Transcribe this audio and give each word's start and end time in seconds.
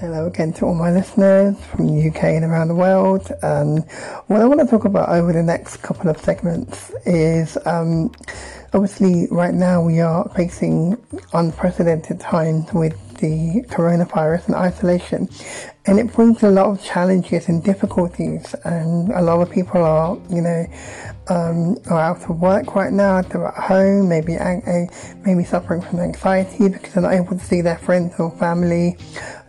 Hello 0.00 0.26
again 0.26 0.50
to 0.54 0.64
all 0.64 0.74
my 0.74 0.90
listeners 0.90 1.62
from 1.66 1.86
the 1.86 2.08
UK 2.08 2.24
and 2.24 2.42
around 2.42 2.68
the 2.68 2.74
world. 2.74 3.30
And 3.42 3.84
what 4.28 4.40
I 4.40 4.46
want 4.46 4.60
to 4.60 4.66
talk 4.66 4.86
about 4.86 5.10
over 5.10 5.30
the 5.30 5.42
next 5.42 5.82
couple 5.82 6.08
of 6.08 6.16
segments 6.16 6.90
is 7.04 7.58
um, 7.66 8.10
obviously 8.72 9.26
right 9.30 9.52
now 9.52 9.82
we 9.82 10.00
are 10.00 10.26
facing 10.34 10.96
unprecedented 11.34 12.18
times 12.18 12.72
with 12.72 12.96
the 13.18 13.62
coronavirus 13.68 14.46
and 14.46 14.54
isolation. 14.54 15.28
And 15.84 15.98
it 15.98 16.10
brings 16.14 16.42
a 16.42 16.50
lot 16.50 16.70
of 16.70 16.82
challenges 16.82 17.50
and 17.50 17.62
difficulties. 17.62 18.54
And 18.64 19.12
a 19.12 19.20
lot 19.20 19.42
of 19.42 19.50
people 19.50 19.82
are, 19.82 20.16
you 20.30 20.40
know, 20.40 20.66
um, 21.28 21.76
are 21.90 22.00
out 22.00 22.28
of 22.28 22.40
work 22.40 22.74
right 22.74 22.92
now, 22.92 23.22
they're 23.22 23.46
at 23.46 23.54
home, 23.54 24.08
maybe 24.08 24.36
maybe 25.24 25.44
suffering 25.44 25.80
from 25.80 26.00
anxiety 26.00 26.68
because 26.68 26.94
they're 26.94 27.02
not 27.02 27.12
able 27.12 27.38
to 27.38 27.44
see 27.44 27.60
their 27.60 27.78
friends 27.78 28.14
or 28.18 28.30
family, 28.32 28.96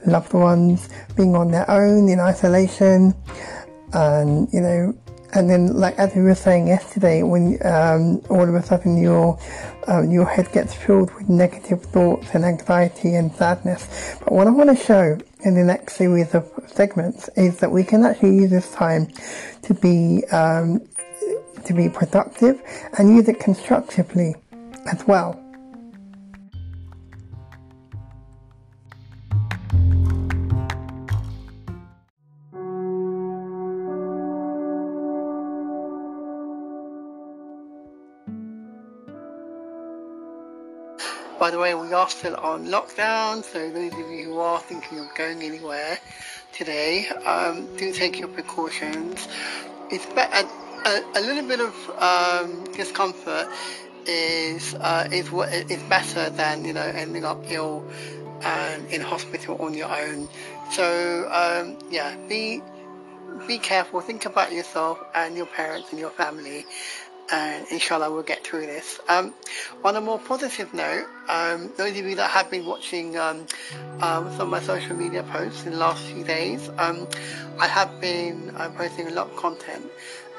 loved 0.06 0.34
ones, 0.34 0.90
being 1.16 1.36
on 1.36 1.52
their 1.52 1.70
own 1.70 2.10
in 2.10 2.20
isolation, 2.20 3.14
and 3.94 4.52
you 4.54 4.62
know, 4.62 4.98
and 5.34 5.50
then 5.50 5.74
like 5.74 5.98
as 5.98 6.14
we 6.16 6.22
were 6.22 6.36
saying 6.36 6.68
yesterday, 6.68 7.24
when 7.24 7.58
um, 7.66 8.22
all 8.30 8.48
of 8.48 8.56
a 8.56 8.64
sudden 8.64 8.98
your 9.02 9.40
um, 9.88 10.12
your 10.12 10.26
head 10.26 10.52
gets 10.52 10.74
filled 10.74 11.14
with 11.16 11.30
negative 11.30 11.84
thoughts 11.84 12.28
and 12.34 12.46
anxiety 12.46 13.16
and 13.16 13.32
sadness. 13.34 14.18
But 14.20 14.34
what 14.34 14.48
I 14.48 14.52
want 14.52 14.70
to 14.70 14.84
show 14.84 15.18
in 15.44 15.56
the 15.56 15.64
next 15.64 15.96
series 15.96 16.34
of 16.36 16.50
segments 16.68 17.30
is 17.36 17.60
that 17.60 17.72
we 17.72 17.84
can 17.84 18.04
actually 18.04 18.36
use 18.36 18.50
this 18.50 18.72
time 18.74 19.08
to 19.64 19.74
be 19.74 20.24
um, 20.32 20.82
to 21.66 21.74
be 21.74 21.90
productive 21.90 22.62
and 22.98 23.16
use 23.16 23.28
it 23.28 23.40
constructively 23.40 24.36
as 24.92 25.06
well. 25.08 25.40
By 41.42 41.50
the 41.50 41.58
way, 41.58 41.74
we 41.74 41.92
are 41.92 42.08
still 42.08 42.36
on 42.36 42.68
lockdown, 42.68 43.44
so 43.44 43.68
those 43.72 43.92
of 43.94 44.12
you 44.12 44.26
who 44.26 44.38
are 44.38 44.60
thinking 44.60 45.00
of 45.00 45.08
going 45.16 45.42
anywhere 45.42 45.98
today, 46.54 47.08
um, 47.26 47.66
do 47.78 47.92
take 47.92 48.20
your 48.20 48.28
precautions. 48.28 49.28
It's 49.90 50.06
a, 50.06 51.04
a 51.16 51.20
little 51.20 51.48
bit 51.48 51.60
of 51.60 51.74
um, 51.98 52.64
discomfort 52.74 53.48
is 54.06 54.76
uh, 54.76 55.10
is 55.12 55.32
what 55.32 55.52
is 55.52 55.82
better 55.90 56.30
than 56.30 56.64
you 56.64 56.74
know 56.74 56.84
ending 56.84 57.26
up 57.26 57.40
ill 57.50 57.90
and 58.44 58.86
in 58.92 59.02
hospital 59.02 59.60
on 59.64 59.74
your 59.74 59.90
own. 59.90 60.30
So 60.70 61.28
um, 61.32 61.80
yeah, 61.90 62.16
be 62.30 62.62
be 63.48 63.58
careful. 63.58 64.00
Think 64.02 64.28
about 64.28 64.52
yourself 64.52 65.00
and 65.16 65.36
your 65.36 65.48
parents 65.48 65.90
and 65.90 66.00
your 66.00 66.12
family, 66.12 66.66
and 67.32 67.66
inshallah 67.72 68.12
we'll 68.12 68.24
get 68.24 68.44
through 68.44 68.66
this. 68.66 69.00
Um, 69.08 69.34
on 69.84 69.96
a 69.96 70.02
more 70.02 70.20
positive 70.20 70.74
note, 70.74 71.06
um, 71.30 71.72
those 71.78 71.98
of 71.98 72.06
you 72.06 72.16
that 72.16 72.30
have 72.32 72.52
been 72.52 72.66
watching 72.66 73.18
um, 73.18 73.46
um, 74.02 74.30
some 74.32 74.42
of 74.42 74.50
my 74.50 74.62
social 74.62 74.96
media 74.96 75.24
posts 75.24 75.66
in 75.66 75.72
the 75.72 75.78
last 75.78 76.04
few 76.06 76.24
days, 76.24 76.70
um, 76.78 77.08
I 77.60 77.68
have 77.68 78.02
been 78.02 78.54
uh, 78.56 78.70
posting 78.72 79.08
a 79.08 79.12
lot 79.12 79.30
of 79.30 79.36
content 79.36 79.86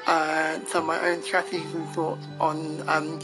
uh, 0.05 0.59
some 0.67 0.89
of 0.89 1.01
my 1.01 1.09
own 1.09 1.21
strategies 1.23 1.73
and 1.73 1.87
thoughts 1.89 2.25
on 2.39 2.87
um, 2.89 3.19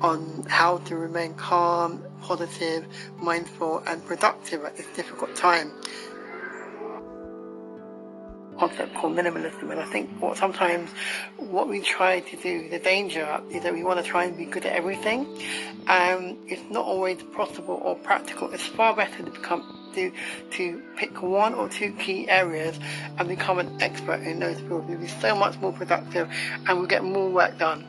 on 0.00 0.44
how 0.48 0.78
to 0.78 0.96
remain 0.96 1.32
calm, 1.34 2.02
positive, 2.22 2.84
mindful, 3.20 3.82
and 3.86 4.04
productive 4.04 4.64
at 4.64 4.76
this 4.76 4.86
difficult 4.96 5.34
time. 5.36 5.70
Concept 8.62 8.94
called 8.94 9.16
minimalism, 9.16 9.72
and 9.72 9.80
I 9.80 9.84
think 9.86 10.08
what 10.20 10.36
sometimes 10.36 10.88
what 11.36 11.68
we 11.68 11.80
try 11.80 12.20
to 12.20 12.36
do, 12.36 12.68
the 12.68 12.78
danger 12.78 13.40
is 13.50 13.64
that 13.64 13.72
we 13.72 13.82
want 13.82 13.98
to 13.98 14.08
try 14.08 14.22
and 14.22 14.36
be 14.36 14.44
good 14.44 14.64
at 14.64 14.72
everything. 14.72 15.26
Um, 15.88 16.38
it's 16.46 16.62
not 16.70 16.84
always 16.84 17.20
possible 17.34 17.80
or 17.82 17.96
practical. 17.96 18.52
It's 18.52 18.64
far 18.64 18.94
better 18.94 19.24
to 19.24 19.30
become 19.32 19.90
to, 19.94 20.12
to 20.52 20.80
pick 20.94 21.22
one 21.22 21.54
or 21.54 21.68
two 21.68 21.92
key 21.94 22.28
areas 22.28 22.78
and 23.18 23.26
become 23.26 23.58
an 23.58 23.82
expert 23.82 24.20
in 24.22 24.38
those 24.38 24.60
fields. 24.60 24.88
You'll 24.88 25.00
be 25.00 25.08
so 25.08 25.34
much 25.34 25.58
more 25.58 25.72
productive 25.72 26.30
and 26.68 26.78
we'll 26.78 26.86
get 26.86 27.02
more 27.02 27.28
work 27.30 27.58
done. 27.58 27.84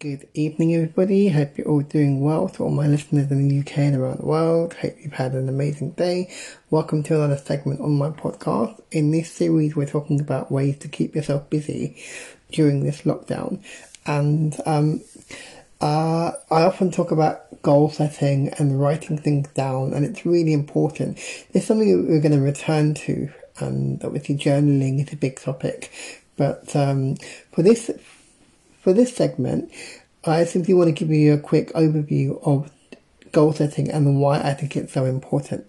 Good 0.00 0.28
evening, 0.32 0.76
everybody. 0.76 1.26
Hope 1.26 1.58
you're 1.58 1.66
all 1.66 1.80
doing 1.80 2.20
well. 2.20 2.48
To 2.50 2.62
all 2.62 2.70
my 2.70 2.86
listeners 2.86 3.32
in 3.32 3.48
the 3.48 3.58
UK 3.58 3.78
and 3.78 3.96
around 3.96 4.20
the 4.20 4.26
world, 4.26 4.74
hope 4.74 4.94
you've 5.02 5.14
had 5.14 5.32
an 5.32 5.48
amazing 5.48 5.90
day. 5.92 6.32
Welcome 6.70 7.02
to 7.02 7.16
another 7.16 7.36
segment 7.36 7.80
on 7.80 7.98
my 7.98 8.10
podcast. 8.10 8.80
In 8.92 9.10
this 9.10 9.28
series, 9.32 9.74
we're 9.74 9.88
talking 9.88 10.20
about 10.20 10.52
ways 10.52 10.78
to 10.78 10.88
keep 10.88 11.16
yourself 11.16 11.50
busy 11.50 12.00
during 12.52 12.84
this 12.84 13.02
lockdown. 13.02 13.60
And 14.06 14.56
um, 14.66 15.00
uh, 15.80 16.30
I 16.48 16.62
often 16.62 16.92
talk 16.92 17.10
about 17.10 17.60
goal 17.62 17.90
setting 17.90 18.50
and 18.50 18.80
writing 18.80 19.18
things 19.18 19.48
down, 19.48 19.94
and 19.94 20.04
it's 20.04 20.24
really 20.24 20.52
important. 20.52 21.18
It's 21.52 21.66
something 21.66 21.90
that 21.90 22.08
we're 22.08 22.20
going 22.20 22.38
to 22.38 22.40
return 22.40 22.94
to, 22.94 23.32
and 23.58 24.04
obviously 24.04 24.36
journaling 24.36 25.04
is 25.04 25.12
a 25.12 25.16
big 25.16 25.40
topic. 25.40 25.90
But 26.36 26.76
um, 26.76 27.16
for 27.50 27.64
this 27.64 27.90
for 28.88 28.94
this 28.94 29.14
segment, 29.14 29.70
I 30.24 30.44
simply 30.44 30.72
want 30.72 30.88
to 30.88 30.92
give 30.92 31.10
you 31.10 31.34
a 31.34 31.38
quick 31.38 31.70
overview 31.74 32.40
of 32.42 32.72
goal 33.32 33.52
setting 33.52 33.90
and 33.90 34.18
why 34.18 34.40
I 34.40 34.54
think 34.54 34.78
it's 34.78 34.94
so 34.94 35.04
important. 35.04 35.66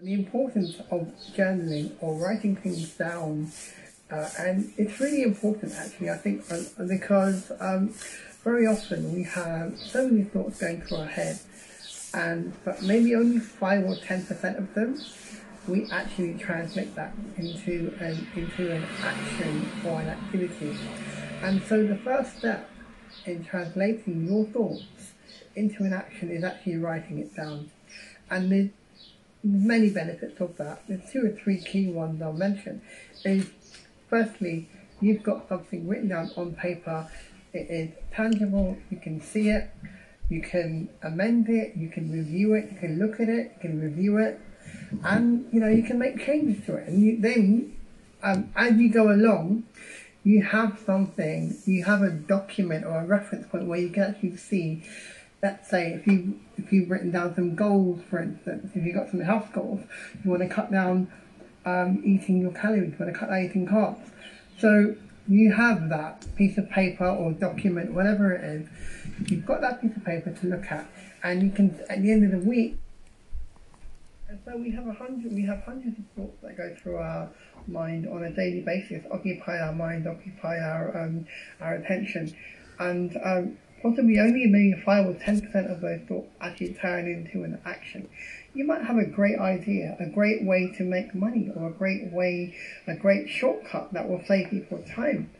the 0.00 0.14
importance 0.14 0.80
of 0.90 1.12
journaling 1.36 1.92
or 2.00 2.16
writing 2.16 2.56
things 2.56 2.96
down. 2.96 3.52
Uh, 4.10 4.28
and 4.38 4.72
it's 4.78 4.98
really 4.98 5.22
important 5.22 5.74
actually, 5.76 6.08
I 6.08 6.16
think, 6.16 6.42
uh, 6.50 6.84
because 6.88 7.52
um, 7.60 7.94
very 8.42 8.66
often 8.66 9.12
we 9.12 9.24
have 9.24 9.76
so 9.78 10.08
many 10.08 10.24
thoughts 10.24 10.58
going 10.58 10.80
through 10.80 10.96
our 10.96 11.06
head, 11.06 11.38
and 12.14 12.52
but 12.64 12.82
maybe 12.82 13.14
only 13.14 13.38
five 13.38 13.84
or 13.84 13.94
ten 13.94 14.24
percent 14.24 14.56
of 14.58 14.74
them 14.74 14.98
we 15.68 15.88
actually 15.90 16.34
translate 16.34 16.94
that 16.96 17.14
into 17.36 17.94
an 18.00 18.26
into 18.34 18.72
an 18.72 18.84
action 19.00 19.68
or 19.86 20.00
an 20.00 20.08
activity. 20.08 20.76
And 21.42 21.62
so 21.62 21.86
the 21.86 21.96
first 21.96 22.38
step 22.38 22.68
in 23.26 23.44
translating 23.44 24.26
your 24.26 24.44
thoughts 24.46 25.12
into 25.54 25.84
an 25.84 25.92
action 25.92 26.30
is 26.30 26.42
actually 26.44 26.78
writing 26.78 27.18
it 27.18 27.34
down. 27.34 27.70
And 28.30 28.50
the 28.50 28.70
many 29.44 29.90
benefits 29.90 30.40
of 30.40 30.56
that. 30.56 30.82
There's 30.88 31.10
two 31.10 31.26
or 31.26 31.30
three 31.30 31.60
key 31.60 31.88
ones 31.88 32.22
I'll 32.22 32.32
mention. 32.32 32.82
Is 33.24 33.50
firstly, 34.08 34.68
you've 35.00 35.22
got 35.22 35.48
something 35.48 35.88
written 35.88 36.08
down 36.08 36.30
on 36.36 36.54
paper. 36.54 37.08
It 37.52 37.70
is 37.70 37.90
tangible. 38.12 38.78
You 38.90 38.98
can 38.98 39.20
see 39.20 39.50
it. 39.50 39.70
You 40.28 40.40
can 40.40 40.88
amend 41.02 41.48
it. 41.48 41.76
You 41.76 41.88
can 41.88 42.10
review 42.10 42.54
it. 42.54 42.70
You 42.72 42.78
can 42.78 42.98
look 42.98 43.20
at 43.20 43.28
it. 43.28 43.52
You 43.56 43.60
can 43.60 43.80
review 43.80 44.18
it, 44.18 44.40
and 45.04 45.46
you 45.52 45.60
know 45.60 45.68
you 45.68 45.82
can 45.82 45.98
make 45.98 46.24
changes 46.24 46.64
to 46.66 46.76
it. 46.76 46.88
And 46.88 47.02
you, 47.02 47.20
then, 47.20 47.76
um, 48.22 48.52
as 48.56 48.76
you 48.76 48.90
go 48.90 49.10
along, 49.10 49.64
you 50.24 50.42
have 50.42 50.78
something. 50.84 51.56
You 51.64 51.84
have 51.84 52.02
a 52.02 52.10
document 52.10 52.84
or 52.84 53.00
a 53.00 53.06
reference 53.06 53.46
point 53.46 53.66
where 53.66 53.78
you 53.78 53.90
can 53.90 54.02
actually 54.02 54.36
see 54.36 54.84
let's 55.42 55.68
say 55.68 55.92
if 55.92 56.06
you 56.06 56.38
if 56.56 56.72
you've 56.72 56.88
written 56.88 57.10
down 57.10 57.34
some 57.34 57.54
goals, 57.54 58.00
for 58.08 58.20
instance, 58.22 58.70
if 58.74 58.84
you've 58.84 58.94
got 58.94 59.10
some 59.10 59.20
health 59.20 59.52
goals, 59.52 59.80
you 60.24 60.30
want 60.30 60.42
to 60.42 60.48
cut 60.48 60.70
down 60.70 61.10
um, 61.66 62.00
eating 62.04 62.40
your 62.40 62.52
calories, 62.52 62.92
you 62.92 62.96
want 62.98 63.12
to 63.12 63.18
cut 63.18 63.28
down 63.28 63.42
eating 63.42 63.66
carbs. 63.66 64.10
So 64.58 64.94
you 65.28 65.52
have 65.52 65.88
that 65.88 66.24
piece 66.36 66.58
of 66.58 66.70
paper 66.70 67.06
or 67.06 67.32
document, 67.32 67.92
whatever 67.92 68.32
it 68.32 68.44
is. 68.44 68.68
You've 69.30 69.46
got 69.46 69.60
that 69.60 69.80
piece 69.80 69.96
of 69.96 70.04
paper 70.04 70.32
to 70.32 70.46
look 70.46 70.70
at, 70.70 70.86
and 71.22 71.42
you 71.42 71.50
can 71.50 71.78
at 71.90 72.02
the 72.02 72.12
end 72.12 72.24
of 72.24 72.40
the 72.40 72.48
week. 72.48 72.78
So 74.44 74.56
we 74.56 74.72
have 74.72 74.88
a 74.88 74.92
hundred, 74.92 75.32
we 75.32 75.46
have 75.46 75.62
hundreds 75.62 75.98
of 75.98 76.04
thoughts 76.16 76.36
that 76.42 76.56
go 76.56 76.74
through 76.82 76.96
our 76.96 77.30
mind 77.68 78.08
on 78.08 78.24
a 78.24 78.30
daily 78.30 78.60
basis, 78.60 79.04
occupy 79.10 79.60
our 79.60 79.72
mind, 79.72 80.08
occupy 80.08 80.58
our 80.58 81.04
um, 81.04 81.26
our 81.60 81.74
attention, 81.74 82.34
and 82.80 83.16
um, 83.22 83.56
possibly 83.82 84.18
only 84.18 84.46
maybe 84.46 84.74
5 84.84 85.06
or 85.06 85.14
10% 85.14 85.70
of 85.70 85.80
those 85.80 86.00
thoughts 86.08 86.28
actually 86.40 86.74
turn 86.74 87.06
into 87.06 87.44
an 87.44 87.60
action. 87.64 88.08
You 88.54 88.64
might 88.64 88.82
have 88.82 88.96
a 88.96 89.04
great 89.04 89.38
idea, 89.38 89.96
a 90.00 90.06
great 90.06 90.44
way 90.44 90.72
to 90.76 90.82
make 90.82 91.14
money, 91.14 91.52
or 91.54 91.68
a 91.68 91.72
great 91.72 92.12
way, 92.12 92.54
a 92.86 92.94
great 92.94 93.28
shortcut 93.28 93.92
that 93.92 94.08
will 94.08 94.22
save 94.26 94.50
people 94.50 94.82
time. 94.94 95.30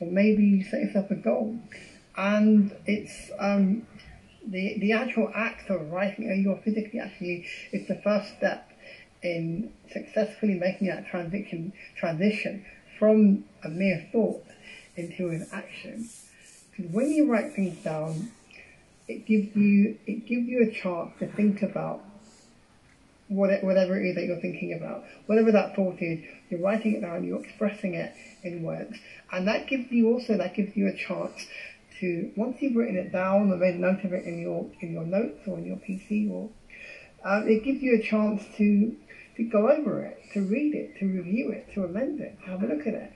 Or 0.00 0.10
maybe 0.10 0.44
you 0.44 0.64
set 0.64 0.80
yourself 0.80 1.10
a 1.10 1.14
goal. 1.14 1.58
And 2.16 2.74
it's 2.86 3.30
um, 3.38 3.86
the, 4.46 4.78
the 4.78 4.92
actual 4.92 5.30
act 5.34 5.70
of 5.70 5.90
writing, 5.90 6.42
you're 6.42 6.58
physically 6.58 7.00
actually, 7.00 7.46
it's 7.72 7.88
the 7.88 7.96
first 7.96 8.36
step 8.36 8.70
in 9.22 9.72
successfully 9.92 10.54
making 10.54 10.88
that 10.88 11.06
transition, 11.06 11.72
transition 11.96 12.64
from 12.98 13.44
a 13.64 13.68
mere 13.68 14.06
thought 14.12 14.44
into 14.96 15.28
an 15.28 15.46
action. 15.52 16.08
Because 16.70 16.92
when 16.92 17.10
you 17.10 17.30
write 17.30 17.54
things 17.54 17.82
down, 17.82 18.30
it 19.08 19.26
gives 19.26 19.54
you 19.54 19.96
it 20.06 20.26
gives 20.26 20.48
you 20.48 20.62
a 20.68 20.72
chance 20.72 21.12
to 21.20 21.26
think 21.28 21.62
about 21.62 22.02
what, 23.28 23.62
whatever 23.62 23.98
it 24.00 24.08
is 24.08 24.14
that 24.16 24.24
you're 24.24 24.40
thinking 24.40 24.72
about, 24.72 25.04
whatever 25.26 25.50
that 25.52 25.74
thought 25.74 25.96
is, 26.00 26.20
you're 26.48 26.60
writing 26.60 26.94
it 26.94 27.00
down, 27.00 27.24
you're 27.24 27.42
expressing 27.42 27.94
it 27.94 28.12
in 28.42 28.62
words, 28.62 28.96
and 29.32 29.48
that 29.48 29.66
gives 29.66 29.90
you 29.90 30.12
also 30.12 30.36
that 30.36 30.54
gives 30.54 30.76
you 30.76 30.86
a 30.88 30.96
chance 30.96 31.46
to 32.00 32.32
once 32.36 32.56
you've 32.60 32.76
written 32.76 32.96
it 32.96 33.12
down 33.12 33.52
or 33.52 33.56
made 33.56 33.74
a 33.74 33.78
note 33.78 34.04
of 34.04 34.12
it 34.12 34.24
in 34.24 34.40
your 34.40 34.70
in 34.80 34.92
your 34.92 35.04
notes 35.04 35.46
or 35.46 35.58
in 35.58 35.66
your 35.66 35.76
PC, 35.76 36.30
or 36.30 36.50
um, 37.24 37.48
it 37.48 37.64
gives 37.64 37.82
you 37.82 37.96
a 37.96 38.02
chance 38.02 38.44
to 38.56 38.96
to 39.36 39.44
go 39.44 39.68
over 39.68 40.02
it, 40.02 40.18
to 40.32 40.42
read 40.42 40.74
it, 40.74 40.98
to 40.98 41.06
review 41.06 41.50
it, 41.50 41.72
to 41.74 41.84
amend 41.84 42.20
it, 42.20 42.38
to 42.44 42.50
have 42.50 42.62
a 42.62 42.66
look 42.66 42.86
at 42.86 42.94
it, 42.94 43.12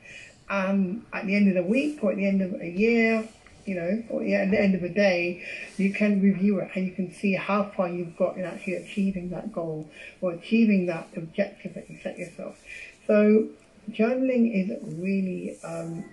and 0.49 1.05
at 1.13 1.27
the 1.27 1.35
end 1.35 1.49
of 1.49 1.55
the 1.55 1.69
week 1.69 2.03
or 2.03 2.11
at 2.11 2.17
the 2.17 2.27
end 2.27 2.43
of 2.43 2.61
a 2.61 2.69
year 2.69 3.29
you 3.67 3.75
know, 3.75 4.03
or 4.09 4.25
yeah, 4.25 4.39
at 4.39 4.51
the 4.51 4.61
end 4.61 4.75
of 4.75 4.83
a 4.83 4.89
day, 4.89 5.45
you 5.77 5.93
can 5.93 6.21
review 6.21 6.59
it 6.61 6.71
and 6.75 6.87
you 6.87 6.93
can 6.93 7.13
see 7.13 7.35
how 7.35 7.65
far 7.77 7.89
you've 7.89 8.17
got 8.17 8.37
in 8.37 8.45
actually 8.45 8.75
achieving 8.75 9.31
that 9.31 9.53
goal 9.53 9.89
or 10.21 10.33
achieving 10.33 10.87
that 10.87 11.09
objective 11.17 11.75
that 11.75 11.89
you 11.91 11.99
set 12.03 12.19
yourself. 12.19 12.61
So 13.07 13.49
journaling 13.91 14.53
is 14.55 14.99
really 14.99 15.59
um, 15.63 16.05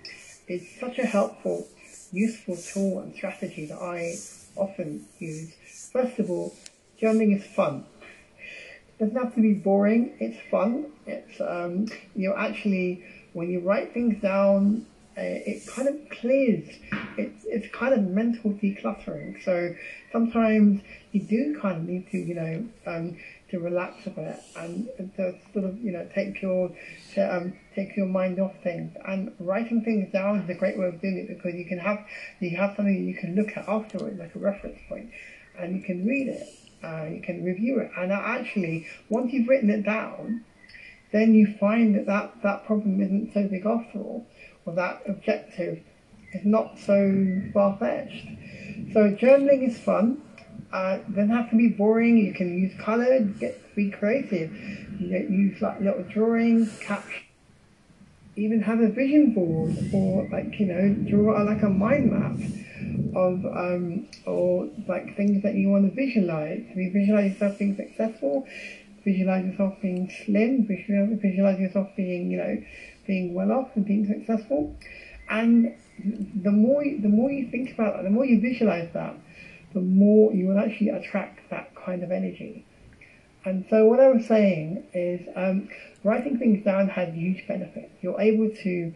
is 0.46 0.68
such 0.78 0.98
a 0.98 1.06
helpful, 1.06 1.66
useful 2.12 2.56
tool 2.56 3.00
and 3.00 3.14
strategy 3.14 3.66
that 3.66 3.78
I 3.78 4.14
often 4.56 5.06
use. 5.18 5.54
First 5.92 6.18
of 6.18 6.30
all, 6.30 6.54
journaling 7.00 7.36
is 7.36 7.44
fun. 7.44 7.84
It 8.88 9.04
doesn't 9.04 9.16
have 9.16 9.34
to 9.34 9.40
be 9.40 9.54
boring. 9.54 10.16
It's 10.18 10.38
fun. 10.50 10.86
It's 11.06 11.40
um, 11.40 11.86
you 12.14 12.28
know 12.28 12.36
actually 12.36 13.04
when 13.32 13.50
you 13.50 13.60
write 13.60 13.92
things 13.94 14.20
down 14.20 14.86
uh, 15.18 15.42
it 15.46 15.66
kind 15.66 15.88
of 15.88 15.96
clears. 16.10 16.68
It's 17.16 17.44
it's 17.44 17.74
kind 17.74 17.92
of 17.92 18.04
mental 18.04 18.52
decluttering. 18.52 19.42
So 19.44 19.74
sometimes 20.12 20.80
you 21.10 21.22
do 21.22 21.58
kind 21.60 21.78
of 21.78 21.88
need 21.88 22.08
to, 22.12 22.18
you 22.18 22.34
know, 22.34 22.64
um, 22.86 23.16
to 23.50 23.58
relax 23.58 24.06
a 24.06 24.10
bit 24.10 24.40
and, 24.56 24.88
and 24.98 25.14
to 25.16 25.34
sort 25.52 25.64
of, 25.64 25.78
you 25.78 25.92
know, 25.92 26.06
take 26.14 26.40
your 26.42 26.70
to, 27.14 27.36
um, 27.36 27.54
take 27.74 27.96
your 27.96 28.06
mind 28.06 28.38
off 28.38 28.54
things. 28.62 28.94
And 29.06 29.32
writing 29.38 29.82
things 29.82 30.12
down 30.12 30.40
is 30.40 30.50
a 30.50 30.54
great 30.54 30.78
way 30.78 30.86
of 30.86 31.00
doing 31.00 31.18
it 31.18 31.28
because 31.28 31.54
you 31.54 31.64
can 31.64 31.78
have 31.78 32.04
you 32.40 32.56
have 32.56 32.76
something 32.76 33.06
you 33.06 33.14
can 33.14 33.34
look 33.34 33.56
at 33.56 33.68
afterwards, 33.68 34.18
like 34.18 34.34
a 34.34 34.38
reference 34.38 34.78
point, 34.88 35.10
and 35.58 35.76
you 35.76 35.82
can 35.82 36.06
read 36.06 36.28
it. 36.28 36.48
Uh, 36.82 37.06
you 37.10 37.20
can 37.20 37.44
review 37.44 37.80
it, 37.80 37.90
and 37.96 38.12
actually, 38.12 38.86
once 39.08 39.32
you've 39.32 39.48
written 39.48 39.68
it 39.68 39.82
down, 39.82 40.44
then 41.10 41.34
you 41.34 41.56
find 41.58 41.96
that 41.96 42.06
that, 42.06 42.42
that 42.42 42.64
problem 42.66 43.00
isn't 43.00 43.32
so 43.32 43.48
big 43.48 43.66
after 43.66 43.98
all 43.98 44.24
or 44.68 44.74
that 44.74 45.02
objective 45.06 45.82
is 46.34 46.44
not 46.44 46.78
so 46.78 47.40
far-fetched. 47.54 48.26
So 48.92 49.12
journaling 49.12 49.66
is 49.66 49.78
fun. 49.78 50.22
Uh, 50.72 50.98
doesn't 50.98 51.30
have 51.30 51.48
to 51.50 51.56
be 51.56 51.68
boring. 51.68 52.18
You 52.18 52.34
can 52.34 52.58
use 52.58 52.78
colour, 52.80 53.20
get 53.20 53.74
be 53.74 53.90
creative. 53.90 54.52
You 55.00 55.06
know, 55.10 55.18
use 55.18 55.62
like 55.62 55.80
little 55.80 56.04
drawings, 56.04 56.78
caption, 56.80 57.22
even 58.36 58.60
have 58.60 58.80
a 58.80 58.88
vision 58.88 59.32
board, 59.32 59.76
or 59.94 60.28
like 60.30 60.60
you 60.60 60.66
know, 60.66 60.94
draw 61.08 61.42
like 61.42 61.62
a 61.62 61.70
mind 61.70 62.12
map 62.12 62.36
of 63.16 63.44
um, 63.46 64.08
or 64.26 64.68
like 64.86 65.16
things 65.16 65.42
that 65.42 65.54
you 65.54 65.68
want 65.68 65.88
to 65.88 65.94
visualize. 65.94 66.64
You 66.74 66.92
visualize 66.92 67.32
yourself 67.32 67.58
being 67.58 67.76
successful, 67.76 68.46
visualize 69.04 69.46
yourself 69.46 69.74
being 69.80 70.10
slim, 70.24 70.66
visualize 70.66 71.58
yourself 71.58 71.88
being 71.96 72.30
you 72.30 72.38
know 72.38 72.62
being 73.06 73.34
well 73.34 73.52
off 73.52 73.70
and 73.74 73.84
being 73.86 74.06
successful. 74.06 74.76
And 75.30 75.74
the 75.98 76.52
more 76.52 76.84
the 76.84 77.08
more 77.08 77.30
you 77.30 77.50
think 77.50 77.72
about 77.72 77.96
that, 77.96 78.02
the 78.04 78.10
more 78.10 78.24
you 78.24 78.40
visualize 78.40 78.92
that, 78.92 79.14
the 79.74 79.80
more 79.80 80.32
you 80.32 80.48
will 80.48 80.58
actually 80.58 80.88
attract 80.88 81.50
that 81.50 81.74
kind 81.74 82.02
of 82.02 82.10
energy. 82.10 82.64
And 83.44 83.64
so 83.70 83.86
what 83.86 84.00
I 84.00 84.08
was 84.08 84.26
saying 84.26 84.84
is 84.92 85.26
um, 85.36 85.68
writing 86.04 86.38
things 86.38 86.64
down 86.64 86.88
has 86.88 87.14
huge 87.14 87.46
benefits. 87.46 87.92
You're 88.02 88.20
able 88.20 88.50
to 88.50 88.94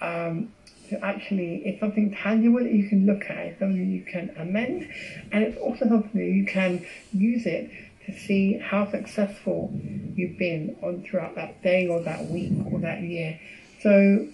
um, 0.00 0.52
to 0.90 1.04
actually, 1.04 1.62
it's 1.64 1.80
something 1.80 2.12
tangible 2.12 2.58
that 2.58 2.72
you 2.72 2.88
can 2.88 3.06
look 3.06 3.22
at, 3.30 3.38
it's 3.38 3.58
something 3.60 3.90
you 3.90 4.02
can 4.02 4.30
amend, 4.36 4.90
and 5.32 5.44
it's 5.44 5.56
also 5.58 5.88
something 5.88 6.20
that 6.20 6.34
you 6.34 6.44
can 6.44 6.84
use 7.12 7.46
it 7.46 7.70
to 8.06 8.18
see 8.18 8.58
how 8.58 8.90
successful 8.90 9.70
you've 10.14 10.36
been 10.36 10.76
on 10.82 11.04
throughout 11.04 11.36
that 11.36 11.62
day 11.62 11.86
or 11.86 12.00
that 12.00 12.26
week 12.26 12.52
or 12.72 12.80
that 12.80 13.02
year. 13.02 13.38
So 13.82 14.26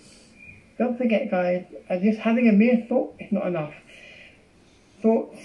don't 0.79 0.97
forget, 0.97 1.31
guys, 1.31 1.67
uh, 1.91 1.99
just 1.99 2.19
having 2.19 2.49
a 2.49 2.53
mere 2.53 2.87
thought 2.89 3.15
is 3.21 3.31
not 3.33 3.47
enough. 3.47 3.75
Thoughts 5.03 5.39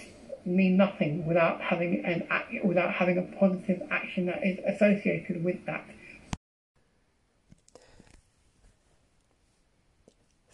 mean 0.45 0.77
nothing 0.77 1.25
without 1.25 1.61
having 1.61 2.03
an 2.05 2.27
without 2.63 2.93
having 2.93 3.17
a 3.17 3.37
positive 3.37 3.81
action 3.91 4.25
that 4.25 4.45
is 4.45 4.59
associated 4.65 5.43
with 5.43 5.65
that. 5.65 5.85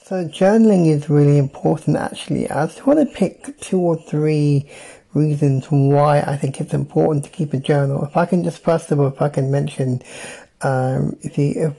So 0.08 0.26
journaling 0.26 0.88
is 0.88 1.10
really 1.10 1.38
important 1.38 1.98
actually. 1.98 2.50
I 2.50 2.66
just 2.68 2.88
want 2.88 3.00
to 3.00 3.14
pick 3.14 3.60
two 3.60 3.80
or 3.80 3.98
three 3.98 4.70
reasons 5.14 5.66
why 5.70 6.22
I 6.22 6.38
think 6.38 6.62
it's 6.62 6.74
important 6.74 7.26
to 7.26 7.32
keep 7.32 7.54
a 7.54 7.60
journal. 7.60 8.06
If 8.06 8.16
I 8.16 8.26
can 8.26 8.44
just 8.44 8.64
first 8.64 8.92
of 8.92 9.00
all, 9.00 9.08
if 9.08 9.22
I 9.22 9.30
can 9.30 9.52
mention, 9.52 10.02
um, 10.62 11.16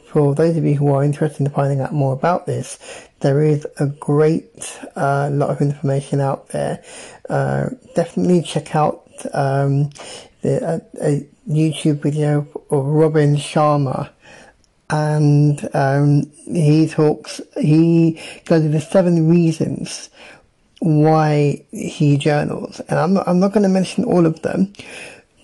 for 0.07 0.35
those 0.35 0.57
of 0.57 0.65
you 0.65 0.75
who 0.75 0.93
are 0.93 1.03
interested 1.03 1.41
in 1.47 1.53
finding 1.53 1.81
out 1.81 1.93
more 1.93 2.13
about 2.13 2.47
this, 2.47 2.79
there 3.21 3.43
is 3.43 3.67
a 3.79 3.87
great 3.87 4.79
uh, 4.97 5.31
lot 5.33 5.51
of 5.51 5.61
information 5.61 6.21
out 6.21 6.49
there. 6.51 6.83
Uh, 7.29 7.71
definitely 7.95 8.43
check 8.43 8.77
out 8.77 9.05
um, 9.33 9.91
the, 10.43 10.65
uh, 10.65 10.79
a 11.03 11.27
YouTube 11.49 12.03
video 12.03 12.47
of 12.71 12.85
Robin 12.85 13.37
Sharma 13.37 14.11
and 14.91 15.69
um, 15.75 16.31
he 16.47 16.89
talks, 16.89 17.41
he 17.59 18.21
goes 18.47 18.65
into 18.65 18.81
seven 18.81 19.29
reasons 19.29 20.09
why 20.81 21.65
he 21.71 22.17
journals. 22.17 22.81
And 22.89 22.99
I'm 22.99 23.19
I'm 23.19 23.41
not 23.41 23.53
going 23.53 23.65
to 23.65 23.69
mention 23.69 24.05
all 24.05 24.27
of 24.27 24.41
them, 24.43 24.73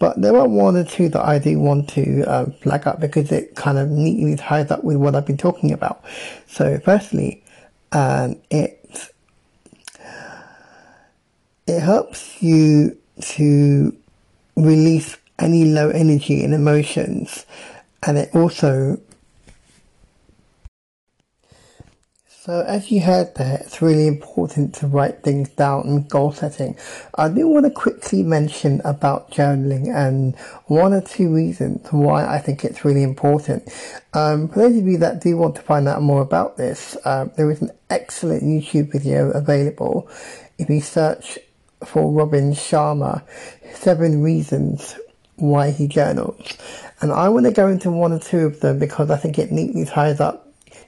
but 0.05 0.21
there 0.21 0.37
are 0.37 0.47
one 0.47 0.77
or 0.77 0.85
two 0.85 1.09
that 1.09 1.25
I 1.25 1.39
do 1.39 1.59
want 1.59 1.89
to 1.97 2.25
uh, 2.29 2.45
flag 2.61 2.87
up 2.87 3.01
because 3.01 3.33
it 3.33 3.55
kind 3.55 3.79
of 3.79 3.89
neatly 3.89 4.37
ties 4.37 4.71
up 4.71 4.85
with 4.85 4.99
what 4.99 5.15
I've 5.15 5.25
been 5.25 5.39
talking 5.39 5.73
about. 5.73 6.05
So, 6.47 6.79
firstly, 6.79 7.43
um, 7.91 8.37
it 8.51 8.87
it 11.67 11.81
helps 11.81 12.43
you 12.43 12.99
to 13.19 13.97
release 14.57 15.17
any 15.39 15.65
low 15.65 15.89
energy 15.89 16.45
and 16.45 16.53
emotions, 16.53 17.47
and 18.03 18.19
it 18.19 18.29
also 18.35 19.01
So 22.45 22.61
as 22.61 22.91
you 22.91 23.01
heard 23.01 23.37
there, 23.37 23.57
it's 23.63 23.81
really 23.81 24.07
important 24.07 24.75
to 24.75 24.87
write 24.87 25.23
things 25.23 25.49
down 25.49 25.87
and 25.87 26.07
goal 26.07 26.31
setting. 26.31 26.77
I 27.15 27.31
do 27.31 27.49
want 27.49 27.65
to 27.65 27.71
quickly 27.71 28.23
mention 28.23 28.83
about 28.85 29.31
journaling 29.31 29.89
and 29.89 30.37
one 30.67 30.93
or 30.93 31.01
two 31.01 31.35
reasons 31.35 31.87
why 31.91 32.27
I 32.27 32.39
think 32.39 32.63
it's 32.63 32.85
really 32.85 33.03
important. 33.03 33.73
Um, 34.13 34.49
for 34.49 34.59
those 34.59 34.77
of 34.77 34.87
you 34.87 34.99
that 34.99 35.23
do 35.23 35.39
want 35.39 35.55
to 35.55 35.63
find 35.63 35.89
out 35.89 36.03
more 36.03 36.21
about 36.21 36.59
this, 36.59 36.99
uh, 37.07 37.29
there 37.35 37.51
is 37.51 37.63
an 37.63 37.71
excellent 37.89 38.43
YouTube 38.43 38.93
video 38.93 39.31
available. 39.31 40.07
If 40.59 40.69
you 40.69 40.83
search 40.83 41.39
for 41.83 42.13
Robin 42.13 42.53
Sharma, 42.53 43.23
seven 43.73 44.21
reasons 44.21 44.99
why 45.37 45.71
he 45.71 45.89
journals. 45.89 46.59
And 47.01 47.11
I 47.11 47.31
want 47.31 47.47
to 47.47 47.53
go 47.53 47.69
into 47.69 47.91
one 47.91 48.13
or 48.13 48.19
two 48.19 48.41
of 48.41 48.61
them 48.61 48.79
because 48.79 49.11
I 49.11 49.17
think 49.17 49.39
it 49.39 49.51
neatly 49.51 49.87
ties 49.87 50.21
up 50.21 50.44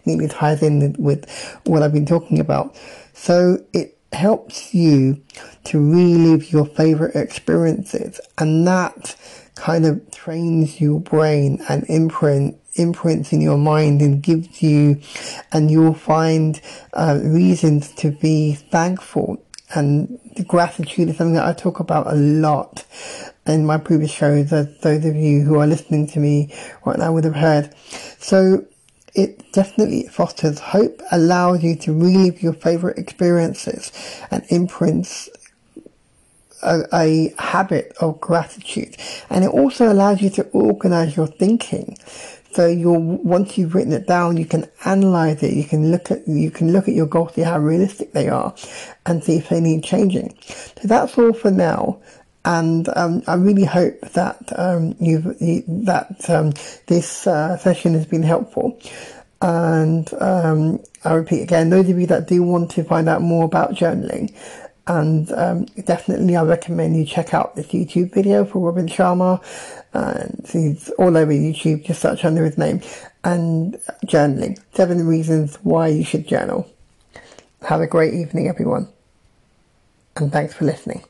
neatly 0.06 0.28
ties 0.28 0.62
in 0.62 0.94
with 0.98 1.28
what 1.64 1.82
I've 1.82 1.92
been 1.92 2.06
talking 2.06 2.40
about. 2.40 2.76
So 3.12 3.64
it 3.72 3.96
helps 4.12 4.74
you 4.74 5.22
to 5.64 5.78
relive 5.78 6.52
your 6.52 6.64
favorite 6.64 7.14
experiences 7.16 8.20
and 8.38 8.66
that 8.66 9.16
kind 9.56 9.84
of 9.84 10.10
trains 10.10 10.80
your 10.80 11.00
brain 11.00 11.60
and 11.68 11.84
imprint 11.88 12.58
imprints 12.74 13.32
in 13.32 13.40
your 13.40 13.56
mind 13.56 14.02
and 14.02 14.22
gives 14.22 14.62
you 14.62 15.00
and 15.52 15.70
you'll 15.70 15.94
find 15.94 16.60
uh, 16.92 17.18
reasons 17.22 17.92
to 17.94 18.10
be 18.10 18.54
thankful 18.54 19.42
and 19.74 20.18
gratitude 20.46 21.08
is 21.08 21.16
something 21.16 21.34
that 21.34 21.46
I 21.46 21.52
talk 21.52 21.80
about 21.80 22.06
a 22.06 22.14
lot 22.14 22.84
in 23.46 23.66
my 23.66 23.78
previous 23.78 24.12
shows 24.12 24.52
as 24.52 24.78
those 24.80 25.04
of 25.04 25.16
you 25.16 25.42
who 25.42 25.58
are 25.58 25.66
listening 25.66 26.06
to 26.08 26.20
me 26.20 26.54
right 26.84 26.98
now 26.98 27.12
would 27.12 27.24
have 27.24 27.34
heard 27.34 27.74
so 28.18 28.64
it 29.16 29.50
definitely 29.52 30.06
fosters 30.08 30.58
hope, 30.58 31.00
allows 31.10 31.64
you 31.64 31.74
to 31.76 31.92
relive 31.92 32.42
your 32.42 32.52
favorite 32.52 32.98
experiences 32.98 33.90
and 34.30 34.44
imprints 34.50 35.30
a, 36.62 36.84
a, 36.92 37.34
habit 37.38 37.94
of 38.00 38.20
gratitude. 38.20 38.96
And 39.30 39.44
it 39.44 39.50
also 39.50 39.90
allows 39.90 40.20
you 40.20 40.30
to 40.30 40.44
organize 40.48 41.16
your 41.16 41.26
thinking. 41.26 41.96
So 42.52 42.66
you'll, 42.66 43.00
once 43.00 43.56
you've 43.56 43.74
written 43.74 43.92
it 43.92 44.06
down, 44.06 44.36
you 44.36 44.46
can 44.46 44.68
analyze 44.84 45.42
it. 45.42 45.54
You 45.54 45.64
can 45.64 45.90
look 45.90 46.10
at, 46.10 46.26
you 46.28 46.50
can 46.50 46.72
look 46.72 46.88
at 46.88 46.94
your 46.94 47.06
goals, 47.06 47.34
see 47.34 47.42
how 47.42 47.58
realistic 47.58 48.12
they 48.12 48.28
are 48.28 48.54
and 49.06 49.24
see 49.24 49.36
if 49.36 49.48
they 49.48 49.60
need 49.60 49.82
changing. 49.82 50.36
So 50.42 50.88
that's 50.88 51.16
all 51.18 51.32
for 51.32 51.50
now. 51.50 52.00
And 52.46 52.88
um, 52.94 53.22
I 53.26 53.34
really 53.34 53.64
hope 53.64 54.00
that 54.12 54.52
um, 54.56 54.94
you've 55.00 55.24
that 55.84 56.30
um, 56.30 56.52
this 56.86 57.26
uh, 57.26 57.56
session 57.58 57.92
has 57.94 58.06
been 58.06 58.22
helpful. 58.22 58.80
And 59.42 60.08
um, 60.20 60.80
I 61.04 61.14
repeat 61.14 61.42
again, 61.42 61.70
those 61.70 61.90
of 61.90 61.98
you 61.98 62.06
that 62.06 62.28
do 62.28 62.42
want 62.44 62.70
to 62.72 62.84
find 62.84 63.08
out 63.08 63.20
more 63.20 63.44
about 63.44 63.74
journaling, 63.74 64.32
and 64.86 65.30
um, 65.32 65.64
definitely 65.84 66.36
I 66.36 66.44
recommend 66.44 66.96
you 66.96 67.04
check 67.04 67.34
out 67.34 67.56
this 67.56 67.66
YouTube 67.66 68.14
video 68.14 68.44
for 68.44 68.60
Robin 68.60 68.86
Sharma. 68.86 69.42
And 69.92 70.46
he's 70.48 70.88
all 70.90 71.16
over 71.16 71.32
YouTube, 71.32 71.84
just 71.84 72.00
search 72.00 72.24
under 72.24 72.44
his 72.44 72.56
name. 72.56 72.80
And 73.24 73.74
journaling, 74.06 74.60
seven 74.74 75.04
reasons 75.04 75.56
why 75.62 75.88
you 75.88 76.04
should 76.04 76.28
journal. 76.28 76.70
Have 77.62 77.80
a 77.80 77.86
great 77.88 78.14
evening, 78.14 78.46
everyone. 78.46 78.88
And 80.14 80.30
thanks 80.30 80.54
for 80.54 80.64
listening. 80.64 81.02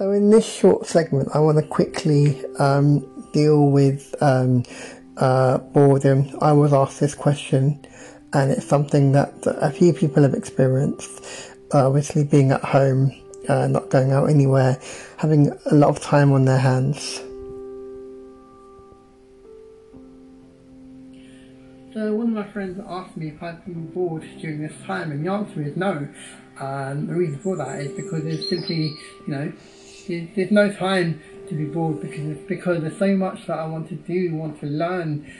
So 0.00 0.12
in 0.12 0.30
this 0.30 0.50
short 0.50 0.86
segment, 0.86 1.28
I 1.34 1.40
want 1.40 1.58
to 1.58 1.62
quickly 1.62 2.42
um, 2.56 3.06
deal 3.34 3.66
with 3.66 4.14
um, 4.22 4.62
uh, 5.18 5.58
boredom. 5.58 6.38
I 6.40 6.52
was 6.52 6.72
asked 6.72 7.00
this 7.00 7.14
question, 7.14 7.78
and 8.32 8.50
it's 8.50 8.64
something 8.64 9.12
that 9.12 9.34
a 9.44 9.70
few 9.70 9.92
people 9.92 10.22
have 10.22 10.32
experienced. 10.32 11.52
Uh, 11.74 11.86
obviously, 11.86 12.24
being 12.24 12.50
at 12.50 12.64
home, 12.64 13.12
uh, 13.50 13.66
not 13.66 13.90
going 13.90 14.10
out 14.10 14.30
anywhere, 14.30 14.80
having 15.18 15.52
a 15.66 15.74
lot 15.74 15.90
of 15.90 16.00
time 16.00 16.32
on 16.32 16.46
their 16.46 16.56
hands. 16.56 17.20
So 21.92 22.14
one 22.14 22.28
of 22.28 22.46
my 22.46 22.50
friends 22.52 22.80
asked 22.88 23.18
me 23.18 23.28
if 23.28 23.42
I'd 23.42 23.62
been 23.66 23.90
bored 23.90 24.24
during 24.40 24.62
this 24.62 24.72
time, 24.86 25.12
and 25.12 25.26
the 25.26 25.30
answer 25.30 25.60
is 25.60 25.76
no. 25.76 26.08
And 26.58 27.06
the 27.06 27.14
reason 27.14 27.38
for 27.40 27.56
that 27.56 27.80
is 27.80 27.92
because 27.92 28.24
it's 28.24 28.48
simply, 28.48 28.96
you 29.26 29.34
know, 29.34 29.52
there's 30.34 30.50
no 30.50 30.72
time 30.72 31.20
to 31.48 31.54
be 31.54 31.64
bored 31.64 32.00
because 32.00 32.36
because 32.46 32.80
there's 32.82 32.98
so 32.98 33.16
much 33.16 33.46
that 33.46 33.58
I 33.58 33.66
want 33.66 33.88
to 33.88 33.94
do, 33.94 34.34
want 34.34 34.60
to 34.60 34.66
learn. 34.66 35.30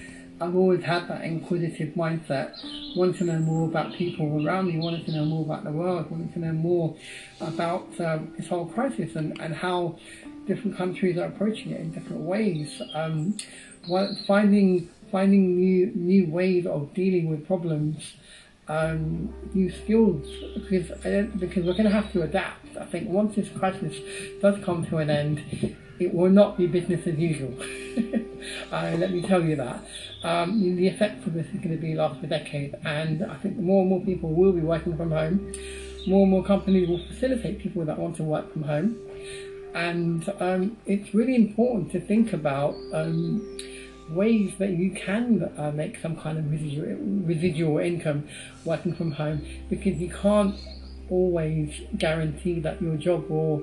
I've 0.43 0.57
always 0.57 0.83
had 0.83 1.07
that 1.09 1.23
inquisitive 1.23 1.95
mindset, 1.95 2.55
wanting 2.97 3.15
to 3.19 3.25
know 3.25 3.41
more 3.41 3.69
about 3.69 3.93
people 3.93 4.47
around 4.47 4.69
me, 4.69 4.79
wanting 4.79 5.05
to 5.05 5.13
know 5.13 5.27
more 5.27 5.45
about 5.45 5.65
the 5.65 5.71
world, 5.71 6.11
wanting 6.11 6.33
to 6.33 6.39
know 6.39 6.53
more 6.53 6.97
about 7.43 7.89
um, 8.01 8.33
this 8.39 8.49
whole 8.49 8.65
crisis 8.65 9.17
and, 9.17 9.39
and 9.39 9.55
how 9.55 9.99
different 10.47 10.79
countries 10.79 11.19
are 11.19 11.27
approaching 11.27 11.73
it 11.73 11.81
in 11.81 11.91
different 11.93 12.23
ways. 12.23 12.81
Um, 12.95 13.37
finding 14.27 14.89
finding 15.13 15.57
new 15.57 15.93
new 15.95 16.31
ways 16.31 16.67
of 16.67 16.95
dealing 16.95 17.29
with 17.29 17.47
problems 17.47 18.15
um, 18.71 19.35
new 19.53 19.71
skills 19.71 20.27
because 20.55 20.91
because 21.39 21.65
we're 21.65 21.73
going 21.73 21.85
to 21.85 21.91
have 21.91 22.13
to 22.13 22.23
adapt. 22.23 22.60
I 22.79 22.85
think 22.85 23.09
once 23.09 23.37
this 23.37 23.49
crisis 23.51 23.97
does 24.41 24.63
come 24.65 24.85
to 24.87 24.99
an 24.99 25.11
end, 25.11 25.77
it 25.99 26.15
will 26.15 26.31
not 26.31 26.57
be 26.57 26.67
business 26.67 27.07
as 27.07 27.19
usual. 27.19 27.55
uh, 28.73 28.97
let 28.97 29.13
me 29.13 29.23
tell 29.23 29.43
you 29.43 29.57
that. 29.57 29.85
Um, 30.23 30.77
the 30.77 30.89
effects 30.89 31.27
of 31.27 31.35
this 31.35 31.47
is 31.49 31.61
going 31.61 31.71
to 31.71 31.77
be 31.77 31.95
last 31.95 32.21
for 32.21 32.27
decades, 32.27 32.75
and 32.85 33.25
I 33.25 33.37
think 33.37 33.59
more 33.59 33.83
and 33.83 33.91
more 33.91 34.01
people 34.01 34.33
will 34.33 34.53
be 34.53 34.63
working 34.63 34.97
from 34.97 35.11
home. 35.11 35.53
More 36.07 36.23
and 36.23 36.31
more 36.31 36.43
companies 36.43 36.89
will 36.89 37.05
facilitate 37.07 37.59
people 37.59 37.85
that 37.85 37.99
want 37.99 38.17
to 38.17 38.23
work 38.23 38.53
from 38.53 38.63
home, 38.63 38.97
and 39.75 40.33
um, 40.41 40.79
it's 40.87 41.15
really 41.15 41.37
important 41.37 41.93
to 41.93 42.01
think 42.01 42.33
about 42.33 42.75
um, 42.93 43.59
ways 44.11 44.53
that 44.59 44.71
you 44.71 44.91
can 44.91 45.51
uh, 45.57 45.71
make 45.71 45.99
some 46.01 46.17
kind 46.17 46.39
of 46.39 46.51
residual, 46.51 46.97
residual 47.25 47.79
income 47.79 48.27
working 48.65 48.95
from 48.95 49.13
home 49.13 49.45
because 49.69 49.97
you 49.99 50.09
can't 50.11 50.57
always 51.11 51.81
guarantee 51.99 52.61
that 52.61 52.81
your 52.81 52.97
job 52.97 53.29
will 53.29 53.63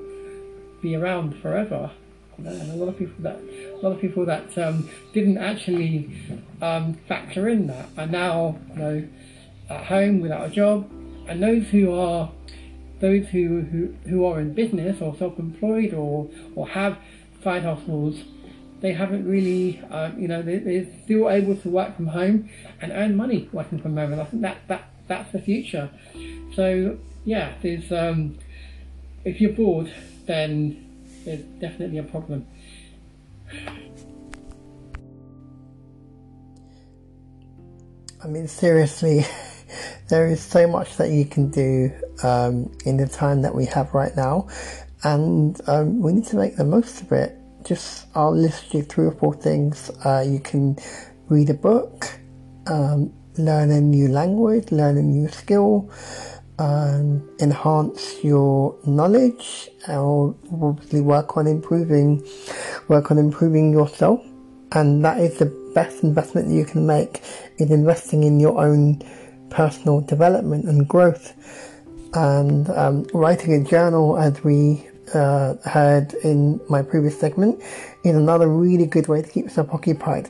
be 0.81 0.95
around 0.95 1.35
forever. 1.41 1.91
And 2.37 2.47
a 2.47 2.75
lot 2.75 2.89
of 2.89 2.99
people 2.99 3.15
that 3.23 3.39
a 3.39 3.79
lot 3.81 3.93
of 3.93 3.99
people 3.99 4.25
that 4.25 4.55
um, 4.59 4.87
didn't 5.11 5.39
actually 5.39 6.11
um, 6.61 6.93
factor 7.07 7.49
in 7.49 7.65
that 7.67 7.89
are 7.97 8.05
now 8.05 8.59
you 8.69 8.75
know 8.75 9.07
at 9.69 9.85
home 9.85 10.19
without 10.19 10.45
a 10.45 10.49
job, 10.49 10.87
and 11.27 11.41
those 11.41 11.67
who 11.69 11.91
are 11.91 12.31
those 12.99 13.27
who, 13.27 13.61
who, 13.61 13.93
who 14.09 14.25
are 14.25 14.39
in 14.39 14.53
business 14.53 15.01
or 15.01 15.15
self-employed 15.15 15.93
or, 15.93 16.27
or 16.55 16.67
have 16.67 16.97
side 17.43 17.61
hustles 17.61 18.23
they 18.79 18.93
haven't 18.93 19.27
really, 19.27 19.81
uh, 19.89 20.11
you 20.17 20.27
know, 20.27 20.41
they, 20.41 20.57
they're 20.57 20.87
still 21.03 21.29
able 21.29 21.55
to 21.55 21.69
work 21.69 21.95
from 21.95 22.07
home 22.07 22.49
and 22.81 22.91
earn 22.91 23.15
money 23.15 23.49
working 23.51 23.79
from 23.79 23.97
home, 23.97 24.11
and 24.11 24.21
I 24.21 24.25
think 24.25 24.43
that 24.43 24.57
that 24.67 24.89
that's 25.07 25.31
the 25.31 25.41
future. 25.41 25.89
So 26.53 26.97
yeah, 27.27 27.55
there's 27.61 27.91
um, 27.91 28.39
if 29.25 29.41
you're 29.41 29.51
bored, 29.51 29.91
then 30.27 31.03
there's 31.25 31.41
definitely 31.59 31.97
a 31.97 32.03
problem. 32.03 32.47
I 38.23 38.27
mean, 38.27 38.47
seriously, 38.47 39.25
there 40.07 40.27
is 40.27 40.41
so 40.41 40.67
much 40.67 40.95
that 40.95 41.09
you 41.09 41.25
can 41.25 41.51
do 41.51 41.91
um, 42.23 42.71
in 42.85 42.95
the 42.95 43.09
time 43.09 43.41
that 43.41 43.53
we 43.53 43.65
have 43.65 43.93
right 43.93 44.15
now, 44.15 44.47
and 45.03 45.59
um, 45.67 46.01
we 46.01 46.13
need 46.13 46.27
to 46.27 46.37
make 46.37 46.55
the 46.55 46.63
most 46.63 47.01
of 47.01 47.11
it 47.11 47.37
just 47.65 48.07
I'll 48.15 48.33
list 48.33 48.73
you 48.73 48.83
three 48.83 49.05
or 49.05 49.11
four 49.11 49.33
things. 49.33 49.91
Uh, 50.05 50.23
you 50.25 50.39
can 50.39 50.77
read 51.27 51.49
a 51.49 51.53
book, 51.53 52.07
um, 52.67 53.11
learn 53.37 53.69
a 53.71 53.81
new 53.81 54.07
language, 54.07 54.71
learn 54.71 54.97
a 54.97 55.01
new 55.01 55.27
skill, 55.27 55.91
um, 56.59 57.27
enhance 57.39 58.23
your 58.23 58.75
knowledge, 58.85 59.69
or 59.87 60.35
obviously 60.51 61.01
work 61.01 61.37
on 61.37 61.47
improving, 61.47 62.25
work 62.87 63.11
on 63.11 63.17
improving 63.17 63.71
yourself. 63.71 64.23
And 64.71 65.03
that 65.05 65.19
is 65.19 65.37
the 65.37 65.45
best 65.73 66.03
investment 66.03 66.49
that 66.49 66.53
you 66.53 66.65
can 66.65 66.85
make 66.85 67.21
is 67.57 67.71
investing 67.71 68.23
in 68.23 68.39
your 68.39 68.59
own 68.59 69.01
personal 69.49 70.01
development 70.01 70.65
and 70.65 70.87
growth. 70.87 71.33
And 72.13 72.69
um, 72.71 73.05
writing 73.13 73.53
a 73.53 73.63
journal, 73.63 74.17
as 74.17 74.43
we 74.43 74.87
uh, 75.13 75.55
heard 75.65 76.13
in 76.23 76.59
my 76.69 76.81
previous 76.81 77.17
segment 77.19 77.61
is 78.03 78.15
another 78.15 78.47
really 78.47 78.85
good 78.85 79.07
way 79.07 79.21
to 79.21 79.29
keep 79.29 79.45
yourself 79.45 79.69
occupied. 79.71 80.29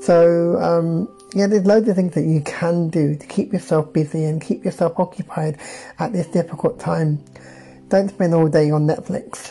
So, 0.00 0.58
um, 0.62 1.08
yeah, 1.34 1.48
there's 1.48 1.66
loads 1.66 1.88
of 1.88 1.96
things 1.96 2.14
that 2.14 2.24
you 2.24 2.40
can 2.42 2.88
do 2.88 3.16
to 3.16 3.26
keep 3.26 3.52
yourself 3.52 3.92
busy 3.92 4.24
and 4.24 4.40
keep 4.40 4.64
yourself 4.64 4.98
occupied 5.00 5.58
at 5.98 6.12
this 6.12 6.28
difficult 6.28 6.78
time. 6.78 7.22
Don't 7.88 8.08
spend 8.08 8.34
all 8.34 8.48
day 8.48 8.70
on 8.70 8.86
Netflix. 8.86 9.50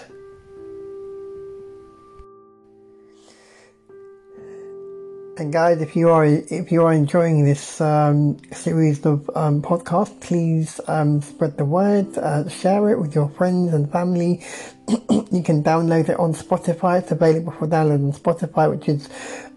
And 5.36 5.52
guys, 5.52 5.82
if 5.82 5.96
you 5.96 6.10
are 6.10 6.26
if 6.26 6.72
you 6.72 6.84
are 6.84 6.94
enjoying 6.94 7.44
this 7.44 7.82
um, 7.82 8.38
series 8.52 9.04
of 9.06 9.30
um, 9.36 9.62
podcasts, 9.62 10.18
please 10.22 10.80
um, 10.88 11.22
spread 11.22 11.58
the 11.58 11.66
word, 11.66 12.18
uh, 12.20 12.48
share 12.48 12.92
it 12.92 13.00
with 13.00 13.16
your 13.16 13.30
friends 13.30 13.74
and 13.74 13.92
family. 13.92 14.42
you 14.88 15.42
can 15.44 15.64
download 15.64 16.08
it 16.08 16.20
on 16.20 16.34
Spotify. 16.34 17.02
It's 17.02 17.12
available 17.12 17.52
for 17.52 17.68
download 17.68 18.06
on 18.06 18.14
Spotify, 18.14 18.70
which 18.70 18.88
is 18.88 19.10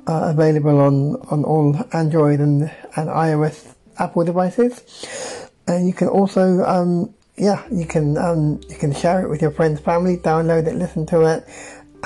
uh, 0.06 0.28
available 0.32 0.80
on 0.80 1.16
on 1.30 1.44
all 1.44 1.76
Android 1.92 2.40
and 2.40 2.70
and 2.96 3.08
iOS 3.08 3.74
Apple 3.98 4.24
devices. 4.24 5.48
And 5.66 5.86
you 5.86 5.92
can 5.92 6.08
also 6.08 6.64
um, 6.64 7.14
yeah, 7.36 7.64
you 7.70 7.86
can 7.86 8.16
um, 8.16 8.60
you 8.68 8.76
can 8.76 8.92
share 8.92 9.22
it 9.22 9.28
with 9.28 9.42
your 9.42 9.50
friends, 9.50 9.80
family, 9.80 10.16
download 10.16 10.66
it, 10.66 10.74
listen 10.74 11.06
to 11.06 11.22
it 11.22 11.46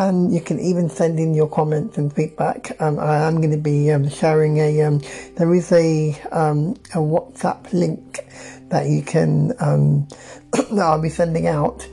and 0.00 0.32
you 0.32 0.40
can 0.40 0.58
even 0.58 0.88
send 0.88 1.18
in 1.18 1.34
your 1.34 1.48
comments 1.48 1.98
and 1.98 2.12
feedback. 2.12 2.74
Um, 2.80 2.98
I 2.98 3.18
am 3.18 3.36
going 3.36 3.50
to 3.50 3.58
be 3.58 3.90
um, 3.92 4.08
sharing 4.08 4.56
a. 4.58 4.82
Um, 4.82 5.02
there 5.36 5.54
is 5.54 5.70
a 5.72 6.18
um, 6.32 6.70
a 6.94 6.98
WhatsApp 6.98 7.70
link 7.72 8.24
that 8.70 8.86
you 8.86 9.02
can 9.02 9.52
um, 9.60 10.08
that 10.52 10.78
I'll 10.78 11.02
be 11.02 11.10
sending 11.10 11.46
out 11.46 11.86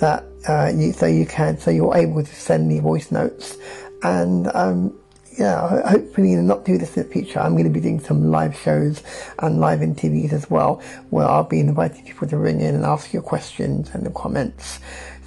that 0.00 0.24
uh, 0.48 0.72
you 0.74 0.92
so 0.92 1.06
you 1.06 1.26
can 1.26 1.58
so 1.58 1.70
you're 1.70 1.96
able 1.96 2.24
to 2.24 2.34
send 2.34 2.68
me 2.68 2.80
voice 2.80 3.10
notes 3.10 3.56
and. 4.02 4.50
Um, 4.54 4.98
yeah, 5.38 5.88
hopefully 5.88 6.34
not 6.36 6.64
do 6.64 6.78
this 6.78 6.96
in 6.96 7.02
the 7.02 7.08
future. 7.08 7.40
I'm 7.40 7.52
going 7.52 7.64
to 7.64 7.70
be 7.70 7.80
doing 7.80 8.00
some 8.00 8.30
live 8.30 8.56
shows 8.56 9.02
and 9.38 9.58
live 9.60 9.82
interviews 9.82 10.32
as 10.32 10.48
well, 10.50 10.82
where 11.10 11.26
I'll 11.26 11.44
be 11.44 11.60
inviting 11.60 12.04
people 12.04 12.28
to 12.28 12.36
ring 12.36 12.60
in 12.60 12.74
and 12.74 12.84
ask 12.84 13.12
your 13.12 13.22
questions 13.22 13.90
and 13.94 14.06
the 14.06 14.10
comments. 14.10 14.80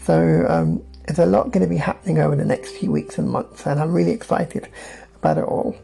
So 0.03 0.45
um, 0.47 0.83
there's 1.05 1.19
a 1.19 1.25
lot 1.25 1.51
going 1.51 1.63
to 1.63 1.69
be 1.69 1.77
happening 1.77 2.19
over 2.19 2.35
the 2.35 2.45
next 2.45 2.77
few 2.77 2.91
weeks 2.91 3.17
and 3.17 3.29
months, 3.29 3.65
and 3.65 3.79
I'm 3.79 3.93
really 3.93 4.11
excited 4.11 4.69
about 5.15 5.37
it 5.37 5.43
all. 5.43 5.75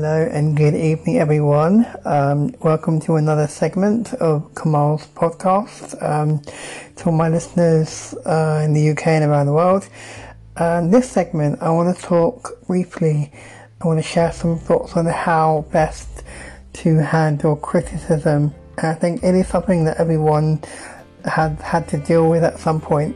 Hello 0.00 0.26
and 0.32 0.56
good 0.56 0.74
evening, 0.74 1.18
everyone. 1.18 1.86
Um, 2.06 2.54
welcome 2.60 3.00
to 3.00 3.16
another 3.16 3.46
segment 3.46 4.14
of 4.14 4.54
Kamal's 4.54 5.06
podcast. 5.08 6.02
Um, 6.02 6.40
to 6.96 7.04
all 7.04 7.12
my 7.12 7.28
listeners 7.28 8.14
uh, 8.24 8.62
in 8.64 8.72
the 8.72 8.92
UK 8.92 9.08
and 9.08 9.24
around 9.26 9.44
the 9.44 9.52
world. 9.52 9.86
Um, 10.56 10.90
this 10.90 11.10
segment, 11.10 11.60
I 11.60 11.68
want 11.68 11.94
to 11.94 12.02
talk 12.02 12.66
briefly. 12.66 13.30
I 13.82 13.86
want 13.86 13.98
to 13.98 14.02
share 14.02 14.32
some 14.32 14.58
thoughts 14.58 14.96
on 14.96 15.04
how 15.04 15.66
best 15.70 16.24
to 16.80 16.96
handle 16.96 17.54
criticism. 17.54 18.54
And 18.78 18.86
I 18.86 18.94
think 18.94 19.22
it 19.22 19.34
is 19.34 19.48
something 19.48 19.84
that 19.84 19.98
everyone 19.98 20.62
has 21.26 21.60
had 21.60 21.86
to 21.88 21.98
deal 21.98 22.30
with 22.30 22.42
at 22.42 22.58
some 22.58 22.80
point, 22.80 23.14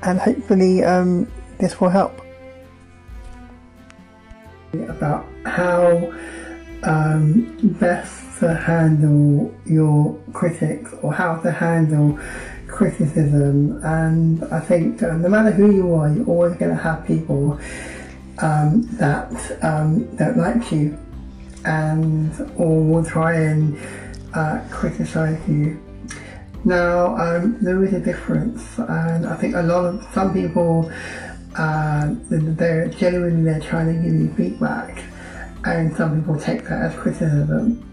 and 0.00 0.18
hopefully 0.18 0.84
um, 0.84 1.30
this 1.58 1.82
will 1.82 1.90
help 1.90 2.18
about 4.72 5.26
how 5.44 6.12
um, 6.82 7.56
best 7.80 8.38
to 8.40 8.54
handle 8.54 9.54
your 9.64 10.18
critics 10.32 10.92
or 11.02 11.12
how 11.12 11.36
to 11.36 11.50
handle 11.50 12.18
criticism. 12.66 13.80
And 13.84 14.44
I 14.44 14.60
think 14.60 15.00
no 15.00 15.28
matter 15.28 15.50
who 15.50 15.74
you 15.74 15.94
are, 15.94 16.10
you're 16.12 16.26
always 16.26 16.56
going 16.56 16.76
to 16.76 16.82
have 16.82 17.06
people 17.06 17.58
um, 18.38 18.82
that 18.98 19.58
um, 19.62 20.04
don't 20.16 20.36
like 20.36 20.70
you 20.72 20.98
and 21.64 22.32
or 22.56 22.82
will 22.84 23.04
try 23.04 23.34
and 23.34 23.78
uh, 24.34 24.60
criticize 24.70 25.40
you. 25.48 25.80
Now, 26.64 27.16
um, 27.16 27.58
there 27.60 27.84
is 27.84 27.92
a 27.92 28.00
difference, 28.00 28.78
and 28.78 29.26
I 29.26 29.36
think 29.36 29.54
a 29.54 29.62
lot 29.62 29.84
of 29.84 30.06
some 30.14 30.32
people 30.32 30.90
uh, 31.56 32.14
they're 32.30 32.88
genuinely 32.88 33.44
they're 33.44 33.60
trying 33.60 33.86
to 33.86 34.02
give 34.02 34.14
you 34.14 34.34
feedback, 34.34 35.02
and 35.64 35.96
some 35.96 36.18
people 36.20 36.38
take 36.38 36.64
that 36.64 36.82
as 36.82 36.94
criticism. 36.94 37.90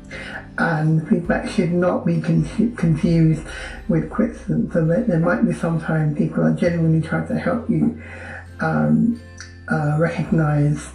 And 0.58 1.08
feedback 1.08 1.50
should 1.50 1.72
not 1.72 2.06
be 2.06 2.22
con- 2.22 2.76
confused 2.76 3.44
with 3.88 4.10
criticism. 4.12 4.70
So 4.72 4.86
there, 4.86 5.20
might 5.20 5.46
be 5.46 5.54
sometimes 5.54 6.18
people 6.18 6.44
are 6.44 6.54
genuinely 6.54 7.08
trying 7.08 7.28
to 7.30 7.40
help 7.40 7.70
you 7.70 8.02
um, 8.60 9.20
uh, 9.72 9.98
recognize 9.98 10.90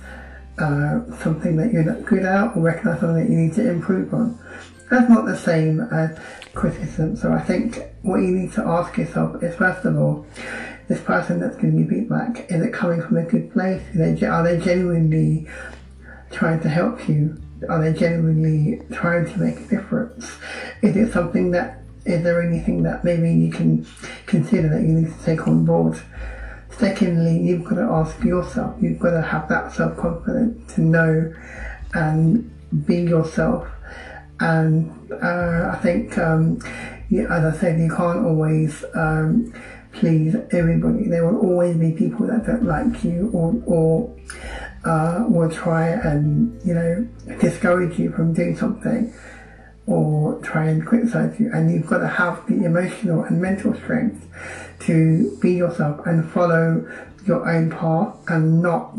uh, 0.58 1.00
something 1.22 1.56
that 1.56 1.72
you're 1.72 1.84
not 1.84 2.04
good 2.04 2.24
at 2.24 2.56
or 2.56 2.60
recognize 2.60 3.00
something 3.00 3.24
that 3.24 3.30
you 3.30 3.38
need 3.38 3.54
to 3.54 3.68
improve 3.68 4.12
on. 4.12 4.38
That's 4.90 5.08
not 5.08 5.24
the 5.26 5.36
same 5.36 5.80
as 5.80 6.18
criticism. 6.54 7.16
So 7.16 7.32
I 7.32 7.40
think 7.40 7.80
what 8.02 8.18
you 8.18 8.28
need 8.28 8.52
to 8.52 8.64
ask 8.64 8.96
yourself 8.96 9.42
is 9.42 9.56
first 9.56 9.84
of 9.84 9.96
all, 9.96 10.26
this 10.88 11.00
person 11.00 11.40
that's 11.40 11.56
giving 11.56 11.78
you 11.78 11.88
feedback, 11.88 12.50
is 12.50 12.62
it 12.62 12.72
coming 12.72 13.02
from 13.02 13.16
a 13.16 13.24
good 13.24 13.52
place? 13.52 13.82
Are 14.22 14.42
they 14.44 14.60
genuinely 14.60 15.48
trying 16.30 16.60
to 16.60 16.68
help 16.68 17.08
you? 17.08 17.40
Are 17.68 17.80
they 17.80 17.98
genuinely 17.98 18.82
trying 18.92 19.26
to 19.26 19.38
make 19.38 19.56
a 19.56 19.66
difference? 19.68 20.30
Is 20.82 20.96
it 20.96 21.12
something 21.12 21.50
that, 21.52 21.82
is 22.04 22.22
there 22.22 22.42
anything 22.42 22.82
that 22.82 23.04
maybe 23.04 23.32
you 23.32 23.50
can 23.50 23.86
consider 24.26 24.68
that 24.68 24.82
you 24.82 24.88
need 24.88 25.18
to 25.18 25.24
take 25.24 25.46
on 25.48 25.64
board? 25.64 25.98
Secondly, 26.70 27.38
you've 27.38 27.64
got 27.64 27.76
to 27.76 27.82
ask 27.82 28.22
yourself, 28.22 28.76
you've 28.80 28.98
got 28.98 29.12
to 29.12 29.22
have 29.22 29.48
that 29.48 29.72
self 29.72 29.96
confidence 29.96 30.74
to 30.74 30.82
know 30.82 31.34
and 31.94 32.50
be 32.86 32.96
yourself. 32.96 33.66
And 34.40 35.10
uh, 35.10 35.70
I 35.72 35.78
think, 35.82 36.18
um, 36.18 36.60
as 37.10 37.54
I 37.54 37.56
said, 37.58 37.80
you 37.80 37.88
can't 37.88 38.26
always 38.26 38.84
um, 38.94 39.54
please 39.92 40.36
everybody. 40.52 41.08
There 41.08 41.26
will 41.26 41.40
always 41.40 41.76
be 41.76 41.92
people 41.92 42.26
that 42.26 42.46
don't 42.46 42.64
like 42.64 43.02
you 43.02 43.30
or, 43.32 43.54
or 43.66 44.14
uh, 44.86 45.24
will 45.28 45.50
try 45.50 45.88
and, 45.88 46.58
you 46.64 46.74
know, 46.74 47.06
discourage 47.40 47.98
you 47.98 48.10
from 48.12 48.32
doing 48.32 48.56
something 48.56 49.12
or 49.86 50.40
try 50.42 50.66
and 50.66 50.86
criticize 50.86 51.38
you. 51.38 51.50
And 51.52 51.70
you've 51.72 51.86
got 51.86 51.98
to 51.98 52.08
have 52.08 52.46
the 52.46 52.64
emotional 52.64 53.22
and 53.24 53.40
mental 53.40 53.74
strength 53.74 54.26
to 54.80 55.36
be 55.40 55.52
yourself 55.52 56.06
and 56.06 56.28
follow 56.30 56.86
your 57.26 57.48
own 57.48 57.70
path 57.70 58.16
and 58.28 58.62
not 58.62 58.94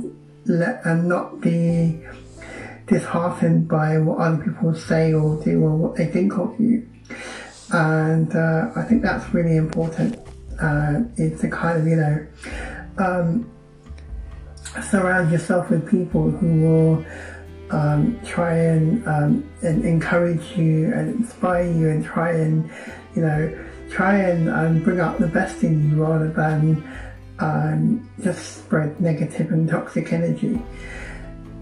let 0.45 0.85
and 0.85 1.07
not 1.07 1.41
be 1.41 2.01
disheartened 2.87 3.67
by 3.67 3.97
what 3.97 4.19
other 4.19 4.43
people 4.43 4.73
say 4.75 5.13
or 5.13 5.43
do 5.43 5.63
or 5.63 5.75
what 5.75 5.95
they 5.95 6.05
think 6.05 6.37
of 6.37 6.59
you. 6.59 6.87
And 7.71 8.33
uh, 8.35 8.71
I 8.75 8.83
think 8.83 9.01
that's 9.01 9.33
really 9.33 9.57
important 9.57 10.17
uh, 10.59 11.01
it's 11.17 11.43
a 11.43 11.49
kind 11.49 11.79
of, 11.79 11.87
you 11.87 11.95
know, 11.95 12.27
um, 12.97 13.49
surround 14.83 15.31
yourself 15.31 15.69
with 15.69 15.89
people 15.89 16.31
who 16.31 16.61
will 16.61 17.05
um, 17.71 18.19
try 18.25 18.55
and, 18.55 19.05
um, 19.07 19.49
and 19.61 19.83
encourage 19.85 20.57
you 20.57 20.93
and 20.93 21.15
inspire 21.15 21.69
you 21.69 21.89
and 21.89 22.05
try 22.05 22.31
and, 22.31 22.69
you 23.15 23.21
know, 23.21 23.65
try 23.89 24.17
and 24.17 24.49
um, 24.49 24.83
bring 24.83 24.99
out 24.99 25.19
the 25.19 25.27
best 25.27 25.63
in 25.63 25.89
you 25.89 26.03
rather 26.03 26.31
than 26.31 26.83
um, 27.39 28.09
just 28.23 28.57
spread 28.57 28.99
negative 28.99 29.51
and 29.51 29.69
toxic 29.69 30.11
energy. 30.13 30.61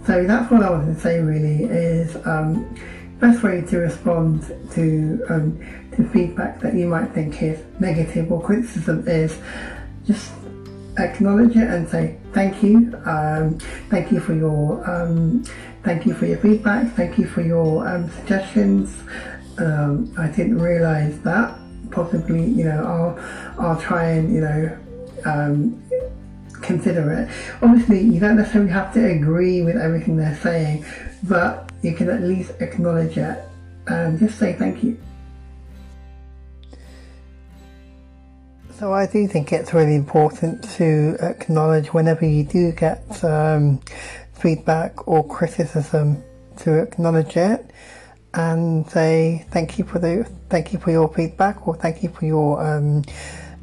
So 0.06 0.24
that's 0.24 0.52
what 0.52 0.64
I 0.64 0.70
wanted 0.70 0.96
to 0.96 1.00
say 1.00 1.20
really 1.20 1.64
is 1.64 2.16
um, 2.28 2.76
best 3.20 3.42
way 3.44 3.62
to 3.62 3.78
respond 3.78 4.44
to 4.72 5.26
um, 5.30 5.60
to 5.96 6.08
feedback 6.10 6.60
that 6.62 6.76
you 6.76 6.88
might 6.88 7.12
think 7.14 7.42
is 7.42 7.60
negative 7.80 8.32
or 8.32 8.42
criticism 8.42 9.08
is 9.08 9.40
just 10.06 10.32
acknowledge 10.98 11.56
it 11.56 11.68
and 11.70 11.88
say 11.88 12.18
thank 12.34 12.64
you 12.64 12.94
um, 13.06 13.58
thank 13.90 14.12
you 14.12 14.20
for 14.20 14.34
your 14.34 14.90
um, 14.90 15.44
thank 15.84 16.06
you 16.06 16.14
for 16.14 16.26
your 16.26 16.38
feedback 16.38 16.92
thank 16.96 17.18
you 17.18 17.28
for 17.28 17.42
your 17.42 17.88
um, 17.88 18.10
suggestions 18.12 19.04
um, 19.58 20.14
I 20.18 20.28
didn't 20.28 20.60
realize 20.60 21.20
that 21.22 21.58
possibly 21.92 22.46
you 22.46 22.66
know 22.66 22.84
I'll 22.84 23.66
I'll 23.66 23.82
try 23.82 24.12
and 24.12 24.34
you 24.34 24.42
know 24.42 24.78
um, 25.26 25.82
consider 26.62 27.12
it 27.12 27.30
obviously 27.62 28.02
you 28.02 28.20
don't 28.20 28.38
necessarily 28.38 28.72
have 28.72 28.94
to 28.94 29.06
agree 29.06 29.62
with 29.62 29.78
everything 29.78 30.18
they're 30.18 30.38
saying 30.38 30.86
but 31.24 31.72
you 31.82 31.94
can 31.94 32.10
at 32.10 32.22
least 32.22 32.52
acknowledge 32.60 33.18
it 33.18 33.44
and 33.88 34.20
just 34.20 34.40
say 34.40 34.54
thank 34.54 34.84
you. 34.84 34.98
So 38.78 38.92
I 38.92 39.06
do 39.06 39.26
think 39.26 39.54
it's 39.54 39.74
really 39.74 39.96
important 39.96 40.62
to 40.72 41.16
acknowledge 41.22 41.94
whenever 41.94 42.26
you 42.26 42.44
do 42.44 42.74
get 42.74 43.24
um, 43.24 43.80
feedback 44.34 45.08
or 45.08 45.26
criticism 45.26 46.22
to 46.58 46.82
acknowledge 46.82 47.38
it 47.38 47.72
and 48.34 48.86
say 48.90 49.46
thank 49.52 49.80
you 49.80 49.86
for 49.86 50.00
the 50.00 50.30
thank 50.50 50.74
you 50.74 50.80
for 50.80 50.92
your 50.92 51.08
feedback 51.08 51.66
or 51.66 51.76
thank 51.76 52.04
you 52.04 52.10
for 52.10 52.26
your 52.26 52.62
um, 52.62 53.04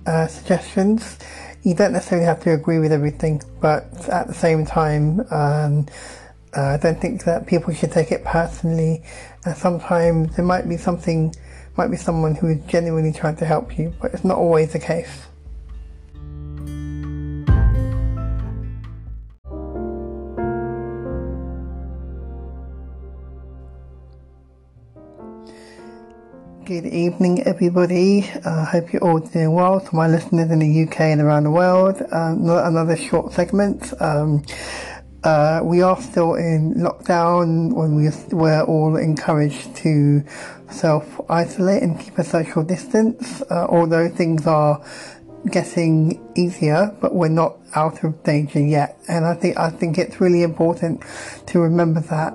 uh, 0.06 0.26
suggestions. 0.28 1.18
You 1.62 1.74
don't 1.74 1.92
necessarily 1.92 2.26
have 2.26 2.40
to 2.44 2.54
agree 2.54 2.78
with 2.78 2.90
everything, 2.90 3.42
but 3.60 4.08
at 4.08 4.28
the 4.28 4.34
same 4.34 4.64
time, 4.64 5.20
um, 5.30 5.86
uh, 6.56 6.62
I 6.62 6.76
don't 6.78 7.00
think 7.00 7.24
that 7.24 7.46
people 7.46 7.74
should 7.74 7.92
take 7.92 8.12
it 8.12 8.24
personally. 8.24 9.02
Sometimes 9.56 10.36
there 10.36 10.44
might 10.44 10.66
be 10.66 10.78
something, 10.78 11.34
might 11.76 11.90
be 11.90 11.96
someone 11.96 12.34
who 12.34 12.48
is 12.48 12.58
genuinely 12.66 13.12
trying 13.12 13.36
to 13.36 13.44
help 13.44 13.78
you, 13.78 13.94
but 14.00 14.12
it's 14.12 14.24
not 14.24 14.38
always 14.38 14.72
the 14.72 14.78
case. 14.78 15.26
Good 26.64 26.86
evening, 26.86 27.42
everybody. 27.42 28.30
I 28.44 28.48
uh, 28.48 28.64
hope 28.64 28.92
you're 28.92 29.02
all 29.02 29.18
doing 29.18 29.52
well. 29.52 29.80
To 29.80 29.96
my 29.96 30.06
listeners 30.06 30.50
in 30.50 30.60
the 30.60 30.82
UK 30.84 31.00
and 31.00 31.20
around 31.20 31.44
the 31.44 31.50
world, 31.50 32.00
um, 32.12 32.48
another 32.48 32.96
short 32.96 33.32
segment. 33.32 33.92
Um, 34.00 34.44
uh, 35.24 35.60
we 35.62 35.82
are 35.82 36.00
still 36.00 36.34
in 36.34 36.74
lockdown 36.74 37.72
when 37.72 37.94
we 37.94 38.10
we're 38.30 38.62
all 38.62 38.96
encouraged 38.96 39.74
to 39.76 40.24
self-isolate 40.72 41.82
and 41.82 41.98
keep 42.00 42.18
a 42.18 42.24
social 42.24 42.62
distance, 42.62 43.42
uh, 43.50 43.66
although 43.68 44.08
things 44.08 44.46
are 44.46 44.84
getting 45.50 46.20
easier, 46.36 46.94
but 47.00 47.14
we're 47.14 47.28
not 47.28 47.56
out 47.74 48.04
of 48.04 48.22
danger 48.22 48.60
yet. 48.60 48.98
And 49.08 49.24
I 49.24 49.34
think, 49.34 49.58
I 49.58 49.70
think 49.70 49.98
it's 49.98 50.20
really 50.20 50.42
important 50.42 51.02
to 51.46 51.60
remember 51.60 52.00
that. 52.00 52.34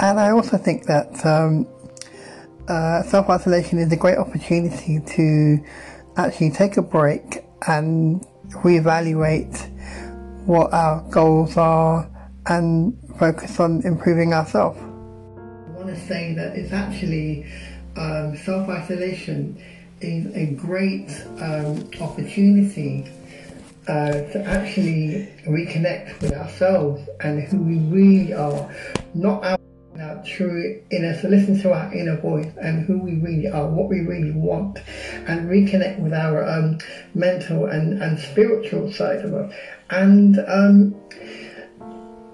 And 0.00 0.20
I 0.20 0.30
also 0.30 0.56
think 0.56 0.86
that, 0.86 1.24
um, 1.26 1.66
uh, 2.68 3.02
self-isolation 3.02 3.78
is 3.78 3.92
a 3.92 3.96
great 3.96 4.18
opportunity 4.18 5.00
to 5.00 5.58
actually 6.16 6.50
take 6.50 6.76
a 6.76 6.82
break 6.82 7.44
and 7.66 8.24
reevaluate 8.50 9.70
what 10.46 10.72
our 10.72 11.02
goals 11.10 11.56
are 11.56 12.08
and 12.46 12.96
focus 13.18 13.58
on 13.58 13.82
improving 13.84 14.32
ourselves. 14.32 14.78
I 14.78 15.70
want 15.76 15.88
to 15.88 16.00
say 16.06 16.34
that 16.34 16.56
it's 16.56 16.72
actually 16.72 17.46
um, 17.96 18.36
self 18.36 18.68
isolation 18.68 19.62
is 20.00 20.34
a 20.34 20.46
great 20.54 21.10
um, 21.40 21.88
opportunity 22.00 23.10
uh, 23.88 24.12
to 24.12 24.42
actually 24.46 25.28
reconnect 25.46 26.20
with 26.20 26.32
ourselves 26.32 27.06
and 27.20 27.42
who 27.44 27.58
we 27.58 27.78
really 27.94 28.32
are, 28.32 28.74
not 29.14 29.44
our, 29.44 29.58
our 30.00 30.24
true 30.24 30.82
inner, 30.90 31.20
to 31.20 31.28
listen 31.28 31.60
to 31.60 31.72
our 31.72 31.92
inner 31.92 32.16
voice 32.16 32.50
and 32.60 32.86
who 32.86 32.98
we 32.98 33.16
really 33.16 33.48
are, 33.48 33.66
what 33.68 33.88
we 33.88 34.00
really 34.00 34.32
want, 34.32 34.78
and 35.26 35.48
reconnect 35.48 35.98
with 36.00 36.12
our 36.12 36.48
um, 36.48 36.78
mental 37.14 37.66
and, 37.66 38.02
and 38.02 38.18
spiritual 38.18 38.90
side 38.92 39.24
of 39.24 39.34
us. 39.34 39.54
And 39.90 40.38
um, 40.48 40.94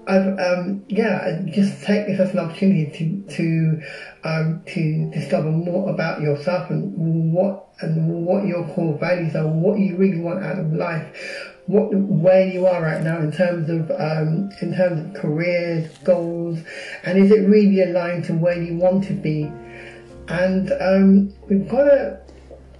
I've, 0.07 0.39
um, 0.39 0.83
yeah, 0.87 1.41
just 1.45 1.83
take 1.83 2.07
this 2.07 2.19
as 2.19 2.31
an 2.31 2.39
opportunity 2.39 2.89
to 2.97 3.35
to 3.35 3.81
um, 4.23 4.63
to 4.67 5.11
discover 5.11 5.51
more 5.51 5.89
about 5.89 6.21
yourself 6.21 6.69
and 6.69 7.33
what 7.33 7.67
and 7.81 8.25
what 8.25 8.45
your 8.45 8.67
core 8.69 8.97
values 8.97 9.35
are, 9.35 9.47
what 9.47 9.79
you 9.79 9.95
really 9.97 10.19
want 10.19 10.43
out 10.43 10.57
of 10.57 10.73
life, 10.73 11.53
what 11.67 11.93
where 11.93 12.47
you 12.47 12.65
are 12.65 12.81
right 12.81 13.03
now 13.03 13.19
in 13.19 13.31
terms 13.31 13.69
of 13.69 13.91
um, 13.91 14.49
in 14.61 14.75
terms 14.75 15.05
of 15.15 15.21
careers, 15.21 15.95
goals, 15.99 16.59
and 17.03 17.17
is 17.17 17.31
it 17.31 17.47
really 17.47 17.83
aligned 17.83 18.25
to 18.25 18.33
where 18.33 18.59
you 18.61 18.77
want 18.77 19.03
to 19.05 19.13
be? 19.13 19.51
And 20.27 20.71
um, 20.81 21.33
we've 21.47 21.67
got 21.67 21.83
to 21.85 22.21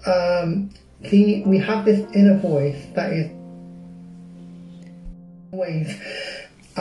um, 0.05 0.71
see 1.07 1.43
we 1.45 1.59
have 1.59 1.85
this 1.85 1.99
inner 2.15 2.37
voice 2.37 2.83
that 2.95 3.13
is 3.13 3.31
always 5.51 5.99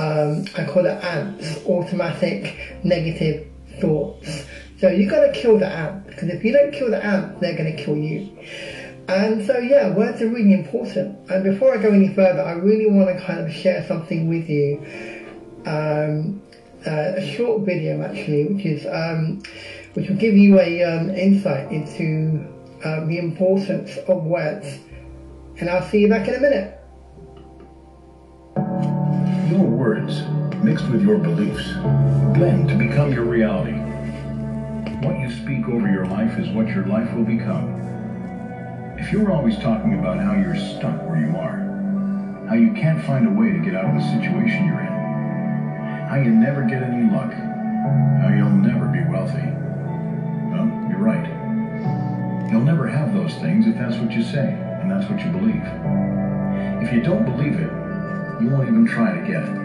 um, 0.00 0.46
I 0.56 0.64
call 0.64 0.86
it 0.86 1.04
ants, 1.04 1.58
automatic 1.66 2.56
negative 2.84 3.46
thoughts. 3.80 4.46
So 4.78 4.88
you 4.88 5.10
got 5.10 5.26
to 5.26 5.32
kill 5.32 5.58
the 5.58 5.66
ant 5.66 6.06
because 6.06 6.30
if 6.30 6.42
you 6.42 6.52
don't 6.52 6.72
kill 6.72 6.90
the 6.90 7.04
ant, 7.04 7.38
they're 7.40 7.56
going 7.56 7.76
to 7.76 7.84
kill 7.84 7.96
you. 7.96 8.34
And 9.08 9.44
so, 9.44 9.58
yeah, 9.58 9.90
words 9.90 10.22
are 10.22 10.28
really 10.28 10.54
important. 10.54 11.18
And 11.30 11.44
before 11.44 11.76
I 11.76 11.82
go 11.82 11.90
any 11.90 12.14
further, 12.14 12.40
I 12.40 12.52
really 12.52 12.88
want 12.88 13.14
to 13.14 13.22
kind 13.24 13.40
of 13.40 13.52
share 13.52 13.84
something 13.86 14.28
with 14.28 14.48
you. 14.48 14.78
Um, 15.66 16.40
uh, 16.86 17.12
a 17.16 17.36
short 17.36 17.66
video, 17.66 18.00
actually, 18.02 18.46
which 18.46 18.64
is 18.64 18.86
um, 18.86 19.42
which 19.92 20.08
will 20.08 20.16
give 20.16 20.34
you 20.34 20.58
a 20.58 20.82
um, 20.82 21.10
insight 21.10 21.70
into 21.70 22.48
um, 22.84 23.06
the 23.08 23.18
importance 23.18 23.98
of 24.08 24.24
words. 24.24 24.78
And 25.58 25.68
I'll 25.68 25.86
see 25.90 25.98
you 25.98 26.08
back 26.08 26.26
in 26.26 26.36
a 26.36 26.40
minute. 26.40 26.79
Your 29.50 29.66
words, 29.66 30.22
mixed 30.62 30.86
with 30.90 31.02
your 31.02 31.18
beliefs, 31.18 31.72
blend 32.38 32.68
to 32.68 32.76
become 32.76 33.12
your 33.12 33.24
reality. 33.24 33.72
What 35.04 35.18
you 35.18 35.28
speak 35.28 35.68
over 35.68 35.90
your 35.90 36.06
life 36.06 36.38
is 36.38 36.48
what 36.50 36.68
your 36.68 36.86
life 36.86 37.12
will 37.12 37.24
become. 37.24 38.94
If 38.96 39.10
you're 39.10 39.32
always 39.32 39.58
talking 39.58 39.98
about 39.98 40.20
how 40.20 40.34
you're 40.34 40.54
stuck 40.54 41.02
where 41.02 41.18
you 41.18 41.36
are, 41.36 42.46
how 42.48 42.54
you 42.54 42.72
can't 42.74 43.04
find 43.04 43.26
a 43.26 43.30
way 43.30 43.50
to 43.50 43.58
get 43.58 43.74
out 43.74 43.86
of 43.86 43.94
the 43.94 44.06
situation 44.12 44.66
you're 44.66 44.82
in, 44.82 46.06
how 46.08 46.14
you 46.14 46.30
never 46.30 46.62
get 46.62 46.84
any 46.84 47.10
luck, 47.10 47.32
how 48.22 48.32
you'll 48.32 48.50
never 48.50 48.86
be 48.86 49.02
wealthy, 49.10 49.50
well, 50.54 50.70
you're 50.88 51.02
right. 51.02 51.26
You'll 52.52 52.60
never 52.60 52.86
have 52.86 53.12
those 53.12 53.34
things 53.40 53.66
if 53.66 53.74
that's 53.74 53.96
what 53.96 54.12
you 54.12 54.22
say 54.22 54.52
and 54.80 54.88
that's 54.88 55.10
what 55.10 55.18
you 55.24 55.32
believe. 55.32 55.64
If 56.86 56.92
you 56.92 57.02
don't 57.02 57.24
believe 57.24 57.58
it, 57.58 57.79
you 58.40 58.48
won't 58.48 58.68
even 58.68 58.86
try 58.86 59.12
to 59.12 59.20
get 59.26 59.42
it. 59.42 59.56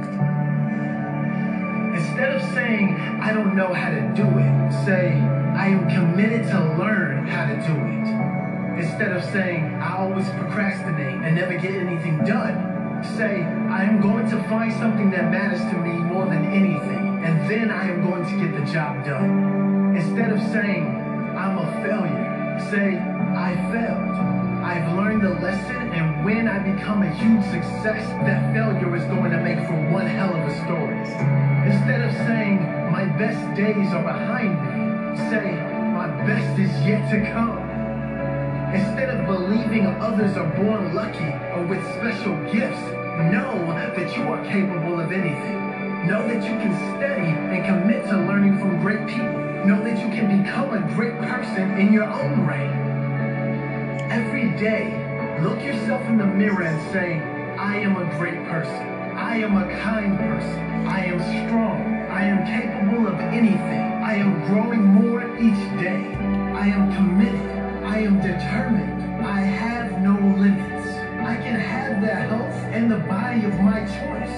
Instead 1.95 2.35
of 2.35 2.41
saying, 2.53 2.95
I 3.21 3.31
don't 3.31 3.55
know 3.55 3.73
how 3.73 3.89
to 3.89 4.01
do 4.13 4.27
it, 4.27 4.85
say, 4.85 5.13
I 5.55 5.67
am 5.67 5.89
committed 5.89 6.43
to 6.49 6.59
learn 6.77 7.25
how 7.25 7.45
to 7.47 7.55
do 7.55 7.73
it. 7.73 8.83
Instead 8.83 9.13
of 9.13 9.23
saying, 9.31 9.75
I 9.75 9.97
always 9.97 10.27
procrastinate 10.31 11.23
and 11.23 11.35
never 11.35 11.53
get 11.53 11.73
anything 11.73 12.17
done, 12.25 13.01
say, 13.15 13.43
I 13.43 13.83
am 13.83 14.01
going 14.01 14.29
to 14.29 14.43
find 14.49 14.73
something 14.73 15.09
that 15.11 15.31
matters 15.31 15.61
to 15.71 15.77
me 15.77 15.93
more 15.93 16.25
than 16.25 16.43
anything, 16.45 17.23
and 17.23 17.49
then 17.49 17.71
I 17.71 17.89
am 17.89 18.03
going 18.03 18.25
to 18.25 18.45
get 18.45 18.59
the 18.59 18.71
job 18.71 19.05
done. 19.05 19.95
Instead 19.95 20.31
of 20.31 20.39
saying, 20.51 20.85
I'm 21.37 21.57
a 21.57 21.71
failure, 21.81 22.59
say, 22.69 22.97
I 22.97 23.55
failed. 23.71 24.15
I've 24.65 24.97
learned 24.97 25.21
the 25.23 25.35
lesson, 25.41 25.84
when 26.25 26.47
I 26.47 26.57
become 26.57 27.03
a 27.03 27.13
huge 27.21 27.43
success, 27.53 28.01
that 28.25 28.51
failure 28.51 28.95
is 28.95 29.03
going 29.13 29.29
to 29.29 29.37
make 29.37 29.59
for 29.67 29.77
one 29.93 30.07
hell 30.07 30.33
of 30.33 30.41
a 30.41 30.55
story. 30.65 30.97
Instead 31.69 32.01
of 32.01 32.11
saying, 32.25 32.65
my 32.89 33.05
best 33.05 33.37
days 33.55 33.93
are 33.93 34.01
behind 34.01 34.57
me, 34.57 35.17
say, 35.29 35.53
my 35.93 36.07
best 36.25 36.57
is 36.57 36.73
yet 36.81 37.05
to 37.11 37.21
come. 37.31 37.61
Instead 38.73 39.13
of 39.13 39.27
believing 39.27 39.85
others 40.01 40.35
are 40.35 40.49
born 40.57 40.95
lucky 40.95 41.29
or 41.53 41.63
with 41.63 41.85
special 41.93 42.33
gifts, 42.51 42.81
know 43.29 43.53
that 43.95 44.17
you 44.17 44.23
are 44.23 44.43
capable 44.45 44.99
of 44.99 45.11
anything. 45.11 46.07
Know 46.07 46.27
that 46.27 46.41
you 46.41 46.57
can 46.57 46.73
study 46.97 47.37
and 47.53 47.63
commit 47.63 48.03
to 48.05 48.17
learning 48.25 48.57
from 48.57 48.81
great 48.81 49.05
people. 49.05 49.37
Know 49.63 49.79
that 49.83 50.01
you 50.01 50.09
can 50.09 50.41
become 50.41 50.73
a 50.73 50.81
great 50.95 51.19
person 51.19 51.77
in 51.77 51.93
your 51.93 52.05
own 52.05 52.47
right. 52.47 52.73
Every 54.09 54.49
day, 54.57 55.04
look 55.41 55.61
yourself 55.61 56.01
in 56.07 56.17
the 56.17 56.25
mirror 56.25 56.63
and 56.63 56.91
say, 56.91 57.19
I 57.57 57.77
am 57.77 57.97
a 57.97 58.05
great 58.17 58.43
person. 58.45 58.87
I 59.15 59.37
am 59.37 59.57
a 59.57 59.67
kind 59.81 60.17
person. 60.17 60.59
I 60.87 61.05
am 61.05 61.19
strong. 61.47 61.81
I 62.09 62.23
am 62.25 62.45
capable 62.45 63.07
of 63.07 63.19
anything. 63.19 63.83
I 64.03 64.15
am 64.15 64.45
growing 64.47 64.83
more 64.83 65.23
each 65.37 65.63
day. 65.79 66.15
I 66.53 66.67
am 66.67 66.93
committed. 66.95 67.41
I 67.83 67.99
am 67.99 68.21
determined. 68.21 69.25
I 69.25 69.41
have 69.41 70.01
no 70.01 70.13
limits. 70.37 70.87
I 71.19 71.35
can 71.37 71.59
have 71.59 72.01
the 72.01 72.13
health 72.13 72.55
and 72.73 72.91
the 72.91 72.99
body 72.99 73.45
of 73.45 73.59
my 73.59 73.79
choice. 73.79 74.35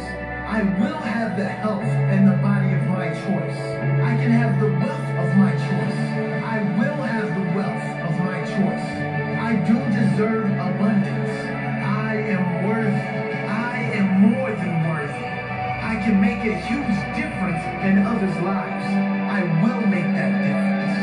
I 0.48 0.64
will 0.80 1.02
have 1.02 1.38
the 1.38 1.46
health 1.46 1.84
and 1.84 2.28
the 2.28 2.38
body 2.38 2.74
of 2.74 2.84
my 2.88 3.10
choice. 3.10 3.60
I 4.02 4.16
can 4.18 4.32
have 4.32 4.60
the 4.60 4.68
wealth 4.68 5.10
of 5.24 5.38
my 5.38 5.52
choice. 5.52 6.00
I 6.44 6.58
will 6.80 7.02
have 7.04 7.28
the 7.36 7.56
wealth 7.56 8.10
of 8.10 8.20
my 8.20 8.40
choice. 8.46 9.07
I 9.48 9.56
do 9.64 9.80
deserve 9.96 10.52
abundance. 10.60 11.32
I 11.80 12.16
am 12.36 12.68
worth. 12.68 13.00
I 13.48 13.78
am 13.96 14.20
more 14.20 14.52
than 14.52 14.74
worthy. 14.90 15.24
I 15.88 15.96
can 16.04 16.20
make 16.20 16.44
a 16.44 16.54
huge 16.68 16.98
difference 17.16 17.64
in 17.80 18.04
others' 18.04 18.36
lives. 18.44 18.88
I 19.32 19.48
will 19.64 19.88
make 19.88 20.04
that 20.20 20.34
difference. 20.44 20.96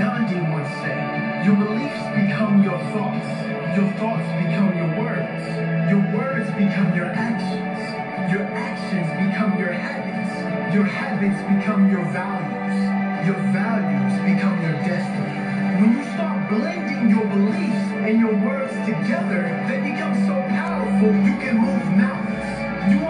Gandhi 0.00 0.40
once 0.40 0.72
said, 0.80 1.44
Your 1.44 1.56
beliefs 1.56 2.00
become 2.16 2.64
your 2.64 2.80
thoughts. 2.96 3.28
Your 3.76 3.88
thoughts 4.00 4.28
become 4.40 4.72
your 4.72 5.04
words. 5.04 5.44
Your 5.92 6.00
words 6.16 6.48
become 6.56 6.96
your 6.96 7.12
actions. 7.12 8.32
Your 8.32 8.48
actions 8.56 9.08
become 9.20 9.52
your 9.60 9.72
habits. 9.72 10.32
Your 10.74 10.84
habits 10.84 11.40
become 11.44 11.90
your 11.90 12.04
values. 12.08 13.26
Your 13.28 13.36
values 13.52 14.16
become 14.24 14.59
words 18.44 18.72
together, 18.86 19.42
they 19.68 19.80
become 19.90 20.14
so 20.26 20.34
powerful 20.48 21.08
you 21.08 21.36
can 21.38 21.58
move 21.58 21.84
mountains. 21.96 22.92
You 22.92 23.09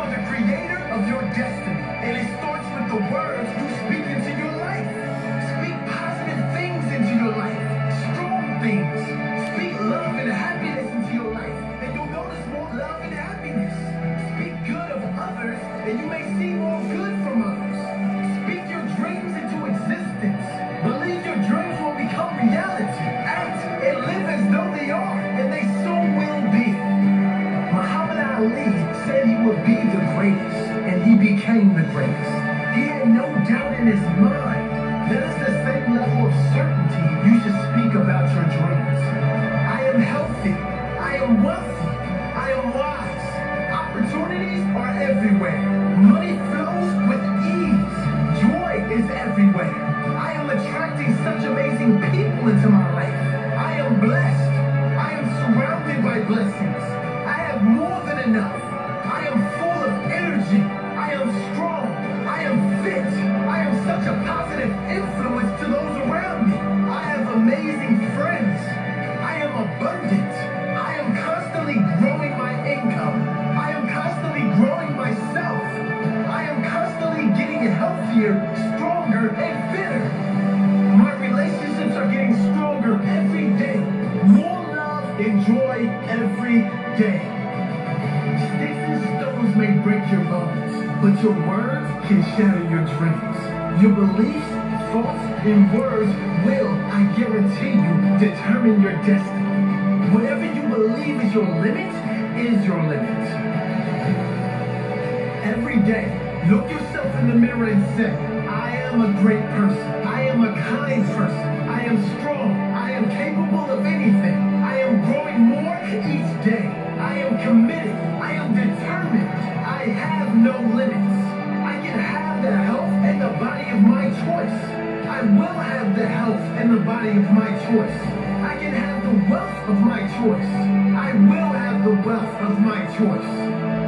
Every 105.45 105.77
day, 105.81 106.09
look 106.49 106.71
yourself 106.71 107.15
in 107.17 107.29
the 107.29 107.35
mirror 107.35 107.67
and 107.67 107.85
say, 107.97 108.11
I 108.49 108.71
am 108.71 109.03
a 109.03 109.13
great 109.21 109.45
person. 109.51 109.87
I 110.07 110.23
am 110.23 110.43
a 110.43 110.53
kind 110.63 111.05
person. 111.09 111.49
I 111.69 111.83
am 111.85 111.99
strong. 112.19 112.53
I 112.73 112.93
am 112.93 113.11
capable 113.11 113.71
of 113.71 113.85
anything. 113.85 114.35
I 114.65 114.79
am 114.79 115.05
growing 115.05 115.41
more 115.41 115.77
each 115.85 116.45
day. 116.45 116.69
I 116.99 117.19
am 117.19 117.39
committed. 117.47 117.93
I 117.93 118.33
am 118.33 118.55
determined. 118.55 119.29
I 119.29 119.85
have 119.85 120.35
no 120.35 120.57
limits. 120.75 121.15
I 121.61 121.77
can 121.85 121.99
have 121.99 122.43
the 122.43 122.57
health 122.57 122.93
and 123.05 123.21
the 123.21 123.29
body 123.39 123.71
of 123.71 123.81
my 123.83 124.09
choice. 124.25 124.61
I 125.07 125.21
will 125.23 125.59
have 125.69 125.95
the 125.95 126.07
health 126.07 126.41
and 126.57 126.73
the 126.75 126.81
body 126.81 127.11
of 127.11 127.31
my 127.31 127.51
choice. 127.69 128.01
I 128.43 128.57
can 128.59 128.73
have 128.73 129.00
the 129.11 129.29
wealth 129.29 129.69
of 129.69 129.81
my 129.81 130.01
choice. 130.23 130.55
I 130.95 131.13
will 131.15 131.53
have 131.53 131.83
the 131.83 132.09
wealth 132.09 132.35
of 132.47 132.61
my 132.61 132.87
choice. 132.97 133.31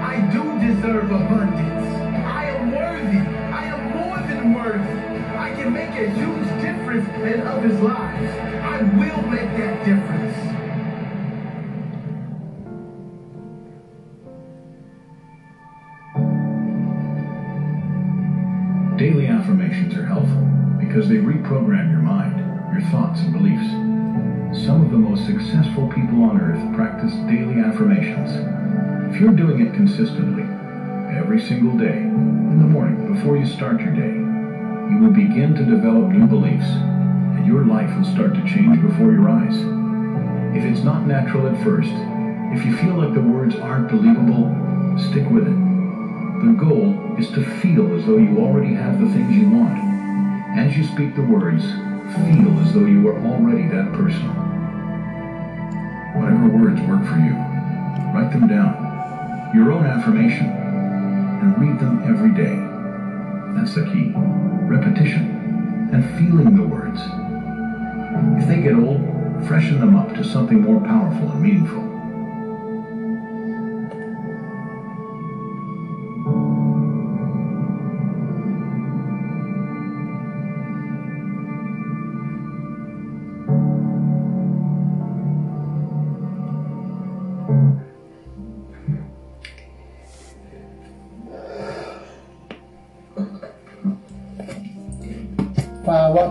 I 0.03 0.19
do 0.33 0.43
deserve 0.59 1.13
abundance. 1.13 1.87
I 2.27 2.47
am 2.47 2.73
worthy. 2.73 3.19
I 3.19 3.65
am 3.67 3.81
more 3.97 4.19
than 4.27 4.53
worthy. 4.53 4.99
I 5.37 5.55
can 5.55 5.73
make 5.73 5.91
a 5.91 6.11
huge 6.11 6.49
difference 6.61 7.09
in 7.23 7.41
others' 7.47 7.81
lives. 7.81 8.35
I 8.65 8.83
will 8.99 9.23
make 9.31 9.51
that 9.59 9.85
difference. 9.85 10.37
Daily 18.99 19.29
affirmations 19.29 19.95
are 19.95 20.07
helpful 20.07 20.49
because 20.81 21.09
they 21.09 21.17
reprogram 21.17 21.93
your 21.93 22.03
mind, 22.03 22.39
your 22.73 22.83
thoughts, 22.91 23.21
and 23.21 23.33
beliefs. 23.33 23.93
Some 24.53 24.85
of 24.85 24.91
the 24.91 24.99
most 24.99 25.25
successful 25.25 25.89
people 25.89 26.25
on 26.25 26.39
earth 26.39 26.61
practice 26.77 27.15
daily 27.25 27.61
affirmations. 27.61 28.29
If 29.09 29.19
you're 29.19 29.33
doing 29.33 29.67
it 29.67 29.73
consistently, 29.73 30.45
every 31.17 31.41
single 31.41 31.73
day, 31.79 31.97
in 31.97 32.59
the 32.61 32.69
morning 32.69 33.15
before 33.15 33.39
you 33.39 33.47
start 33.47 33.81
your 33.81 33.97
day, 33.97 34.13
you 34.93 35.01
will 35.01 35.11
begin 35.11 35.55
to 35.55 35.65
develop 35.65 36.13
new 36.13 36.27
beliefs, 36.27 36.69
and 36.69 37.47
your 37.47 37.65
life 37.65 37.89
will 37.97 38.05
start 38.05 38.35
to 38.35 38.45
change 38.45 38.79
before 38.83 39.11
your 39.11 39.31
eyes. 39.31 39.57
If 40.55 40.65
it's 40.69 40.85
not 40.85 41.07
natural 41.07 41.49
at 41.49 41.65
first, 41.65 41.93
if 42.53 42.63
you 42.67 42.77
feel 42.77 42.97
like 43.01 43.15
the 43.15 43.25
words 43.25 43.57
aren't 43.57 43.89
believable, 43.89 44.53
stick 45.09 45.25
with 45.31 45.49
it. 45.49 45.59
The 46.45 46.53
goal 46.61 47.17
is 47.17 47.31
to 47.31 47.43
feel 47.63 47.97
as 47.97 48.05
though 48.05 48.19
you 48.19 48.37
already 48.37 48.75
have 48.75 49.01
the 49.01 49.09
things 49.15 49.35
you 49.35 49.49
want. 49.49 49.81
As 50.59 50.77
you 50.77 50.85
speak 50.85 51.17
the 51.17 51.23
words, 51.23 51.65
feel 52.29 52.53
as 52.61 52.75
though 52.75 52.85
you 52.85 53.09
are 53.09 53.19
already 53.25 53.67
that 53.69 53.91
person. 53.95 54.42
Whatever 56.15 56.49
words 56.49 56.81
work 56.83 57.05
for 57.05 57.19
you, 57.19 57.35
write 58.13 58.31
them 58.33 58.47
down. 58.47 59.51
Your 59.55 59.73
own 59.73 59.85
affirmation, 59.87 60.47
and 60.47 61.59
read 61.59 61.79
them 61.79 62.03
every 62.05 62.31
day. 62.31 62.57
That's 63.55 63.75
the 63.75 63.85
key. 63.85 64.13
Repetition 64.15 65.91
and 65.93 66.05
feeling 66.19 66.57
the 66.57 66.63
words. 66.63 67.01
If 68.41 68.49
they 68.49 68.63
get 68.63 68.75
old, 68.75 69.01
freshen 69.47 69.81
them 69.81 69.97
up 69.97 70.15
to 70.15 70.25
something 70.25 70.63
more 70.63 70.81
powerful 70.81 71.31
and 71.31 71.43
meaningful. 71.43 71.92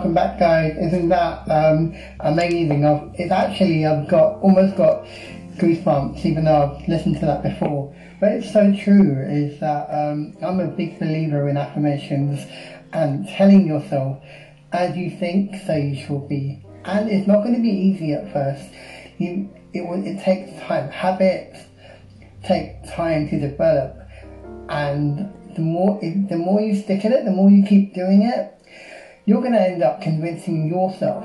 Welcome 0.02 0.16
back, 0.16 0.40
guys. 0.40 0.76
Isn't 0.80 1.10
that 1.10 1.48
um, 1.48 1.96
amazing? 2.22 2.84
I've, 2.84 3.14
it's 3.20 3.32
actually 3.32 3.86
I've 3.86 4.08
got 4.08 4.42
almost 4.42 4.76
got 4.76 5.06
goosebumps, 5.58 6.26
even 6.26 6.46
though 6.46 6.76
I've 6.76 6.88
listened 6.88 7.20
to 7.20 7.26
that 7.28 7.44
before. 7.44 7.96
But 8.20 8.32
it's 8.32 8.52
so 8.52 8.76
true. 8.76 9.24
Is 9.30 9.60
that 9.60 9.86
um, 9.92 10.36
I'm 10.42 10.60
a 10.60 10.66
big 10.66 10.98
believer 10.98 11.48
in 11.50 11.56
affirmations 11.56 12.48
and 12.94 13.28
telling 13.28 13.68
yourself, 13.68 14.24
as 14.72 14.98
you 14.98 15.12
think, 15.12 15.62
so 15.68 15.76
you 15.76 16.04
shall 16.04 16.28
be. 16.28 16.66
And 16.84 17.08
it's 17.08 17.28
not 17.28 17.44
going 17.44 17.54
to 17.54 17.62
be 17.62 17.70
easy 17.70 18.14
at 18.14 18.34
first. 18.34 18.74
You, 19.20 19.54
it 19.74 19.82
will, 19.82 20.04
it 20.04 20.20
takes 20.24 20.60
time. 20.64 20.90
Habits 20.90 21.60
take 22.44 22.90
time 22.92 23.30
to 23.30 23.40
develop, 23.40 24.00
and 24.68 25.32
the 25.54 25.62
more 25.62 26.00
the 26.02 26.38
more 26.38 26.60
you 26.60 26.76
stick 26.76 27.06
in 27.06 27.14
it, 27.14 27.24
the 27.24 27.30
more 27.30 27.52
you 27.52 27.64
keep 27.64 27.94
doing 27.94 28.24
it 28.24 28.58
you're 29.26 29.42
going 29.42 29.54
to 29.54 29.62
end 29.62 29.84
up 29.84 30.02
convincing 30.02 30.68
yourself. 30.68 31.24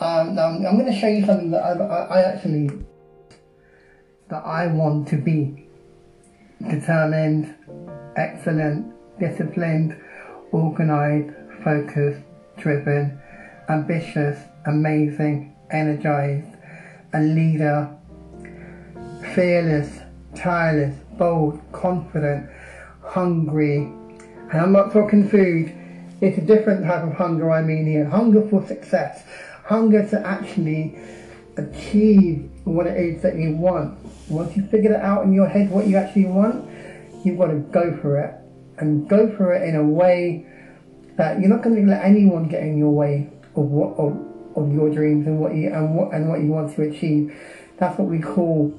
Um, 0.00 0.38
I'm, 0.38 0.66
I'm 0.66 0.78
going 0.78 0.92
to 0.92 0.98
show 0.98 1.08
you 1.08 1.24
something 1.24 1.50
that 1.52 1.62
I, 1.62 1.72
I, 1.72 2.04
I 2.04 2.22
actually 2.32 2.70
that 4.28 4.44
I 4.44 4.66
want 4.66 5.08
to 5.08 5.16
be 5.16 5.68
determined, 6.68 7.54
excellent, 8.16 8.92
disciplined, 9.20 9.96
organized, 10.52 11.32
focused, 11.62 12.22
driven, 12.58 13.20
ambitious, 13.68 14.38
amazing, 14.66 15.54
energized, 15.70 16.56
a 17.14 17.20
leader, 17.20 17.88
fearless, 19.34 20.00
tireless, 20.34 20.96
bold, 21.12 21.60
confident, 21.72 22.50
hungry. 23.02 23.76
And 24.50 24.60
I'm 24.60 24.72
not 24.72 24.92
talking 24.92 25.28
food. 25.28 25.74
It's 26.20 26.38
a 26.38 26.40
different 26.40 26.84
type 26.84 27.04
of 27.04 27.12
hunger 27.12 27.50
I 27.50 27.62
mean 27.62 27.86
here. 27.86 28.08
Hunger 28.08 28.46
for 28.48 28.66
success. 28.66 29.22
Hunger 29.64 30.08
to 30.08 30.26
actually 30.26 30.98
achieve 31.56 32.50
what 32.64 32.86
it 32.86 32.96
is 32.96 33.22
that 33.22 33.36
you 33.36 33.56
want. 33.56 33.98
Once 34.28 34.56
you 34.56 34.66
figure 34.66 34.92
it 34.92 35.00
out 35.00 35.24
in 35.24 35.32
your 35.32 35.46
head 35.46 35.70
what 35.70 35.86
you 35.86 35.96
actually 35.96 36.26
want, 36.26 36.68
you've 37.24 37.38
got 37.38 37.48
to 37.48 37.58
go 37.58 37.96
for 38.00 38.18
it. 38.18 38.34
And 38.78 39.08
go 39.08 39.34
for 39.36 39.52
it 39.54 39.68
in 39.68 39.76
a 39.76 39.82
way 39.82 40.46
that 41.16 41.40
you're 41.40 41.48
not 41.48 41.62
going 41.62 41.76
to 41.76 41.90
let 41.90 42.04
anyone 42.04 42.48
get 42.48 42.62
in 42.62 42.76
your 42.76 42.90
way 42.90 43.30
of 43.54 43.64
what 43.64 43.96
of, 43.96 44.16
of 44.54 44.72
your 44.72 44.90
dreams 44.90 45.26
and 45.26 45.38
what 45.38 45.54
you 45.54 45.72
and 45.72 45.94
what 45.94 46.12
and 46.12 46.28
what 46.28 46.40
you 46.40 46.48
want 46.48 46.74
to 46.76 46.82
achieve. 46.82 47.34
That's 47.78 47.98
what 47.98 48.08
we 48.08 48.20
call 48.20 48.78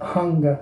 hunger. 0.00 0.60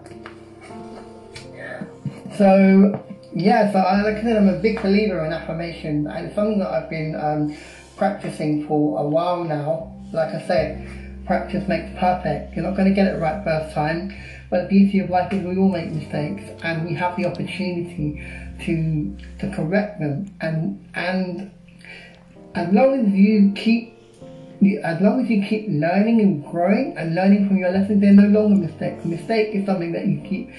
So 2.37 3.03
yeah, 3.37 3.70
so 3.70 3.79
I, 3.79 4.01
like 4.01 4.16
I 4.16 4.22
said, 4.22 4.37
I'm 4.38 4.49
a 4.49 4.59
big 4.59 4.81
believer 4.81 5.22
in 5.25 5.33
affirmation, 5.33 6.07
and 6.07 6.35
something 6.35 6.59
that 6.59 6.70
I've 6.70 6.88
been 6.88 7.14
um, 7.14 7.57
practicing 7.96 8.66
for 8.66 8.99
a 8.99 9.07
while 9.07 9.44
now. 9.44 9.92
Like 10.11 10.35
I 10.35 10.46
said, 10.46 10.88
practice 11.27 11.68
makes 11.68 11.90
perfect. 11.99 12.57
You're 12.57 12.64
not 12.64 12.77
going 12.77 12.88
to 12.88 12.94
get 12.94 13.09
it 13.09 13.20
right 13.20 13.44
first 13.44 13.75
time, 13.75 14.16
but 14.49 14.62
the 14.62 14.68
beauty 14.68 15.01
of 15.01 15.11
life 15.11 15.33
is 15.35 15.44
we 15.44 15.57
all 15.59 15.68
make 15.68 15.90
mistakes, 15.90 16.44
and 16.62 16.87
we 16.87 16.94
have 16.94 17.14
the 17.16 17.27
opportunity 17.27 18.25
to 18.61 19.16
to 19.40 19.55
correct 19.55 20.01
them. 20.01 20.35
And 20.40 20.88
and 20.94 21.51
as 22.55 22.72
long 22.72 23.07
as 23.07 23.12
you 23.12 23.53
keep 23.55 23.92
as 24.83 25.01
long 25.03 25.22
as 25.22 25.29
you 25.29 25.44
keep 25.44 25.66
learning 25.68 26.20
and 26.22 26.42
growing 26.42 26.96
and 26.96 27.14
learning 27.14 27.46
from 27.46 27.59
your 27.59 27.70
lessons, 27.70 28.01
they're 28.01 28.12
no 28.12 28.29
longer 28.29 28.66
mistakes. 28.66 29.05
Mistake 29.05 29.55
is 29.55 29.66
something 29.66 29.92
that 29.92 30.07
you 30.07 30.22
keep 30.22 30.51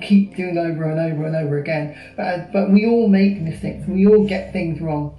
keep 0.00 0.36
doing 0.36 0.58
over 0.58 0.90
and 0.90 1.00
over 1.00 1.26
and 1.26 1.36
over 1.36 1.58
again. 1.58 1.96
But 2.16 2.52
but 2.52 2.70
we 2.70 2.86
all 2.86 3.08
make 3.08 3.40
mistakes. 3.40 3.86
We 3.86 4.06
all 4.06 4.26
get 4.26 4.52
things 4.52 4.80
wrong, 4.80 5.14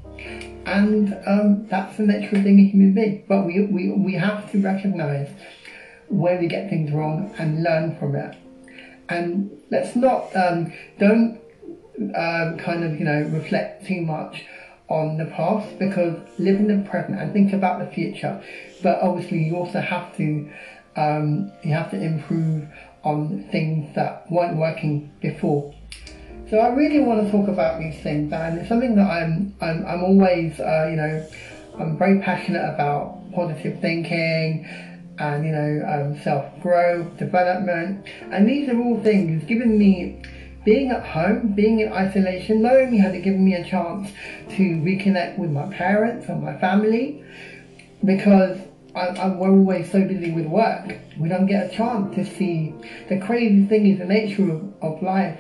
and 0.66 1.18
um, 1.26 1.68
that's 1.68 1.98
the 1.98 2.04
natural 2.04 2.42
thing 2.44 2.60
a 2.60 2.64
human 2.64 2.94
being. 2.94 3.24
But 3.28 3.46
we 3.46 3.66
we 3.66 3.92
we 3.92 4.14
have 4.14 4.52
to 4.52 4.62
recognise 4.62 5.30
where 6.10 6.40
we 6.40 6.48
get 6.48 6.70
things 6.70 6.92
wrong 6.92 7.34
and 7.38 7.64
learn 7.64 7.98
from 7.98 8.16
it. 8.16 8.36
And 9.10 9.52
let's 9.72 9.96
not 9.96 10.36
um, 10.36 10.74
don't 11.00 11.40
um, 12.16 12.58
kind 12.58 12.84
of 12.84 13.00
you 13.00 13.06
know 13.06 13.22
reflect 13.32 13.86
too 13.88 14.02
much 14.02 14.44
on 14.90 15.18
the 15.18 15.26
past 15.26 15.78
because 15.80 16.18
live 16.40 16.56
in 16.56 16.68
the 16.68 16.90
present 16.90 17.20
and 17.20 17.34
think 17.34 17.54
about 17.54 17.80
the 17.80 17.94
future. 17.94 18.42
But 18.82 19.00
obviously, 19.02 19.44
you 19.44 19.56
also 19.56 19.82
have 19.82 20.16
to 20.18 20.50
um, 20.96 21.52
you 21.64 21.74
have 21.74 21.92
to 21.92 22.02
improve 22.02 22.68
on 23.08 23.48
things 23.52 23.96
that 23.96 24.30
weren't 24.30 24.58
working 24.58 25.12
before. 25.22 25.74
So 26.50 26.60
I 26.60 26.70
really 26.70 27.00
want 27.00 27.26
to 27.26 27.32
talk 27.32 27.48
about 27.48 27.80
these 27.80 28.02
things, 28.02 28.32
and 28.32 28.60
it's 28.60 28.70
something 28.70 28.96
that 28.96 29.10
I'm 29.10 29.56
I'm, 29.62 29.86
I'm 29.86 30.04
always 30.04 30.60
uh, 30.60 30.88
you 30.90 30.98
know 30.98 31.28
I'm 31.80 31.98
very 31.98 32.20
passionate 32.20 32.68
about 32.74 33.20
positive 33.34 33.80
thinking, 33.80 34.66
and 35.20 35.46
you 35.46 35.52
know 35.52 35.72
um, 35.88 36.22
self 36.22 36.46
growth, 36.62 37.18
development, 37.18 38.06
and 38.32 38.48
these 38.48 38.70
are 38.70 38.80
all 38.80 39.02
things 39.02 39.44
given 39.46 39.78
me. 39.78 40.22
Being 40.66 40.92
at 40.92 41.06
home, 41.06 41.54
being 41.54 41.80
in 41.80 41.94
isolation, 41.94 42.62
not 42.62 42.76
only 42.76 42.98
has 42.98 43.14
it 43.14 43.22
given 43.22 43.46
me 43.46 43.54
a 43.54 43.64
chance 43.64 44.12
to 44.50 44.64
reconnect 44.84 45.38
with 45.38 45.50
my 45.50 45.66
parents 45.74 46.28
and 46.28 46.44
my 46.44 46.58
family, 46.60 47.24
because 48.04 48.60
I, 48.94 49.08
I, 49.08 49.28
we're 49.30 49.50
always 49.50 49.90
so 49.90 50.04
busy 50.04 50.32
with 50.32 50.46
work, 50.46 50.98
we 51.20 51.30
don't 51.30 51.46
get 51.46 51.72
a 51.72 51.76
chance 51.76 52.16
to 52.16 52.26
see. 52.26 52.74
The 53.10 53.20
crazy 53.20 53.66
thing 53.66 53.88
is 53.88 54.00
the 54.00 54.06
nature 54.06 54.52
of, 54.52 54.74
of 54.82 55.02
life 55.02 55.40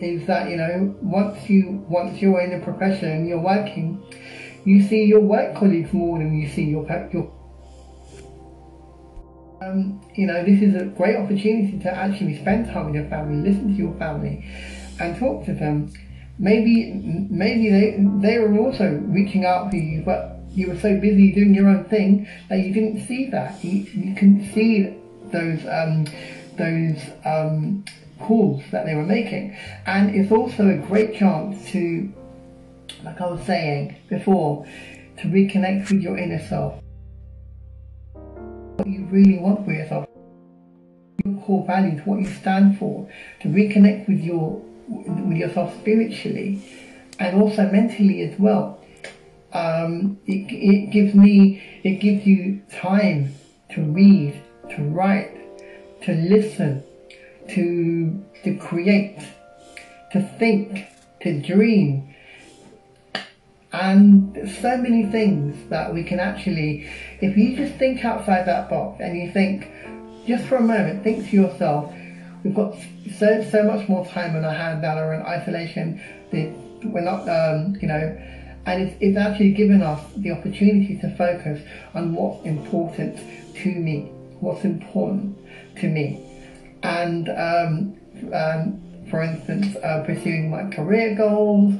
is 0.00 0.26
that 0.26 0.50
you 0.50 0.56
know 0.56 0.96
once 1.00 1.48
you 1.48 1.84
once 1.88 2.20
you're 2.20 2.40
in 2.40 2.60
a 2.60 2.64
profession 2.64 3.08
and 3.08 3.28
you're 3.28 3.40
working, 3.40 4.02
you 4.64 4.82
see 4.82 5.04
your 5.04 5.20
work 5.20 5.54
colleagues 5.56 5.92
more 5.92 6.18
than 6.18 6.38
you 6.38 6.48
see 6.48 6.64
your 6.64 6.86
your. 7.12 7.30
Um, 9.62 10.00
you 10.16 10.26
know, 10.26 10.44
this 10.44 10.60
is 10.60 10.74
a 10.74 10.86
great 10.86 11.14
opportunity 11.14 11.78
to 11.78 11.90
actually 11.90 12.36
spend 12.40 12.66
time 12.66 12.86
with 12.86 12.96
your 12.96 13.08
family, 13.08 13.48
listen 13.48 13.68
to 13.68 13.74
your 13.74 13.94
family, 13.94 14.44
and 14.98 15.16
talk 15.16 15.44
to 15.46 15.54
them. 15.54 15.92
Maybe, 16.38 16.94
maybe 17.30 17.70
they 17.70 17.96
they 18.20 18.38
were 18.38 18.58
also 18.58 19.00
reaching 19.04 19.44
out 19.44 19.70
to 19.70 19.76
you, 19.76 20.02
but 20.04 20.41
you 20.54 20.68
were 20.68 20.78
so 20.78 20.98
busy 21.00 21.32
doing 21.32 21.54
your 21.54 21.68
own 21.68 21.84
thing 21.84 22.28
that 22.48 22.58
you 22.58 22.72
didn't 22.72 23.06
see 23.06 23.30
that. 23.30 23.62
You, 23.64 23.84
you 23.94 24.14
couldn't 24.14 24.52
see 24.52 24.94
those 25.30 25.64
um, 25.66 26.06
those 26.58 27.00
um, 27.24 27.84
calls 28.20 28.62
that 28.70 28.84
they 28.84 28.94
were 28.94 29.06
making, 29.06 29.56
and 29.86 30.14
it's 30.14 30.30
also 30.30 30.68
a 30.68 30.76
great 30.76 31.16
chance 31.16 31.70
to, 31.70 32.12
like 33.02 33.20
I 33.20 33.26
was 33.26 33.42
saying 33.46 33.96
before, 34.08 34.66
to 35.18 35.28
reconnect 35.28 35.90
with 35.90 36.02
your 36.02 36.18
inner 36.18 36.40
self. 36.46 36.80
What 38.12 38.86
you 38.86 39.06
really 39.06 39.38
want 39.38 39.64
for 39.64 39.72
yourself, 39.72 40.06
your 41.24 41.40
core 41.42 41.66
values, 41.66 42.02
what 42.04 42.20
you 42.20 42.26
stand 42.26 42.78
for, 42.78 43.08
to 43.40 43.48
reconnect 43.48 44.08
with 44.08 44.20
your 44.20 44.60
with 44.88 45.38
yourself 45.38 45.74
spiritually, 45.78 46.60
and 47.18 47.40
also 47.40 47.70
mentally 47.70 48.20
as 48.22 48.38
well 48.38 48.81
um, 49.52 50.18
it, 50.26 50.50
it 50.50 50.90
gives 50.90 51.14
me, 51.14 51.62
it 51.82 52.00
gives 52.00 52.26
you 52.26 52.62
time 52.72 53.34
to 53.70 53.82
read, 53.82 54.40
to 54.70 54.82
write, 54.84 55.36
to 56.02 56.12
listen, 56.14 56.82
to, 57.50 58.24
to 58.44 58.56
create, 58.56 59.18
to 60.12 60.22
think, 60.38 60.86
to 61.20 61.40
dream. 61.40 62.14
And 63.72 64.50
so 64.60 64.76
many 64.76 65.06
things 65.06 65.56
that 65.70 65.92
we 65.92 66.04
can 66.04 66.20
actually, 66.20 66.90
if 67.20 67.36
you 67.36 67.56
just 67.56 67.74
think 67.78 68.04
outside 68.04 68.46
that 68.46 68.68
box 68.68 69.00
and 69.00 69.16
you 69.16 69.32
think, 69.32 69.70
just 70.26 70.44
for 70.44 70.56
a 70.56 70.60
moment, 70.60 71.02
think 71.02 71.28
to 71.30 71.36
yourself, 71.36 71.92
we've 72.44 72.54
got 72.54 72.76
so 73.18 73.42
so 73.50 73.62
much 73.64 73.88
more 73.88 74.06
time 74.06 74.36
on 74.36 74.44
our 74.44 74.52
hands 74.52 74.82
now 74.82 74.94
we're 74.96 75.14
in 75.14 75.22
isolation. 75.22 76.00
We're 76.32 77.00
not, 77.00 77.28
um, 77.28 77.76
you 77.80 77.88
know, 77.88 78.18
and 78.66 78.82
it's, 78.82 78.96
it's 79.00 79.16
actually 79.16 79.52
given 79.52 79.82
us 79.82 80.00
the 80.16 80.30
opportunity 80.30 80.98
to 80.98 81.14
focus 81.16 81.62
on 81.94 82.14
what's 82.14 82.44
important 82.46 83.18
to 83.56 83.70
me, 83.70 84.10
what's 84.40 84.64
important 84.64 85.36
to 85.76 85.88
me. 85.88 86.20
And 86.82 87.28
um, 87.28 88.32
um, 88.32 88.82
for 89.10 89.22
instance, 89.22 89.76
uh, 89.76 90.02
pursuing 90.06 90.50
my 90.50 90.68
career 90.70 91.14
goals, 91.14 91.74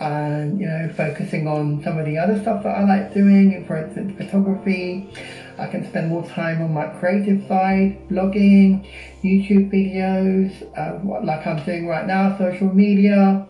and 0.00 0.58
you 0.58 0.66
know, 0.66 0.90
focusing 0.96 1.46
on 1.46 1.82
some 1.84 1.98
of 1.98 2.06
the 2.06 2.16
other 2.16 2.40
stuff 2.40 2.62
that 2.62 2.74
I 2.74 2.84
like 2.84 3.12
doing, 3.12 3.64
for 3.66 3.76
instance, 3.76 4.16
photography. 4.16 5.12
I 5.58 5.66
can 5.66 5.86
spend 5.90 6.08
more 6.08 6.26
time 6.26 6.62
on 6.62 6.72
my 6.72 6.86
creative 6.86 7.46
side, 7.46 8.08
blogging, 8.08 8.88
YouTube 9.22 9.70
videos, 9.70 10.50
uh, 10.78 11.22
like 11.22 11.46
I'm 11.46 11.62
doing 11.66 11.86
right 11.86 12.06
now, 12.06 12.36
social 12.38 12.72
media. 12.72 13.46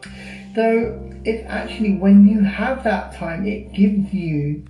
So 0.57 1.10
it's 1.25 1.47
actually 1.49 1.95
when 1.97 2.27
you 2.27 2.41
have 2.43 2.85
that 2.85 3.15
time, 3.15 3.47
it 3.47 3.73
gives 3.73 4.13
you. 4.13 4.65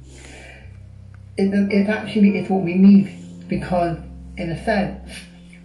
It, 1.37 1.53
it's 1.73 1.89
actually 1.89 2.39
it's 2.39 2.51
what 2.51 2.63
we 2.63 2.75
need 2.75 3.49
because, 3.49 3.99
in 4.37 4.51
a 4.51 4.65
sense, 4.65 5.11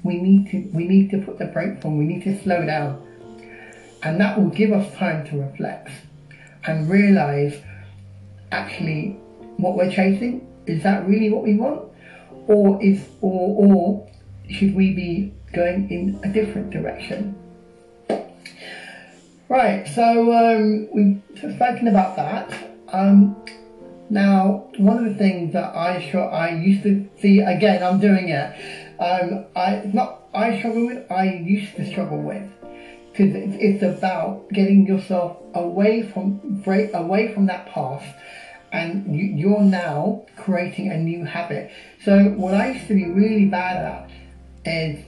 we 0.04 0.22
need 0.22 0.50
to 0.52 0.70
we 0.74 0.88
need 0.88 1.10
to 1.12 1.20
put 1.20 1.40
the 1.40 1.46
brakes 1.46 1.84
on. 1.86 1.98
We 1.98 2.06
need 2.06 2.24
to 2.24 2.42
slow 2.42 2.66
down, 2.66 3.02
and 4.04 4.20
that 4.20 4.40
will 4.40 4.50
give 4.50 4.72
us 4.72 4.94
time 4.96 5.26
to 5.28 5.38
reflect 5.42 5.90
and 6.66 6.90
realize 6.90 7.62
actually 8.52 9.18
what 9.58 9.76
we're 9.76 9.92
chasing 9.92 10.48
is 10.66 10.84
that 10.84 11.08
really 11.08 11.30
what 11.30 11.44
we 11.44 11.56
want, 11.56 11.82
or 12.48 12.82
is 12.84 13.08
or 13.22 13.56
or 13.66 14.08
should 14.50 14.76
we 14.76 14.94
be 14.94 15.34
going 15.54 15.90
in 15.90 16.20
a 16.24 16.32
different 16.32 16.70
direction? 16.70 17.36
Right, 19.48 19.88
so 19.88 20.34
um, 20.34 20.90
we've 20.92 21.22
spoken 21.38 21.88
about 21.88 22.16
that. 22.16 22.52
Um, 22.92 23.36
now, 24.10 24.70
one 24.78 24.98
of 24.98 25.06
the 25.06 25.14
things 25.14 25.54
that 25.54 25.76
I 25.76 26.00
I 26.18 26.56
used 26.56 26.82
to 26.84 27.08
see 27.22 27.42
again, 27.42 27.84
I'm 27.84 28.00
doing 28.00 28.30
it. 28.30 28.56
Um, 29.00 29.46
I 29.56 29.84
not 29.94 30.24
I 30.34 30.58
struggle 30.58 30.88
with. 30.88 31.12
I 31.12 31.26
used 31.26 31.76
to 31.76 31.86
struggle 31.86 32.22
with 32.22 32.50
because 33.12 33.36
it's, 33.36 33.56
it's 33.60 33.84
about 33.84 34.50
getting 34.50 34.88
yourself 34.88 35.38
away 35.54 36.02
from 36.02 36.40
break 36.64 36.94
away 36.96 37.32
from 37.32 37.46
that 37.46 37.68
path, 37.68 38.04
and 38.72 39.16
you, 39.16 39.26
you're 39.26 39.62
now 39.62 40.26
creating 40.38 40.92
a 40.92 40.98
new 40.98 41.24
habit. 41.24 41.72
So 42.04 42.30
what 42.30 42.56
I 42.56 42.72
used 42.72 42.88
to 42.88 42.96
be 42.96 43.06
really 43.06 43.46
bad 43.46 43.78
at 43.86 44.10
is 44.66 45.06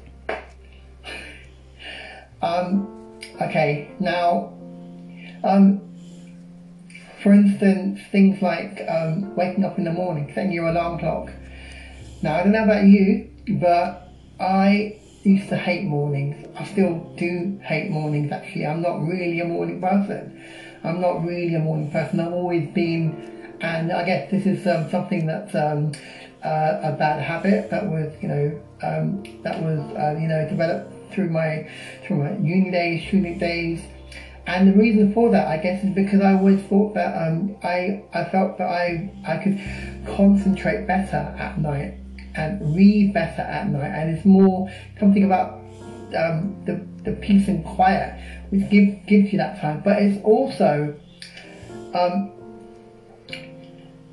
um, 2.44 2.97
Okay, 3.42 3.92
now, 4.00 4.54
um, 5.44 5.82
for 7.22 7.34
instance, 7.34 8.00
things 8.12 8.42
like 8.42 8.84
um, 8.88 9.36
waking 9.36 9.64
up 9.64 9.78
in 9.78 9.84
the 9.84 9.92
morning, 9.92 10.32
setting 10.34 10.52
your 10.52 10.68
alarm 10.68 10.98
clock. 10.98 11.32
Now, 12.24 12.36
I 12.36 12.44
don't 12.44 12.52
know 12.52 12.64
about 12.64 12.86
you, 12.86 13.30
but 13.60 14.10
I 14.40 15.00
used 15.24 15.50
to 15.50 15.58
hate 15.58 15.84
mornings. 15.84 16.48
I 16.56 16.64
still 16.66 17.14
do 17.18 17.60
hate 17.64 17.92
mornings, 17.92 18.32
actually. 18.32 18.66
I'm 18.66 18.82
not 18.82 19.04
really 19.04 19.40
a 19.40 19.46
morning 19.46 19.82
person. 19.82 20.42
I'm 20.84 21.00
not 21.00 21.24
really 21.24 21.54
a 21.54 21.60
morning 21.60 21.92
person. 21.92 22.20
I've 22.20 22.34
always 22.34 22.68
been, 22.70 23.56
and 23.62 23.92
I 23.92 24.04
guess 24.04 24.32
this 24.32 24.48
is 24.48 24.66
um, 24.66 24.90
something 24.90 25.28
that's 25.28 25.54
um, 25.54 25.92
uh, 26.44 26.80
a 26.82 26.96
bad 26.98 27.22
habit 27.22 27.70
that 27.70 27.86
was, 27.86 28.12
you 28.20 28.30
know, 28.30 28.62
um, 28.82 29.24
that 29.44 29.62
was, 29.62 29.80
uh, 29.96 30.18
you 30.20 30.28
know, 30.28 30.48
developed 30.50 30.97
through 31.12 31.30
my 31.30 31.70
through 32.06 32.18
my 32.18 32.38
uni 32.38 32.72
days, 32.72 33.08
student 33.08 33.40
days. 33.40 33.82
And 34.46 34.70
the 34.70 34.78
reason 34.78 35.14
for 35.14 35.30
that, 35.32 35.48
I 35.48 35.58
guess, 35.58 35.84
is 35.84 35.94
because 35.94 36.22
I 36.22 36.34
always 36.34 36.62
thought 36.64 36.94
that 36.94 37.28
um, 37.28 37.58
I 37.64 38.04
I 38.14 38.26
felt 38.26 38.58
that 38.58 38.70
I 38.70 39.12
I 39.26 39.38
could 39.38 39.60
concentrate 40.16 40.88
better 40.88 41.18
at 41.38 41.60
night 41.60 41.96
and 42.36 42.76
read 42.76 43.14
better 43.14 43.42
at 43.42 43.68
night, 43.70 43.92
and 43.92 44.16
it's 44.16 44.26
more 44.26 44.72
something 45.00 45.26
about 45.26 45.60
um, 46.16 46.56
the 46.66 46.86
the 47.04 47.14
peace 47.18 47.48
and 47.48 47.64
quiet 47.66 48.20
which 48.50 48.70
gives 48.70 49.06
gives 49.06 49.32
you 49.32 49.38
that 49.40 49.60
time. 49.60 49.82
But 49.84 50.02
it's 50.02 50.24
also 50.24 50.96
um, 51.94 52.32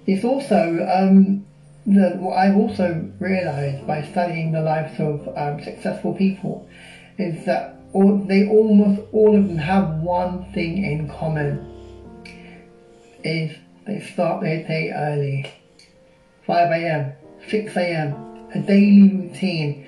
it's 0.07 0.25
also 0.25 0.87
um, 0.93 1.47
the, 1.87 2.17
what 2.19 2.37
I've 2.37 2.57
also 2.57 3.11
realised 3.19 3.87
by 3.87 4.03
studying 4.03 4.53
the 4.53 4.63
lives 4.63 4.99
of 5.01 5.29
um, 5.37 5.63
successful 5.63 6.15
people 6.15 6.69
is 7.19 7.45
that 7.47 7.77
all, 7.93 8.19
they 8.19 8.49
almost 8.49 9.03
all 9.13 9.37
of 9.37 9.47
them 9.47 9.59
have 9.59 10.01
one 10.01 10.53
thing 10.53 10.85
in 10.85 11.09
common 11.09 11.71
is 13.23 13.57
they 13.87 14.01
start 14.01 14.43
their 14.43 14.67
day 14.67 14.93
early. 14.95 15.51
5 16.47 16.71
a.m 16.73 17.13
6 17.49 17.77
a.m 17.77 18.49
a 18.55 18.61
daily 18.61 19.09
routine. 19.17 19.87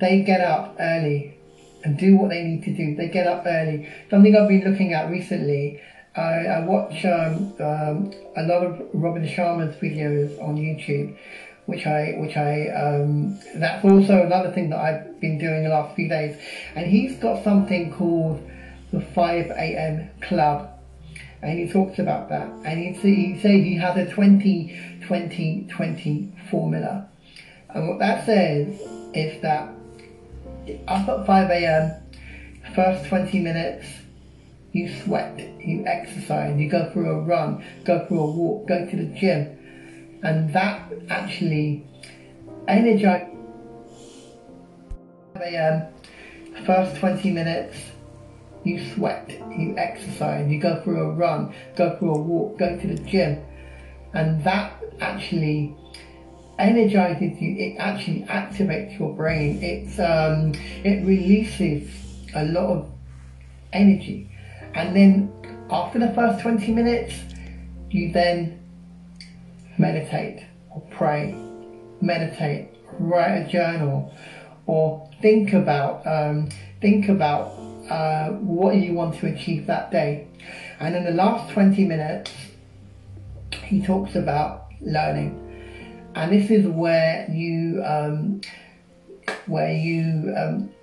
They 0.00 0.22
get 0.22 0.40
up 0.40 0.76
early 0.80 1.38
and 1.84 1.96
do 1.96 2.16
what 2.16 2.30
they 2.30 2.42
need 2.42 2.64
to 2.64 2.74
do. 2.74 2.96
They 2.96 3.08
get 3.08 3.26
up 3.26 3.44
early. 3.46 3.88
Something 4.10 4.34
i've 4.36 4.48
been 4.48 4.68
looking 4.68 4.92
at 4.92 5.10
recently 5.10 5.80
I, 6.16 6.46
I 6.46 6.60
watch 6.60 7.04
um, 7.04 7.52
um, 7.58 8.12
a 8.36 8.42
lot 8.44 8.64
of 8.64 8.80
Robin 8.92 9.26
Sharma's 9.26 9.74
videos 9.76 10.40
on 10.40 10.56
YouTube, 10.56 11.16
which 11.66 11.86
I 11.86 12.14
which 12.18 12.36
I 12.36 12.68
um, 12.68 13.38
that's 13.54 13.84
also 13.84 14.22
another 14.22 14.52
thing 14.52 14.70
that 14.70 14.78
I've 14.78 15.20
been 15.20 15.38
doing 15.38 15.64
the 15.64 15.70
last 15.70 15.94
few 15.96 16.08
days, 16.08 16.36
and 16.74 16.86
he's 16.86 17.16
got 17.18 17.42
something 17.42 17.92
called 17.92 18.48
the 18.92 19.00
5 19.00 19.50
a.m. 19.50 20.10
Club, 20.20 20.70
and 21.42 21.58
he 21.58 21.72
talks 21.72 21.98
about 21.98 22.28
that, 22.28 22.48
and 22.64 22.78
he 22.78 23.34
he 23.34 23.62
he 23.62 23.76
has 23.76 23.96
a 23.96 24.10
20 24.10 25.00
20 25.06 25.68
20 25.70 26.32
formula, 26.50 27.08
and 27.70 27.88
what 27.88 27.98
that 27.98 28.26
says 28.26 28.80
is 29.14 29.40
that 29.42 29.68
up 30.88 31.08
at 31.08 31.26
5 31.26 31.50
a.m. 31.50 31.92
first 32.74 33.06
20 33.06 33.38
minutes 33.40 33.86
you 34.74 34.92
sweat, 35.02 35.38
you 35.60 35.86
exercise, 35.86 36.58
you 36.58 36.68
go 36.68 36.90
for 36.92 37.06
a 37.06 37.20
run, 37.20 37.64
go 37.84 38.04
for 38.06 38.16
a 38.16 38.24
walk, 38.24 38.66
go 38.66 38.84
to 38.84 38.96
the 38.96 39.04
gym. 39.18 39.56
And 40.24 40.52
that 40.52 40.90
actually 41.10 41.86
energize. 42.66 43.30
A 45.36 45.56
um, 45.56 46.64
first 46.64 46.96
20 46.96 47.30
minutes, 47.32 47.76
you 48.62 48.82
sweat, 48.94 49.28
you 49.50 49.76
exercise, 49.76 50.50
you 50.50 50.60
go 50.60 50.80
for 50.82 50.96
a 50.96 51.10
run, 51.10 51.54
go 51.76 51.96
for 51.98 52.06
a 52.06 52.18
walk, 52.18 52.58
go 52.58 52.78
to 52.78 52.86
the 52.86 53.02
gym, 53.02 53.44
and 54.14 54.42
that 54.44 54.82
actually 55.00 55.76
energizes 56.58 57.40
you. 57.40 57.56
It 57.58 57.76
actually 57.78 58.22
activates 58.22 58.98
your 58.98 59.12
brain. 59.12 59.62
It's 59.62 59.98
um, 59.98 60.54
it 60.84 61.04
releases 61.04 61.90
a 62.34 62.44
lot 62.46 62.70
of 62.70 62.90
energy, 63.72 64.30
and 64.74 64.96
then 64.96 65.32
after 65.70 65.98
the 65.98 66.12
first 66.14 66.40
20 66.40 66.72
minutes, 66.72 67.14
you 67.90 68.12
then 68.12 68.63
meditate 69.78 70.44
or 70.70 70.82
pray, 70.90 71.34
meditate, 72.00 72.70
write 72.98 73.38
a 73.38 73.48
journal, 73.48 74.12
or 74.66 75.08
think 75.20 75.52
about 75.52 76.06
um, 76.06 76.48
think 76.80 77.08
about 77.08 77.48
uh, 77.90 78.30
what 78.30 78.76
you 78.76 78.94
want 78.94 79.18
to 79.20 79.26
achieve 79.26 79.66
that 79.66 79.90
day. 79.90 80.28
And 80.80 80.94
in 80.94 81.04
the 81.04 81.12
last 81.12 81.52
20 81.52 81.84
minutes, 81.84 82.32
he 83.64 83.80
talks 83.80 84.14
about 84.14 84.66
learning, 84.80 85.40
and 86.14 86.32
this 86.32 86.50
is 86.50 86.66
where 86.66 87.26
you 87.30 87.82
um, 87.84 88.40
where 89.46 89.72
you 89.72 90.34
um, 90.36 90.73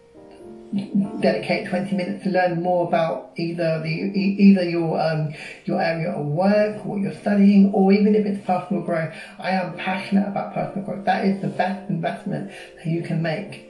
dedicate 1.19 1.67
20 1.67 1.95
minutes 1.95 2.23
to 2.23 2.29
learn 2.29 2.61
more 2.61 2.87
about 2.87 3.31
either 3.35 3.81
the 3.81 3.89
either 3.89 4.63
your 4.63 4.99
um, 4.99 5.33
your 5.65 5.81
area 5.81 6.11
of 6.11 6.25
work, 6.25 6.85
what 6.85 7.01
you're 7.01 7.13
studying, 7.13 7.71
or 7.73 7.91
even 7.91 8.15
if 8.15 8.25
it's 8.25 8.45
personal 8.45 8.81
growth. 8.81 9.13
I 9.37 9.51
am 9.51 9.75
passionate 9.77 10.27
about 10.27 10.53
personal 10.53 10.85
growth. 10.85 11.05
That 11.05 11.25
is 11.25 11.41
the 11.41 11.49
best 11.49 11.89
investment 11.89 12.51
that 12.77 12.87
you 12.87 13.01
can 13.01 13.21
make. 13.21 13.67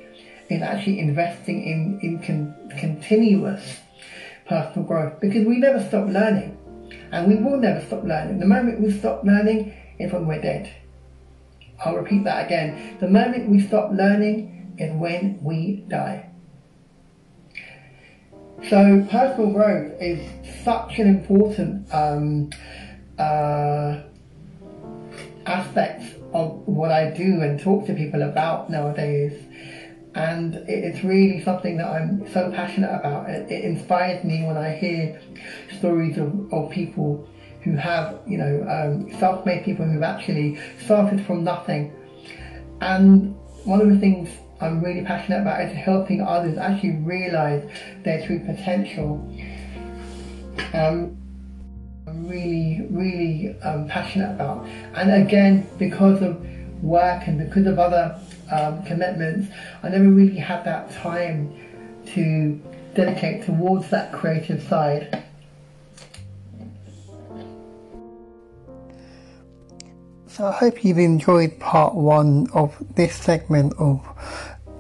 Is 0.50 0.62
actually 0.62 1.00
investing 1.00 1.64
in 1.64 2.00
in 2.04 2.20
con- 2.20 2.54
continuous 2.78 3.80
personal 4.46 4.86
growth 4.86 5.20
because 5.22 5.46
we 5.46 5.58
never 5.58 5.80
stop 5.84 6.08
learning, 6.08 6.58
and 7.12 7.28
we 7.28 7.36
will 7.36 7.58
never 7.58 7.82
stop 7.86 8.04
learning. 8.04 8.40
The 8.40 8.46
moment 8.46 8.82
we 8.82 8.92
stop 8.92 9.24
learning 9.24 9.74
is 9.98 10.12
when 10.12 10.28
we're 10.28 10.42
dead. 10.42 10.72
I'll 11.84 11.96
repeat 11.96 12.26
that 12.26 12.46
again. 12.46 12.98
The 13.00 13.08
moment 13.08 13.50
we 13.50 13.60
stop 13.60 13.92
learning 13.92 14.76
is 14.78 14.94
when 14.94 15.40
we 15.42 15.86
die. 15.88 16.31
So 18.70 19.06
personal 19.10 19.52
growth 19.52 19.94
is 20.00 20.20
such 20.64 21.00
an 21.00 21.08
important 21.08 21.94
um, 21.94 22.52
uh, 23.18 24.02
aspect 25.46 26.04
of 26.34 26.68
what 26.68 26.92
I 26.92 27.10
do 27.10 27.42
and 27.42 27.60
talk 27.60 27.88
to 27.88 27.94
people 27.94 28.22
about 28.22 28.70
nowadays. 28.70 29.34
And 30.14 30.56
it's 30.68 31.04
really 31.04 31.42
something 31.44 31.78
that 31.78 31.88
I'm 31.88 32.32
so 32.32 32.52
passionate 32.52 32.94
about. 32.94 33.30
It, 33.30 33.52
it 33.52 33.64
inspires 33.64 34.24
me 34.24 34.46
when 34.46 34.58
I 34.58 34.76
hear 34.76 35.20
stories 35.80 36.18
of, 36.18 36.54
of 36.54 36.70
people 36.72 37.28
who 37.64 37.76
have, 37.76 38.20
you 38.28 38.38
know, 38.38 38.66
um, 38.70 39.20
self-made 39.20 39.64
people 39.64 39.86
who've 39.86 40.04
actually 40.04 40.60
started 40.84 41.26
from 41.26 41.44
nothing. 41.44 41.94
And 42.82 43.36
one 43.64 43.82
of 43.82 43.90
the 43.90 44.00
things 44.00 44.30
I'm 44.62 44.82
really 44.82 45.04
passionate 45.04 45.42
about 45.42 45.62
is 45.62 45.74
helping 45.74 46.22
others 46.22 46.58
actually 46.58 46.98
realize 46.98 47.70
their 48.04 48.26
true 48.26 48.40
potential. 48.40 49.16
Um, 50.74 51.18
I'm 52.08 52.28
really, 52.28 52.88
really 52.90 53.60
um, 53.62 53.88
passionate 53.88 54.32
about. 54.36 54.66
And 54.96 55.12
again, 55.12 55.68
because 55.78 56.22
of 56.22 56.46
work 56.84 57.28
and 57.28 57.38
because 57.40 57.66
of 57.66 57.80
other 57.80 58.20
um, 58.52 58.84
commitments, 58.84 59.54
I 59.82 59.90
never 59.90 60.10
really 60.10 60.38
had 60.38 60.64
that 60.66 60.92
time 60.92 61.56
to 62.14 62.60
dedicate 62.94 63.46
towards 63.46 63.90
that 63.90 64.12
creative 64.12 64.62
side. 64.64 65.24
So 70.28 70.48
I 70.48 70.52
hope 70.54 70.84
you've 70.84 70.98
enjoyed 70.98 71.60
part 71.60 71.94
one 71.94 72.48
of 72.54 72.76
this 72.96 73.16
segment 73.16 73.74
of 73.78 74.02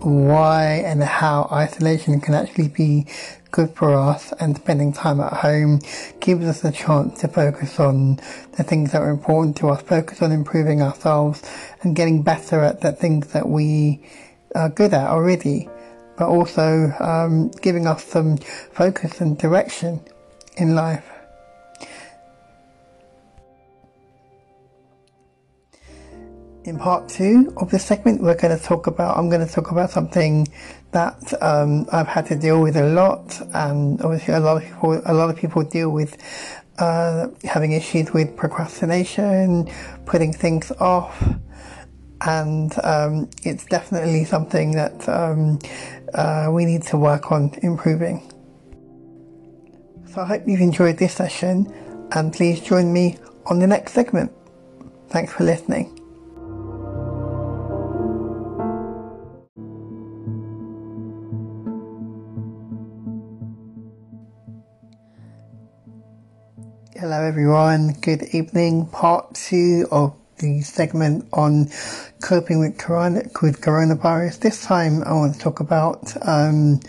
why 0.03 0.83
and 0.85 1.03
how 1.03 1.47
isolation 1.51 2.19
can 2.19 2.33
actually 2.33 2.67
be 2.67 3.05
good 3.51 3.69
for 3.71 3.93
us 3.93 4.31
and 4.39 4.55
spending 4.55 4.93
time 4.93 5.19
at 5.19 5.33
home 5.33 5.79
gives 6.19 6.45
us 6.45 6.63
a 6.63 6.71
chance 6.71 7.19
to 7.19 7.27
focus 7.27 7.79
on 7.79 8.15
the 8.57 8.63
things 8.63 8.93
that 8.93 9.01
are 9.01 9.09
important 9.09 9.57
to 9.57 9.69
us, 9.69 9.81
focus 9.81 10.21
on 10.21 10.31
improving 10.31 10.81
ourselves 10.81 11.43
and 11.81 11.95
getting 11.95 12.21
better 12.21 12.61
at 12.61 12.81
the 12.81 12.91
things 12.91 13.27
that 13.33 13.47
we 13.47 14.01
are 14.55 14.69
good 14.69 14.93
at 14.93 15.09
already, 15.09 15.69
but 16.17 16.27
also 16.27 16.91
um, 16.99 17.49
giving 17.61 17.87
us 17.87 18.03
some 18.03 18.37
focus 18.37 19.19
and 19.21 19.37
direction 19.37 19.99
in 20.57 20.75
life. 20.75 21.10
In 26.63 26.77
part 26.77 27.09
two 27.09 27.51
of 27.57 27.71
this 27.71 27.83
segment, 27.83 28.21
we're 28.21 28.35
going 28.35 28.55
to 28.55 28.63
talk 28.63 28.85
about, 28.85 29.17
I'm 29.17 29.29
going 29.29 29.45
to 29.45 29.51
talk 29.51 29.71
about 29.71 29.89
something 29.89 30.47
that 30.91 31.33
um, 31.41 31.87
I've 31.91 32.07
had 32.07 32.27
to 32.27 32.35
deal 32.35 32.61
with 32.61 32.77
a 32.77 32.85
lot, 32.85 33.41
and 33.53 33.99
obviously 34.01 34.35
a 34.35 34.39
lot 34.39 34.57
of 34.57 34.63
people, 34.63 35.01
a 35.05 35.13
lot 35.13 35.31
of 35.31 35.37
people 35.37 35.63
deal 35.63 35.89
with 35.89 36.17
uh, 36.77 37.29
having 37.43 37.71
issues 37.71 38.13
with 38.13 38.37
procrastination, 38.37 39.71
putting 40.05 40.31
things 40.31 40.71
off, 40.73 41.23
and 42.21 42.73
um, 42.83 43.27
it's 43.41 43.65
definitely 43.65 44.23
something 44.23 44.73
that 44.73 45.09
um, 45.09 45.57
uh, 46.13 46.49
we 46.51 46.65
need 46.65 46.83
to 46.83 46.97
work 46.97 47.31
on 47.31 47.51
improving. 47.63 48.31
So 50.13 50.21
I 50.21 50.25
hope 50.25 50.43
you've 50.45 50.61
enjoyed 50.61 50.99
this 50.99 51.13
session, 51.15 51.73
and 52.11 52.31
please 52.31 52.61
join 52.61 52.93
me 52.93 53.17
on 53.47 53.57
the 53.57 53.67
next 53.67 53.93
segment. 53.93 54.31
Thanks 55.09 55.33
for 55.33 55.43
listening. 55.43 56.00
Hello, 67.21 67.29
everyone. 67.29 67.93
Good 68.01 68.23
evening. 68.33 68.87
Part 68.87 69.35
two 69.35 69.87
of 69.91 70.15
the 70.39 70.61
segment 70.61 71.27
on 71.31 71.69
coping 72.19 72.57
with, 72.57 72.71
with 73.43 73.61
coronavirus. 73.61 74.39
This 74.39 74.65
time, 74.65 75.03
I 75.03 75.13
want 75.13 75.35
to 75.35 75.39
talk 75.39 75.59
about 75.59 76.17
um, 76.27 76.79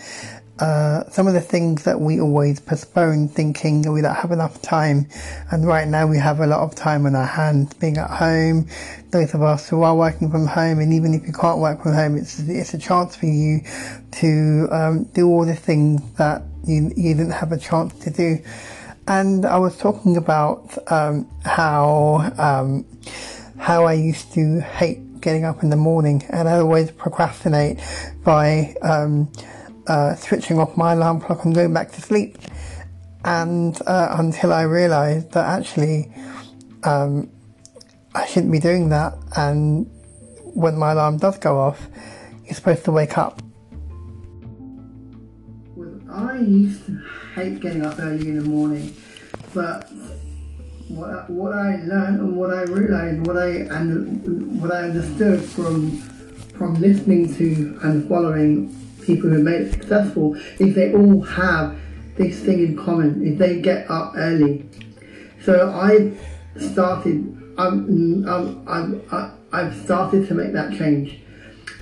uh, 0.59 1.05
some 1.11 1.27
of 1.27 1.35
the 1.35 1.41
things 1.43 1.85
that 1.85 2.01
we 2.01 2.19
always 2.19 2.61
postpone, 2.61 3.29
thinking 3.29 3.83
we 3.93 4.01
don't 4.01 4.15
have 4.15 4.31
enough 4.31 4.63
time. 4.63 5.07
And 5.51 5.67
right 5.67 5.87
now, 5.87 6.07
we 6.07 6.17
have 6.17 6.41
a 6.41 6.47
lot 6.47 6.61
of 6.61 6.75
time 6.75 7.05
on 7.05 7.15
our 7.15 7.27
hands, 7.27 7.75
being 7.75 7.99
at 7.99 8.09
home. 8.09 8.69
Those 9.11 9.35
of 9.35 9.43
us 9.43 9.69
who 9.69 9.83
are 9.83 9.95
working 9.95 10.31
from 10.31 10.47
home, 10.47 10.79
and 10.79 10.95
even 10.95 11.13
if 11.13 11.27
you 11.27 11.35
can't 11.35 11.59
work 11.59 11.83
from 11.83 11.93
home, 11.93 12.17
it's 12.17 12.41
it's 12.41 12.73
a 12.73 12.79
chance 12.79 13.15
for 13.15 13.27
you 13.27 13.61
to 14.13 14.67
um, 14.71 15.05
do 15.13 15.29
all 15.29 15.45
the 15.45 15.55
things 15.55 16.01
that 16.15 16.41
you 16.65 16.91
you 16.97 17.13
didn't 17.13 17.33
have 17.33 17.53
a 17.53 17.59
chance 17.59 17.93
to 18.05 18.09
do 18.09 18.43
and 19.09 19.45
I 19.45 19.59
was 19.59 19.77
talking 19.79 20.17
about 20.17 20.77
um, 20.91 21.29
how 21.45 22.33
um, 22.39 22.87
how 23.59 23.85
I 23.85 23.95
used 23.95 24.33
to 24.35 24.61
hate 24.61 25.21
getting 25.21 25.45
up 25.45 25.63
in 25.63 25.71
the 25.71 25.77
morning, 25.77 26.25
and 26.31 26.49
I 26.49 26.59
always 26.59 26.91
procrastinate 26.91 27.81
by 28.25 28.75
um, 28.83 29.31
uh, 29.87 30.15
switching 30.15 30.59
off 30.59 30.77
my 30.77 30.93
alarm 30.93 31.21
clock 31.21 31.45
and 31.45 31.55
going 31.55 31.73
back 31.73 31.93
to 31.93 32.01
sleep. 32.01 32.39
And 33.25 33.81
uh, 33.87 34.17
until 34.19 34.53
I 34.53 34.63
realised 34.63 35.33
that 35.33 35.47
actually 35.47 36.13
um, 36.83 37.31
I 38.15 38.27
shouldn't 38.27 38.53
be 38.53 38.59
doing 38.59 38.89
that, 38.91 39.15
and 39.37 39.87
when 40.55 40.77
my 40.77 40.93
alarm 40.93 41.19
does 41.19 41.39
go 41.39 41.59
off, 41.59 41.89
you're 42.45 42.55
supposed 42.55 42.85
to 42.85 42.93
wake 42.93 43.17
up. 43.17 43.41
I 46.11 46.39
used 46.41 46.85
to 46.87 47.03
hate 47.35 47.61
getting 47.61 47.85
up 47.85 47.99
early 47.99 48.29
in 48.29 48.39
the 48.39 48.45
morning, 48.45 48.95
but 49.55 49.91
what, 50.89 51.31
what 51.31 51.53
I 51.53 51.77
learned 51.77 52.21
and 52.21 52.37
what 52.37 52.53
I 52.53 52.63
realized, 52.63 53.27
what 53.27 53.37
I 53.39 53.49
and 53.49 54.61
what 54.61 54.73
I 54.73 54.83
understood 54.83 55.43
from 55.43 55.99
from 56.57 56.75
listening 56.75 57.35
to 57.37 57.79
and 57.83 58.09
following 58.09 58.69
people 59.05 59.31
who 59.31 59.43
made 59.43 59.63
it 59.63 59.73
successful 59.73 60.37
is 60.59 60.75
they 60.75 60.93
all 60.93 61.23
have 61.23 61.77
this 62.17 62.41
thing 62.41 62.59
in 62.59 62.77
common: 62.77 63.27
is 63.27 63.39
they 63.39 63.61
get 63.61 63.91
up 63.91 64.13
early. 64.17 64.69
So 65.45 65.71
I 65.71 66.13
started. 66.61 67.39
I'm, 67.59 68.27
I'm, 68.27 68.67
I'm, 68.67 69.39
I've 69.53 69.77
started 69.85 70.27
to 70.29 70.35
make 70.35 70.53
that 70.53 70.73
change, 70.73 71.21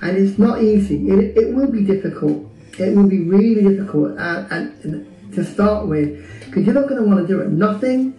and 0.03 0.17
it's 0.17 0.37
not 0.39 0.63
easy. 0.63 1.09
It, 1.09 1.37
it 1.37 1.55
will 1.55 1.71
be 1.71 1.85
difficult. 1.85 2.51
It 2.79 2.97
will 2.97 3.07
be 3.09 3.21
really 3.21 3.63
difficult, 3.63 4.19
and, 4.19 4.73
and 4.83 5.10
to 5.35 5.45
start 5.45 5.87
with, 5.87 6.45
because 6.45 6.65
you're 6.65 6.75
not 6.75 6.89
going 6.89 7.03
to 7.03 7.09
want 7.09 7.21
to 7.21 7.27
do 7.27 7.41
it. 7.41 7.49
Nothing, 7.51 8.19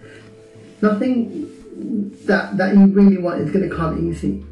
nothing 0.82 1.48
that 2.26 2.58
that 2.58 2.76
you 2.76 2.86
really 2.88 3.18
want 3.18 3.42
is 3.42 3.52
going 3.52 3.68
to 3.70 3.76
come 3.76 4.10
easy. 4.10 4.44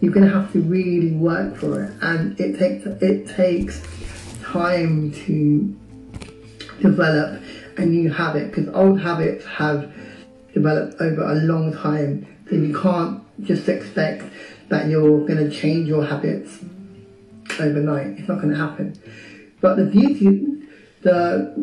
you're 0.00 0.12
going 0.12 0.26
to 0.26 0.32
have 0.32 0.50
to 0.52 0.60
really 0.60 1.12
work 1.12 1.56
for 1.56 1.84
it, 1.84 1.92
and 2.00 2.38
it 2.40 2.58
takes 2.58 2.86
it 2.86 3.28
takes 3.28 3.82
time 4.42 5.12
to 5.12 5.76
develop 6.80 7.42
a 7.76 7.84
new 7.84 8.10
habit 8.10 8.48
because 8.48 8.68
old 8.74 9.00
habits 9.00 9.44
have 9.44 9.92
developed 10.54 11.00
over 11.00 11.22
a 11.22 11.34
long 11.34 11.72
time. 11.72 12.26
So 12.48 12.56
you 12.56 12.76
can't 12.76 13.22
just 13.44 13.68
expect 13.68 14.24
that 14.70 14.88
you're 14.88 15.26
going 15.26 15.38
to 15.38 15.50
change 15.50 15.86
your 15.86 16.04
habits 16.04 16.58
overnight. 17.60 18.18
It's 18.18 18.28
not 18.28 18.40
going 18.40 18.50
to 18.50 18.56
happen. 18.56 19.00
But 19.60 19.76
the 19.76 19.84
beauty, 19.84 20.49
the 21.02 21.54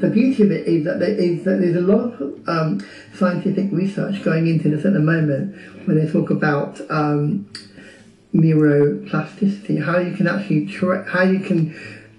the 0.00 0.08
beauty 0.08 0.44
of 0.44 0.52
it 0.52 0.66
is 0.66 0.84
that 0.84 1.00
there 1.00 1.10
is 1.10 1.44
that 1.44 1.60
there's 1.60 1.76
a 1.76 1.80
lot 1.80 2.20
of 2.20 2.48
um, 2.48 2.80
scientific 3.14 3.70
research 3.72 4.22
going 4.22 4.46
into 4.46 4.68
this 4.68 4.84
at 4.84 4.92
the 4.92 5.00
moment 5.00 5.56
when 5.86 5.96
they 5.96 6.10
talk 6.10 6.30
about 6.30 6.80
um, 6.90 7.50
neuroplasticity, 8.34 9.84
how 9.84 9.98
you 9.98 10.14
can 10.14 10.28
actually 10.28 10.66
tra- 10.66 11.04
how 11.08 11.22
you 11.22 11.40
can 11.40 11.74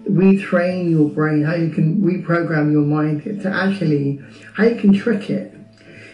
retrain 0.10 0.89
your 0.89 1.10
brain, 1.10 1.43
how 1.43 1.56
you 1.56 1.70
can 1.70 2.02
reprogram 2.02 2.72
your 2.72 2.82
mind 2.82 3.24
to 3.24 3.49
actually 3.49 4.20
how 4.56 4.64
you 4.64 4.76
can 4.76 4.93
trick 4.93 5.30
it 5.30 5.56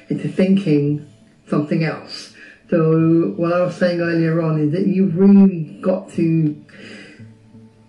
into 0.09 0.27
thinking 0.27 1.07
something 1.47 1.83
else. 1.83 2.33
So 2.69 3.33
what 3.37 3.53
I 3.53 3.61
was 3.61 3.75
saying 3.75 4.01
earlier 4.01 4.41
on 4.41 4.59
is 4.59 4.71
that 4.73 4.85
you've 4.85 5.15
really 5.15 5.79
got 5.81 6.11
to 6.11 6.63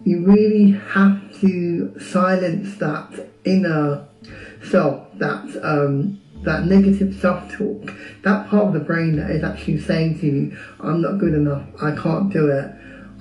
you 0.04 0.24
really 0.24 0.70
have 0.92 1.27
to 1.40 1.98
silence 2.00 2.76
that 2.78 3.28
inner 3.44 4.06
self, 4.70 5.06
that 5.18 5.60
um, 5.62 6.20
that 6.42 6.66
negative 6.66 7.14
self-talk, 7.14 7.92
that 8.22 8.48
part 8.48 8.68
of 8.68 8.72
the 8.72 8.80
brain 8.80 9.16
that 9.16 9.30
is 9.30 9.42
actually 9.42 9.80
saying 9.80 10.20
to 10.20 10.26
you, 10.26 10.58
I'm 10.80 11.02
not 11.02 11.18
good 11.18 11.34
enough, 11.34 11.66
I 11.82 11.94
can't 11.96 12.32
do 12.32 12.48
it, 12.48 12.70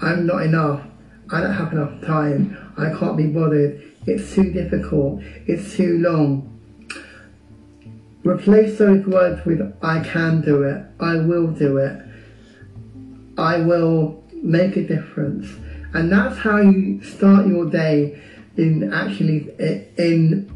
I'm 0.02 0.28
not 0.28 0.44
enough, 0.44 0.84
I 1.32 1.42
don't 1.42 1.54
have 1.54 1.74
enough 1.74 2.02
time, 2.06 2.58
I 2.78 2.94
can't 2.98 3.18
be 3.18 3.28
bothered, 3.28 3.82
it's 4.06 4.34
too 4.34 4.52
difficult, 4.52 5.22
it's 5.48 5.76
too 5.76 5.98
long. 6.00 6.54
Replace 8.24 8.78
those 8.78 9.06
words 9.06 9.46
with 9.46 9.62
I 9.82 10.04
can 10.04 10.42
do 10.42 10.64
it, 10.64 10.86
I 11.00 11.18
will 11.18 11.48
do 11.48 11.78
it, 11.78 12.02
I 13.38 13.60
will 13.60 14.24
make 14.34 14.76
a 14.78 14.84
difference. 14.84 15.48
And 15.94 16.12
that's 16.12 16.38
how 16.38 16.58
you 16.58 17.04
start 17.04 17.48
your 17.48 17.70
day 17.70 18.22
in 18.58 18.92
actually 18.94 19.50
in 19.98 20.52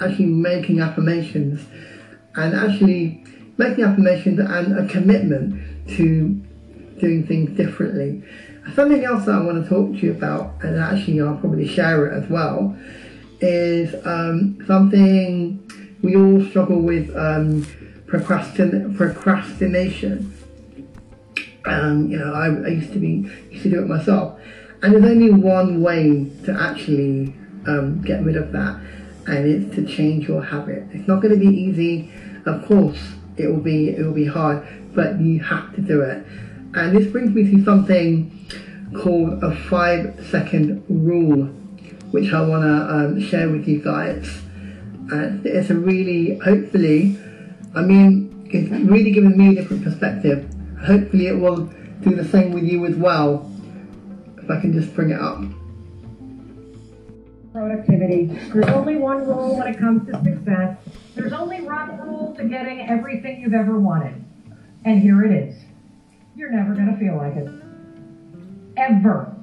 actually 0.00 0.26
making 0.26 0.80
affirmations 0.80 1.64
and 2.36 2.54
actually 2.54 3.24
making 3.56 3.84
affirmations 3.84 4.38
and 4.38 4.78
a 4.78 4.88
commitment 4.88 5.88
to 5.88 6.40
doing 6.98 7.26
things 7.26 7.56
differently. 7.56 8.22
Something 8.74 9.04
else 9.04 9.24
that 9.24 9.34
I 9.34 9.40
want 9.40 9.62
to 9.62 9.68
talk 9.68 9.92
to 9.92 9.98
you 9.98 10.10
about, 10.12 10.62
and 10.62 10.78
actually 10.78 11.20
I'll 11.20 11.36
probably 11.36 11.66
share 11.66 12.06
it 12.06 12.22
as 12.22 12.28
well, 12.28 12.76
is 13.40 13.94
um, 14.06 14.62
something 14.66 15.62
we 16.02 16.16
all 16.16 16.44
struggle 16.44 16.80
with 16.80 17.10
um, 17.16 17.64
procrastin- 18.06 18.96
procrastination. 18.96 20.34
Um, 21.68 22.10
you 22.10 22.18
know, 22.18 22.32
I, 22.32 22.46
I, 22.46 22.68
used 22.68 22.92
to 22.92 22.98
be 22.98 23.30
used 23.50 23.62
to 23.64 23.70
do 23.70 23.82
it 23.82 23.86
myself, 23.86 24.38
and 24.82 24.94
there's 24.94 25.04
only 25.04 25.30
one 25.30 25.82
way 25.82 26.30
to 26.44 26.52
actually 26.52 27.34
um, 27.66 28.02
get 28.02 28.24
rid 28.24 28.36
of 28.36 28.52
that, 28.52 28.80
and 29.26 29.46
it's 29.46 29.74
to 29.76 29.86
change 29.86 30.28
your 30.28 30.42
habit. 30.42 30.84
It's 30.92 31.06
not 31.06 31.20
going 31.20 31.38
to 31.38 31.40
be 31.40 31.54
easy, 31.54 32.10
of 32.46 32.66
course. 32.66 32.98
It 33.36 33.48
will 33.48 33.60
be 33.60 33.90
it 33.90 34.04
will 34.04 34.14
be 34.14 34.26
hard, 34.26 34.66
but 34.94 35.20
you 35.20 35.40
have 35.40 35.74
to 35.74 35.80
do 35.80 36.00
it. 36.02 36.24
And 36.74 36.96
this 36.96 37.06
brings 37.10 37.34
me 37.34 37.50
to 37.50 37.64
something 37.64 38.34
called 38.94 39.42
a 39.42 39.54
five 39.68 40.26
second 40.30 40.84
rule, 40.88 41.46
which 42.10 42.32
I 42.32 42.42
want 42.42 42.62
to 42.62 42.94
um, 42.94 43.20
share 43.20 43.48
with 43.48 43.66
you 43.66 43.82
guys. 43.82 44.42
And 45.10 45.44
it's 45.46 45.70
a 45.70 45.74
really, 45.74 46.38
hopefully, 46.38 47.18
I 47.74 47.80
mean, 47.80 48.48
it's 48.50 48.70
really 48.70 49.10
given 49.12 49.36
me 49.36 49.50
a 49.50 49.54
different 49.62 49.84
perspective. 49.84 50.50
Hopefully, 50.84 51.26
it 51.26 51.38
will 51.38 51.70
do 52.02 52.14
the 52.14 52.24
same 52.24 52.52
with 52.52 52.64
you 52.64 52.86
as 52.86 52.96
well. 52.96 53.50
If 54.36 54.50
I 54.50 54.60
can 54.60 54.72
just 54.72 54.94
bring 54.94 55.10
it 55.10 55.20
up. 55.20 55.42
Productivity. 57.52 58.26
There's 58.52 58.68
only 58.68 58.96
one 58.96 59.26
rule 59.26 59.58
when 59.58 59.66
it 59.66 59.78
comes 59.78 60.06
to 60.06 60.22
success. 60.22 60.78
There's 61.14 61.32
only 61.32 61.60
one 61.62 61.98
rule 62.00 62.34
to 62.36 62.44
getting 62.44 62.88
everything 62.88 63.40
you've 63.40 63.54
ever 63.54 63.78
wanted. 63.78 64.24
And 64.84 65.00
here 65.02 65.24
it 65.24 65.32
is. 65.32 65.56
You're 66.36 66.50
never 66.50 66.74
going 66.74 66.92
to 66.92 66.96
feel 66.98 67.16
like 67.16 67.34
it. 67.34 67.50
Ever. 68.76 69.34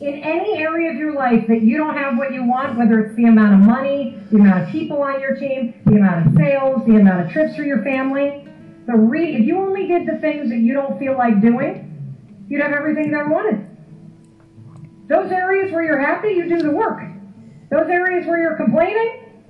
In 0.00 0.14
any 0.22 0.58
area 0.58 0.92
of 0.92 0.96
your 0.96 1.12
life 1.12 1.46
that 1.48 1.62
you 1.62 1.76
don't 1.76 1.96
have 1.96 2.16
what 2.16 2.32
you 2.32 2.44
want, 2.44 2.78
whether 2.78 3.00
it's 3.00 3.16
the 3.16 3.24
amount 3.24 3.54
of 3.54 3.60
money, 3.60 4.18
the 4.30 4.36
amount 4.36 4.62
of 4.64 4.68
people 4.68 5.02
on 5.02 5.20
your 5.20 5.34
team, 5.34 5.74
the 5.86 5.96
amount 5.96 6.26
of 6.26 6.34
sales, 6.34 6.86
the 6.86 6.96
amount 6.96 7.26
of 7.26 7.32
trips 7.32 7.56
for 7.56 7.62
your 7.64 7.82
family, 7.82 8.43
the 8.86 8.94
re- 8.94 9.36
if 9.36 9.46
you 9.46 9.58
only 9.58 9.86
did 9.86 10.06
the 10.06 10.18
things 10.20 10.50
that 10.50 10.58
you 10.58 10.74
don't 10.74 10.98
feel 10.98 11.16
like 11.16 11.40
doing, 11.40 11.90
you'd 12.48 12.60
have 12.60 12.72
everything 12.72 13.14
ever 13.14 13.28
wanted. 13.28 13.66
Those 15.08 15.30
areas 15.30 15.72
where 15.72 15.84
you're 15.84 16.00
happy, 16.00 16.28
you 16.28 16.48
do 16.48 16.62
the 16.62 16.70
work. 16.70 17.02
Those 17.70 17.88
areas 17.88 18.26
where 18.26 18.40
you're 18.40 18.56
complaining, 18.56 19.42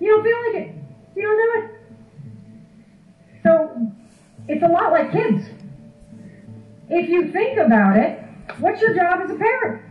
you 0.00 0.08
don't 0.08 0.24
feel 0.24 0.36
like 0.46 0.68
it. 0.68 0.74
You 1.16 1.22
don't 1.22 1.36
do 1.38 1.64
it. 1.64 1.82
So 3.42 3.92
it's 4.48 4.62
a 4.62 4.68
lot 4.68 4.92
like 4.92 5.12
kids. 5.12 5.44
If 6.88 7.08
you 7.08 7.32
think 7.32 7.58
about 7.58 7.96
it, 7.96 8.22
what's 8.58 8.80
your 8.80 8.94
job 8.94 9.20
as 9.22 9.30
a 9.30 9.34
parent? 9.34 9.82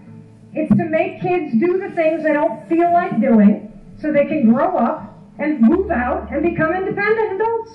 It's 0.54 0.70
to 0.76 0.86
make 0.86 1.22
kids 1.22 1.54
do 1.60 1.80
the 1.80 1.96
things 1.96 2.24
they 2.24 2.34
don't 2.34 2.68
feel 2.68 2.92
like 2.94 3.22
doing 3.22 3.72
so 4.00 4.12
they 4.12 4.26
can 4.26 4.52
grow 4.52 4.78
up 4.78 5.18
and 5.40 5.62
move 5.62 5.90
out 5.92 6.32
and 6.32 6.44
become 6.44 6.74
independent 6.74 7.34
adults. 7.34 7.72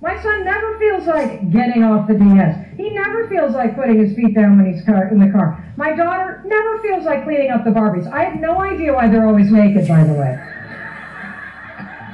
My 0.00 0.22
son 0.22 0.44
never 0.44 0.78
feels 0.78 1.06
like 1.06 1.50
getting 1.50 1.82
off 1.82 2.06
the 2.06 2.14
DS. 2.14 2.66
He 2.76 2.90
never 2.90 3.26
feels 3.28 3.52
like 3.52 3.74
putting 3.74 3.98
his 3.98 4.14
feet 4.14 4.34
down 4.34 4.56
when 4.56 4.72
he's 4.72 4.84
car, 4.84 5.08
in 5.08 5.18
the 5.18 5.30
car. 5.32 5.64
My 5.76 5.94
daughter 5.96 6.42
never 6.46 6.78
feels 6.80 7.04
like 7.04 7.24
cleaning 7.24 7.50
up 7.50 7.64
the 7.64 7.70
Barbies. 7.70 8.10
I 8.12 8.24
have 8.24 8.40
no 8.40 8.60
idea 8.60 8.92
why 8.92 9.08
they're 9.08 9.26
always 9.26 9.50
naked, 9.50 9.88
by 9.88 10.04
the 10.04 10.12
way. 10.12 10.38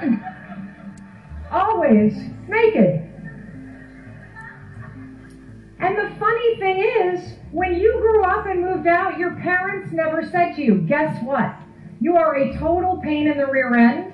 always 1.50 2.14
naked. 2.48 3.02
And 5.80 5.98
the 5.98 6.16
funny 6.18 6.56
thing 6.58 6.78
is, 6.78 7.34
when 7.52 7.74
you 7.74 7.92
grew 8.00 8.24
up 8.24 8.46
and 8.46 8.62
moved 8.62 8.86
out, 8.86 9.18
your 9.18 9.34
parents 9.36 9.92
never 9.92 10.26
said 10.30 10.54
to 10.56 10.62
you, 10.62 10.76
guess 10.76 11.22
what? 11.22 11.54
You 12.00 12.16
are 12.16 12.36
a 12.36 12.56
total 12.58 12.98
pain 13.02 13.28
in 13.28 13.36
the 13.36 13.46
rear 13.46 13.74
end 13.74 14.13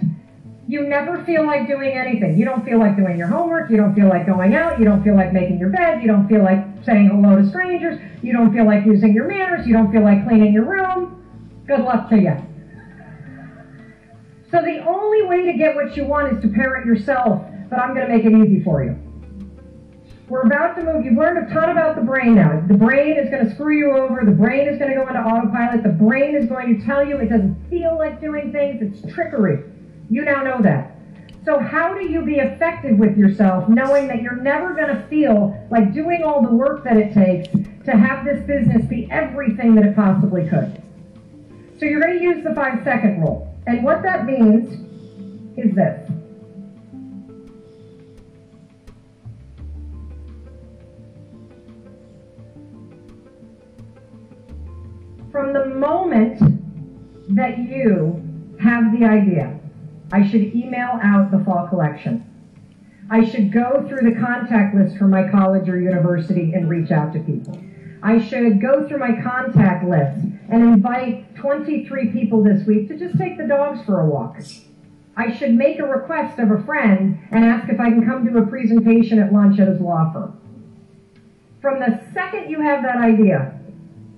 you 0.70 0.86
never 0.86 1.24
feel 1.24 1.44
like 1.44 1.66
doing 1.66 1.90
anything. 1.90 2.38
You 2.38 2.44
don't 2.44 2.64
feel 2.64 2.78
like 2.78 2.96
doing 2.96 3.18
your 3.18 3.26
homework. 3.26 3.70
You 3.70 3.76
don't 3.76 3.92
feel 3.92 4.08
like 4.08 4.24
going 4.24 4.54
out. 4.54 4.78
You 4.78 4.84
don't 4.84 5.02
feel 5.02 5.16
like 5.16 5.32
making 5.32 5.58
your 5.58 5.70
bed. 5.70 6.00
You 6.00 6.06
don't 6.06 6.28
feel 6.28 6.44
like 6.44 6.64
saying 6.86 7.08
hello 7.08 7.42
to 7.42 7.48
strangers. 7.48 8.00
You 8.22 8.32
don't 8.32 8.52
feel 8.52 8.64
like 8.64 8.86
using 8.86 9.12
your 9.12 9.26
manners. 9.26 9.66
You 9.66 9.72
don't 9.72 9.90
feel 9.90 10.02
like 10.02 10.24
cleaning 10.28 10.52
your 10.52 10.66
room. 10.66 11.64
Good 11.66 11.80
luck 11.80 12.08
to 12.10 12.16
you. 12.16 12.36
So 14.52 14.62
the 14.62 14.84
only 14.86 15.22
way 15.26 15.50
to 15.50 15.58
get 15.58 15.74
what 15.74 15.96
you 15.96 16.04
want 16.04 16.36
is 16.36 16.42
to 16.42 16.48
parent 16.48 16.86
yourself, 16.86 17.44
but 17.68 17.80
I'm 17.80 17.92
going 17.92 18.06
to 18.06 18.16
make 18.16 18.24
it 18.24 18.32
easy 18.32 18.62
for 18.62 18.84
you. 18.84 18.96
We're 20.28 20.42
about 20.42 20.76
to 20.76 20.84
move. 20.84 21.04
You've 21.04 21.18
learned 21.18 21.50
a 21.50 21.52
ton 21.52 21.70
about 21.70 21.96
the 21.96 22.02
brain 22.02 22.36
now. 22.36 22.62
The 22.68 22.74
brain 22.74 23.18
is 23.18 23.28
going 23.28 23.44
to 23.44 23.52
screw 23.52 23.76
you 23.76 23.90
over. 23.96 24.22
The 24.24 24.30
brain 24.30 24.68
is 24.68 24.78
going 24.78 24.90
to 24.90 24.96
go 24.96 25.08
into 25.08 25.18
autopilot. 25.18 25.82
The 25.82 25.88
brain 25.88 26.36
is 26.36 26.48
going 26.48 26.78
to 26.78 26.86
tell 26.86 27.04
you 27.04 27.16
it 27.16 27.28
doesn't 27.28 27.56
feel 27.68 27.98
like 27.98 28.20
doing 28.20 28.52
things. 28.52 28.80
It's 28.80 29.12
trickery. 29.12 29.64
You 30.10 30.24
now 30.24 30.42
know 30.42 30.60
that. 30.62 30.96
So 31.44 31.58
how 31.58 31.94
do 31.94 32.04
you 32.04 32.22
be 32.22 32.34
effective 32.34 32.98
with 32.98 33.16
yourself 33.16 33.68
knowing 33.68 34.08
that 34.08 34.20
you're 34.20 34.36
never 34.36 34.74
going 34.74 34.88
to 34.88 35.06
feel 35.08 35.56
like 35.70 35.94
doing 35.94 36.22
all 36.22 36.42
the 36.42 36.52
work 36.52 36.84
that 36.84 36.96
it 36.96 37.14
takes 37.14 37.48
to 37.86 37.92
have 37.92 38.24
this 38.24 38.44
business 38.46 38.84
be 38.86 39.08
everything 39.10 39.76
that 39.76 39.86
it 39.86 39.94
possibly 39.94 40.48
could? 40.48 40.82
So 41.78 41.86
you're 41.86 42.00
going 42.00 42.18
to 42.18 42.22
use 42.22 42.44
the 42.44 42.54
five 42.54 42.82
second 42.84 43.22
rule. 43.22 43.56
And 43.66 43.84
what 43.84 44.02
that 44.02 44.26
means 44.26 44.68
is 45.56 45.74
this. 45.76 46.10
From 55.30 55.52
the 55.52 55.66
moment 55.66 56.40
that 57.36 57.58
you 57.58 58.20
have 58.60 58.92
the 58.98 59.06
idea, 59.06 59.59
I 60.12 60.26
should 60.28 60.54
email 60.54 60.98
out 61.02 61.30
the 61.30 61.42
fall 61.44 61.68
collection. 61.68 62.26
I 63.10 63.24
should 63.24 63.52
go 63.52 63.86
through 63.88 64.08
the 64.08 64.20
contact 64.20 64.74
list 64.74 64.96
for 64.96 65.08
my 65.08 65.28
college 65.28 65.68
or 65.68 65.80
university 65.80 66.52
and 66.52 66.68
reach 66.68 66.90
out 66.90 67.12
to 67.12 67.20
people. 67.20 67.60
I 68.02 68.18
should 68.18 68.60
go 68.60 68.88
through 68.88 68.98
my 68.98 69.20
contact 69.20 69.84
list 69.84 70.18
and 70.48 70.62
invite 70.62 71.34
23 71.36 72.12
people 72.12 72.42
this 72.42 72.66
week 72.66 72.88
to 72.88 72.98
just 72.98 73.18
take 73.18 73.36
the 73.36 73.46
dogs 73.46 73.84
for 73.84 74.00
a 74.00 74.06
walk. 74.06 74.40
I 75.16 75.36
should 75.36 75.54
make 75.54 75.78
a 75.80 75.84
request 75.84 76.38
of 76.38 76.50
a 76.50 76.62
friend 76.64 77.18
and 77.30 77.44
ask 77.44 77.68
if 77.68 77.78
I 77.78 77.90
can 77.90 78.06
come 78.06 78.24
to 78.26 78.38
a 78.38 78.46
presentation 78.46 79.18
at 79.18 79.32
lunch 79.32 79.60
at 79.60 79.68
his 79.68 79.80
law 79.80 80.12
firm. 80.12 80.40
From 81.60 81.78
the 81.78 82.00
second 82.14 82.48
you 82.50 82.62
have 82.62 82.82
that 82.82 82.96
idea, 82.96 83.58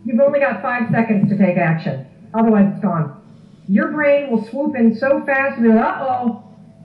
you've 0.05 0.21
only 0.21 0.39
got 0.39 0.63
five 0.63 0.91
seconds 0.91 1.29
to 1.31 1.37
take 1.37 1.57
action. 1.57 2.07
Otherwise, 2.35 2.73
it's 2.73 2.83
gone. 2.83 3.22
Your 3.69 3.89
brain 3.89 4.31
will 4.31 4.45
swoop 4.49 4.77
in 4.77 4.97
so 4.97 5.23
fast 5.25 5.59
and 5.59 5.65
be 5.65 5.69
like, 5.69 5.85
uh-oh, 5.85 6.43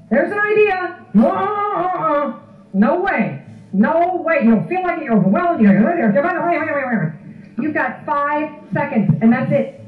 there's 0.09 0.31
an 0.31 0.39
idea. 0.39 1.05
Uh-uh. 1.15 2.39
No 2.73 2.99
way. 3.01 3.43
No 3.73 4.21
way. 4.23 4.41
You'll 4.43 4.63
feel 4.67 4.83
like 4.83 5.01
you're 5.03 5.17
overwhelmed. 5.17 5.61
You're 5.61 7.15
You've 7.59 7.73
got 7.73 8.05
five 8.05 8.51
seconds, 8.71 9.17
and 9.21 9.33
that's 9.33 9.51
it. 9.51 9.81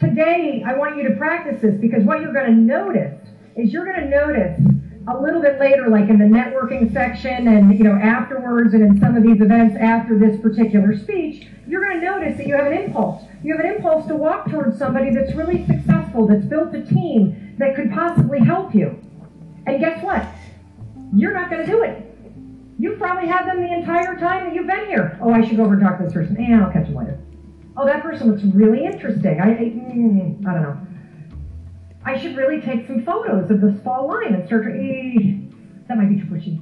Today, 0.00 0.64
I 0.66 0.74
want 0.74 0.96
you 0.96 1.08
to 1.08 1.14
practice 1.14 1.62
this 1.62 1.80
because 1.80 2.02
what 2.02 2.20
you're 2.20 2.32
going 2.32 2.46
to 2.46 2.60
notice 2.60 3.20
is 3.54 3.72
you're 3.72 3.84
going 3.84 4.00
to 4.00 4.08
notice 4.08 4.60
a 5.08 5.20
little 5.20 5.40
bit 5.40 5.60
later, 5.60 5.88
like 5.88 6.08
in 6.08 6.18
the 6.18 6.24
networking 6.24 6.92
section 6.92 7.48
and 7.48 7.76
you 7.76 7.84
know 7.84 7.94
afterwards 7.94 8.74
and 8.74 8.82
in 8.82 9.00
some 9.00 9.16
of 9.16 9.22
these 9.22 9.40
events 9.40 9.76
after 9.80 10.18
this 10.18 10.40
particular 10.40 10.96
speech, 10.96 11.46
you're 11.66 11.82
going 11.84 12.00
to 12.00 12.04
notice 12.04 12.36
that 12.36 12.46
you 12.46 12.54
have 12.54 12.66
an 12.66 12.72
impulse. 12.72 13.22
You 13.42 13.56
have 13.56 13.64
an 13.64 13.74
impulse 13.76 14.06
to 14.08 14.14
walk 14.14 14.50
towards 14.50 14.78
somebody 14.78 15.14
that's 15.14 15.34
really 15.34 15.66
successful, 15.66 15.91
that's 16.14 16.44
built 16.44 16.74
a 16.74 16.82
team 16.82 17.54
that 17.58 17.74
could 17.74 17.90
possibly 17.92 18.40
help 18.40 18.74
you. 18.74 18.98
And 19.66 19.80
guess 19.80 20.02
what? 20.02 20.26
You're 21.14 21.32
not 21.32 21.50
going 21.50 21.64
to 21.64 21.70
do 21.70 21.82
it. 21.82 22.08
You've 22.78 22.98
probably 22.98 23.28
had 23.28 23.46
them 23.46 23.62
the 23.62 23.72
entire 23.72 24.16
time 24.16 24.46
that 24.46 24.54
you've 24.54 24.66
been 24.66 24.86
here. 24.86 25.18
Oh, 25.22 25.32
I 25.32 25.46
should 25.46 25.56
go 25.56 25.64
over 25.64 25.74
and 25.74 25.82
talk 25.82 25.98
to 25.98 26.04
this 26.04 26.12
person. 26.12 26.36
Yeah, 26.38 26.64
I'll 26.64 26.72
catch 26.72 26.86
them 26.86 26.96
later. 26.96 27.18
Oh, 27.76 27.86
that 27.86 28.02
person 28.02 28.30
looks 28.30 28.42
really 28.42 28.84
interesting. 28.84 29.40
I, 29.40 29.50
I, 29.50 29.64
mm, 29.70 30.46
I 30.46 30.52
don't 30.52 30.62
know. 30.62 30.86
I 32.04 32.18
should 32.18 32.36
really 32.36 32.60
take 32.60 32.86
some 32.86 33.04
photos 33.04 33.50
of 33.50 33.60
this 33.60 33.80
fall 33.82 34.08
line 34.08 34.34
and 34.34 34.46
start 34.46 34.66
eh, 34.66 35.36
that 35.86 35.96
might 35.96 36.08
be 36.08 36.20
too 36.20 36.26
pushy. 36.26 36.60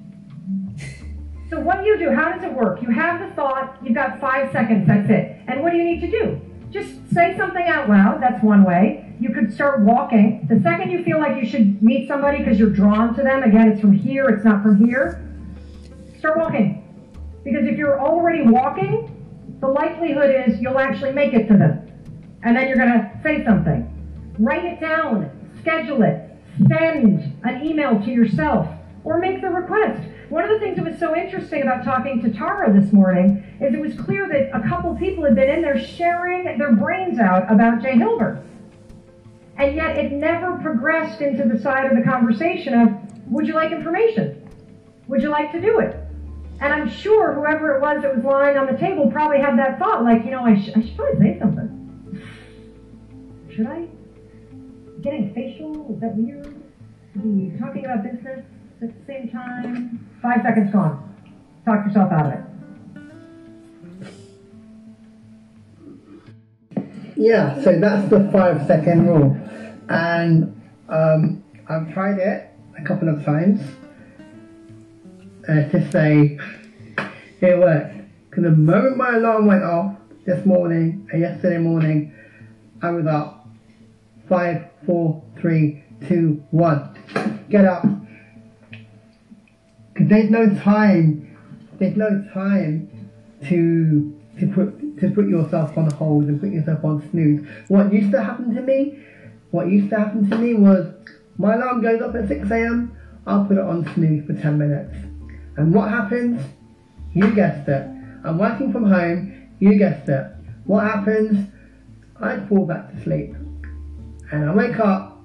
So 1.49 1.59
what 1.59 1.81
do 1.81 1.87
you 1.87 1.99
do? 1.99 2.11
How 2.13 2.33
does 2.33 2.45
it 2.45 2.53
work? 2.53 2.81
You 2.83 2.91
have 2.91 3.21
the 3.21 3.35
thought, 3.35 3.79
you've 3.83 3.95
got 3.95 4.21
five 4.21 4.53
seconds, 4.53 4.87
that's 4.87 5.11
it. 5.11 5.37
And 5.49 5.63
what 5.63 5.73
do 5.73 5.79
you 5.79 5.85
need 5.85 6.01
to 6.03 6.11
do? 6.11 6.41
Just 6.71 6.91
say 7.13 7.37
something 7.37 7.65
out 7.65 7.89
loud, 7.89 8.23
that's 8.23 8.43
one 8.45 8.63
way. 8.63 9.10
You 9.21 9.35
could 9.35 9.53
start 9.53 9.81
walking. 9.81 10.47
The 10.49 10.59
second 10.63 10.91
you 10.91 11.05
feel 11.05 11.19
like 11.19 11.37
you 11.37 11.47
should 11.47 11.83
meet 11.83 12.09
somebody 12.09 12.39
because 12.39 12.59
you're 12.59 12.71
drawn 12.71 13.15
to 13.17 13.23
them, 13.23 13.43
again, 13.43 13.71
it's 13.71 13.81
from 13.81 13.93
here, 13.93 14.29
it's 14.31 14.45
not 14.47 14.63
from 14.63 14.83
here, 14.83 15.23
start 16.19 16.39
walking. 16.39 16.83
Because 17.45 17.67
if 17.67 17.77
you're 17.77 18.01
already 18.01 18.43
walking, 18.43 19.15
the 19.61 19.69
likelihood 19.69 20.35
is 20.49 20.59
you'll 20.59 20.79
actually 20.79 21.13
make 21.13 21.35
it 21.35 21.49
to 21.49 21.57
them. 21.57 21.87
And 22.45 22.57
then 22.57 22.67
you're 22.67 22.79
going 22.79 22.93
to 22.93 23.21
say 23.23 23.45
something. 23.45 23.87
Write 24.39 24.65
it 24.65 24.81
down, 24.81 25.31
schedule 25.61 26.03
it, 26.03 26.31
send 26.69 27.39
an 27.45 27.63
email 27.63 28.01
to 28.03 28.11
yourself, 28.11 28.69
or 29.05 29.19
make 29.19 29.43
the 29.43 29.51
request. 29.51 30.01
One 30.31 30.45
of 30.45 30.51
the 30.51 30.59
things 30.59 30.77
that 30.77 30.87
was 30.87 30.99
so 30.99 31.15
interesting 31.15 31.61
about 31.61 31.85
talking 31.85 32.23
to 32.23 32.33
Tara 32.33 32.73
this 32.73 32.91
morning 32.91 33.45
is 33.61 33.75
it 33.75 33.81
was 33.81 33.95
clear 34.01 34.27
that 34.29 34.57
a 34.57 34.67
couple 34.67 34.97
people 34.97 35.25
had 35.25 35.35
been 35.35 35.51
in 35.51 35.61
there 35.61 35.79
sharing 35.79 36.57
their 36.57 36.73
brains 36.73 37.19
out 37.19 37.53
about 37.53 37.83
Jay 37.83 37.99
Hilbert. 37.99 38.47
And 39.61 39.77
yet 39.77 39.99
it 39.99 40.11
never 40.11 40.57
progressed 40.63 41.21
into 41.21 41.45
the 41.47 41.61
side 41.61 41.85
of 41.85 41.95
the 41.95 42.03
conversation 42.03 42.73
of, 42.73 42.89
would 43.31 43.47
you 43.47 43.53
like 43.53 43.73
information? 43.73 44.49
Would 45.07 45.21
you 45.21 45.29
like 45.29 45.53
to 45.53 45.61
do 45.61 45.81
it? 45.81 45.95
And 46.63 46.73
I'm 46.73 46.89
sure 46.89 47.35
whoever 47.35 47.77
it 47.77 47.83
was 47.83 48.01
that 48.01 48.17
was 48.17 48.25
lying 48.25 48.57
on 48.57 48.73
the 48.73 48.79
table 48.79 49.11
probably 49.13 49.39
had 49.39 49.59
that 49.59 49.79
thought, 49.79 50.03
like, 50.03 50.25
you 50.25 50.31
know, 50.31 50.47
I, 50.47 50.59
sh- 50.59 50.71
I 50.75 50.81
should 50.81 50.97
probably 50.97 51.21
say 51.21 51.39
something. 51.39 52.23
Should 53.55 53.67
I? 53.67 53.87
Getting 55.03 55.35
facial? 55.35 55.95
Is 55.95 56.01
that 56.01 56.17
weird? 56.17 56.55
Be 57.17 57.53
talking 57.59 57.85
about 57.85 58.03
business 58.03 58.43
at 58.81 58.89
the 58.89 59.05
same 59.07 59.29
time? 59.29 60.09
Five 60.23 60.41
seconds 60.43 60.73
gone. 60.73 61.15
Talk 61.67 61.85
yourself 61.87 62.11
out 62.13 62.27
of 62.27 62.33
it. 62.33 62.41
Yeah, 67.17 67.63
so 67.63 67.79
that's 67.79 68.09
the 68.09 68.31
five 68.33 68.67
second 68.67 69.07
rule. 69.07 69.37
And 69.91 70.63
um, 70.89 71.45
I've 71.69 71.93
tried 71.93 72.19
it 72.19 72.49
a 72.79 72.85
couple 72.85 73.09
of 73.09 73.25
times. 73.25 73.61
Uh, 75.49 75.69
to 75.69 75.91
say 75.91 76.39
it 77.41 77.59
worked. 77.59 77.97
Because 78.29 78.45
the 78.45 78.51
moment 78.51 78.97
my 78.97 79.17
alarm 79.17 79.47
went 79.47 79.65
off 79.65 79.97
this 80.25 80.45
morning 80.47 81.09
and 81.11 81.21
yesterday 81.21 81.59
morning, 81.59 82.15
I 82.83 82.91
was 82.91 83.07
up. 83.07 83.49
Five, 84.29 84.67
four, 84.87 85.23
three, 85.41 85.83
two, 86.07 86.45
one. 86.51 86.97
Get 87.51 87.65
up. 87.65 87.85
Because 89.93 90.09
there's 90.09 90.31
no 90.31 90.55
time. 90.55 91.37
There's 91.79 91.97
no 91.97 92.25
time 92.33 93.11
to 93.49 94.17
to 94.39 94.47
put 94.53 95.01
to 95.01 95.11
put 95.11 95.27
yourself 95.27 95.77
on 95.77 95.91
hold 95.91 96.25
and 96.25 96.41
put 96.41 96.51
yourself 96.51 96.85
on 96.85 97.09
snooze. 97.11 97.47
What 97.69 97.93
used 97.93 98.13
to 98.13 98.23
happen 98.23 98.55
to 98.55 98.61
me, 98.61 98.99
what 99.51 99.69
used 99.69 99.91
to 99.91 99.99
happen 99.99 100.29
to 100.31 100.39
me 100.39 100.55
was 100.55 100.87
my 101.39 101.55
alarm 101.55 101.83
goes 101.83 102.01
up 102.03 102.15
at 102.15 102.29
6 102.29 102.51
a.m. 102.51 102.97
I'll 103.27 103.45
put 103.45 103.57
it 103.57 103.65
on 103.65 103.91
snooze 103.95 104.27
for 104.27 104.35
10 104.35 104.59
minutes. 104.59 104.95
And 105.57 105.75
what 105.75 105.89
happens? 105.89 106.41
You 107.13 107.35
guessed 107.35 107.69
it. 107.69 107.87
I'm 108.25 108.39
working 108.39 108.73
from 108.73 108.85
home. 108.85 109.49
You 109.59 109.77
guessed 109.77 110.09
it. 110.09 110.27
What 110.65 110.85
happens? 110.85 111.49
I 112.21 112.41
fall 112.47 112.67
back 112.67 112.93
to 112.93 113.03
sleep. 113.03 113.35
And 114.33 114.49
I 114.49 114.55
wake 114.55 114.79
up. 114.79 115.19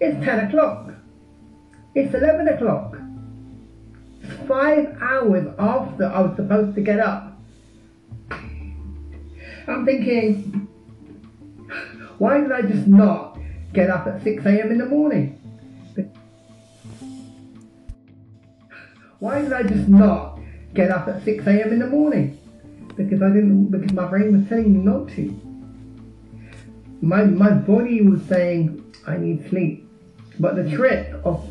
It's 0.00 0.24
10 0.24 0.48
o'clock. 0.48 0.92
It's 1.94 2.14
11 2.14 2.48
o'clock. 2.48 2.96
Five 4.46 4.96
hours 5.00 5.48
after 5.58 6.06
I 6.06 6.20
was 6.20 6.36
supposed 6.36 6.74
to 6.76 6.80
get 6.80 7.00
up. 7.00 7.38
I'm 9.66 9.84
thinking, 9.84 10.68
why 12.18 12.40
did 12.40 12.52
I 12.52 12.62
just 12.62 12.86
not 12.86 13.31
get 13.72 13.90
up 13.90 14.06
at 14.06 14.22
6 14.22 14.44
a.m. 14.44 14.70
in 14.70 14.78
the 14.78 14.86
morning? 14.86 15.38
Why 19.18 19.40
did 19.40 19.52
I 19.52 19.62
just 19.62 19.88
not 19.88 20.40
get 20.74 20.90
up 20.90 21.06
at 21.06 21.24
6 21.24 21.46
a.m. 21.46 21.72
in 21.72 21.78
the 21.78 21.86
morning? 21.86 22.38
Because 22.96 23.22
I 23.22 23.28
didn't, 23.28 23.66
because 23.66 23.92
my 23.92 24.06
brain 24.06 24.36
was 24.36 24.48
telling 24.48 24.72
me 24.72 24.80
not 24.80 25.08
to. 25.10 25.40
My, 27.00 27.24
my 27.24 27.50
body 27.50 28.02
was 28.02 28.22
saying, 28.22 28.94
I 29.06 29.16
need 29.16 29.48
sleep. 29.48 29.88
But 30.40 30.56
the 30.56 30.68
trick 30.76 31.14
of 31.24 31.48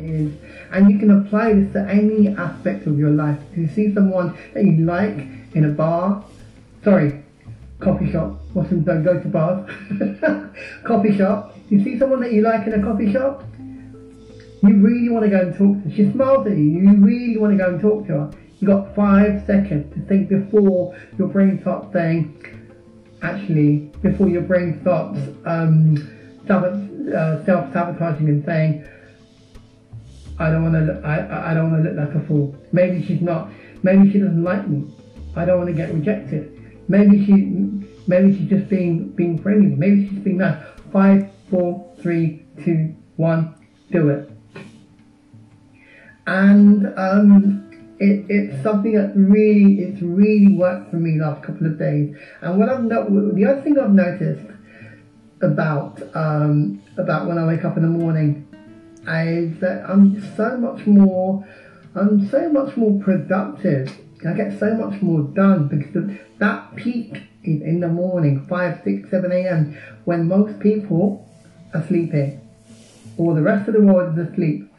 is, 0.00 0.32
and 0.72 0.90
you 0.90 0.98
can 0.98 1.10
apply 1.10 1.52
this 1.52 1.72
to 1.74 1.88
any 1.88 2.28
aspect 2.28 2.86
of 2.86 2.98
your 2.98 3.10
life. 3.10 3.38
If 3.52 3.58
you 3.58 3.68
see 3.68 3.94
someone 3.94 4.36
that 4.54 4.64
you 4.64 4.84
like 4.84 5.26
in 5.54 5.64
a 5.64 5.68
bar, 5.68 6.24
sorry, 6.82 7.22
coffee 7.80 8.12
shop, 8.12 8.38
Muslims 8.54 8.84
don't 8.84 9.02
go 9.02 9.20
to 9.20 9.28
bars, 9.28 9.68
coffee 10.84 11.16
shop, 11.16 11.56
you 11.68 11.82
see 11.82 11.98
someone 11.98 12.20
that 12.20 12.32
you 12.32 12.42
like 12.42 12.66
in 12.66 12.74
a 12.74 12.82
coffee 12.82 13.12
shop, 13.12 13.44
you 14.62 14.76
really 14.76 15.08
want 15.08 15.24
to 15.24 15.30
go 15.30 15.40
and 15.40 15.56
talk 15.56 15.82
to 15.82 15.88
her. 15.88 15.96
She 15.96 16.12
smiles 16.12 16.46
at 16.46 16.52
you, 16.52 16.80
you 16.80 16.96
really 16.96 17.38
want 17.38 17.52
to 17.52 17.58
go 17.58 17.70
and 17.70 17.80
talk 17.80 18.06
to 18.08 18.12
her. 18.12 18.30
You 18.58 18.66
got 18.66 18.94
five 18.94 19.46
seconds 19.46 19.92
to 19.94 20.00
think 20.06 20.28
before 20.28 20.94
your 21.18 21.28
brain 21.28 21.60
starts 21.62 21.92
saying, 21.94 22.36
actually, 23.22 23.90
before 24.02 24.28
your 24.28 24.42
brain 24.42 24.78
starts 24.82 25.18
um, 25.46 25.96
uh, 26.50 27.44
self-sabotaging 27.44 28.28
and 28.28 28.44
saying, 28.44 28.86
I 30.38 30.50
don't 30.50 30.72
want 30.72 30.86
to. 30.86 31.06
I 31.06 31.50
I 31.50 31.54
don't 31.54 31.70
want 31.70 31.84
to 31.84 31.90
look 31.90 32.08
like 32.08 32.16
a 32.16 32.26
fool. 32.26 32.56
Maybe 32.72 33.04
she's 33.06 33.20
not. 33.20 33.50
Maybe 33.82 34.10
she 34.10 34.18
doesn't 34.18 34.42
like 34.42 34.66
me. 34.66 34.90
I 35.36 35.44
don't 35.44 35.58
want 35.58 35.68
to 35.68 35.74
get 35.74 35.92
rejected. 35.92 36.59
Maybe 36.90 37.24
she. 37.24 37.34
Maybe 38.08 38.36
she's 38.36 38.48
just 38.50 38.68
being 38.68 39.10
being 39.10 39.40
friendly. 39.40 39.76
Maybe 39.76 40.08
she's 40.08 40.18
being 40.18 40.38
nice. 40.38 40.60
Five, 40.92 41.30
four, 41.48 41.94
three, 42.02 42.44
two, 42.64 42.96
one. 43.16 43.54
Do 43.92 44.08
it. 44.08 44.30
And 46.26 46.86
um, 46.98 47.94
it, 48.00 48.26
it's 48.28 48.62
something 48.64 48.94
that 48.94 49.12
really 49.14 49.82
it's 49.84 50.02
really 50.02 50.56
worked 50.56 50.90
for 50.90 50.96
me 50.96 51.20
last 51.20 51.44
couple 51.44 51.66
of 51.68 51.78
days. 51.78 52.16
And 52.40 52.58
what 52.58 52.68
I've 52.68 52.82
no- 52.82 53.32
the 53.34 53.44
other 53.44 53.62
thing 53.62 53.78
I've 53.78 53.92
noticed 53.92 54.50
about 55.42 56.02
um, 56.14 56.82
about 56.96 57.28
when 57.28 57.38
I 57.38 57.46
wake 57.46 57.64
up 57.64 57.76
in 57.76 57.84
the 57.84 57.88
morning 57.88 58.48
is 59.06 59.58
that 59.60 59.84
I'm 59.88 60.20
so 60.36 60.56
much 60.56 60.86
more, 60.86 61.46
I'm 61.94 62.28
so 62.28 62.48
much 62.50 62.76
more 62.76 63.00
productive. 63.00 63.96
I 64.26 64.32
get 64.34 64.58
so 64.58 64.74
much 64.74 65.00
more 65.00 65.22
done 65.22 65.68
because 65.68 66.16
that 66.38 66.76
peak 66.76 67.22
is 67.42 67.62
in 67.62 67.80
the 67.80 67.88
morning, 67.88 68.46
5, 68.46 68.80
6, 68.84 69.10
7 69.10 69.32
a.m., 69.32 69.78
when 70.04 70.28
most 70.28 70.58
people 70.60 71.26
are 71.72 71.86
sleeping 71.86 72.40
or 73.16 73.34
the 73.34 73.42
rest 73.42 73.68
of 73.68 73.74
the 73.74 73.80
world 73.80 74.18
is 74.18 74.28
asleep. 74.28 74.70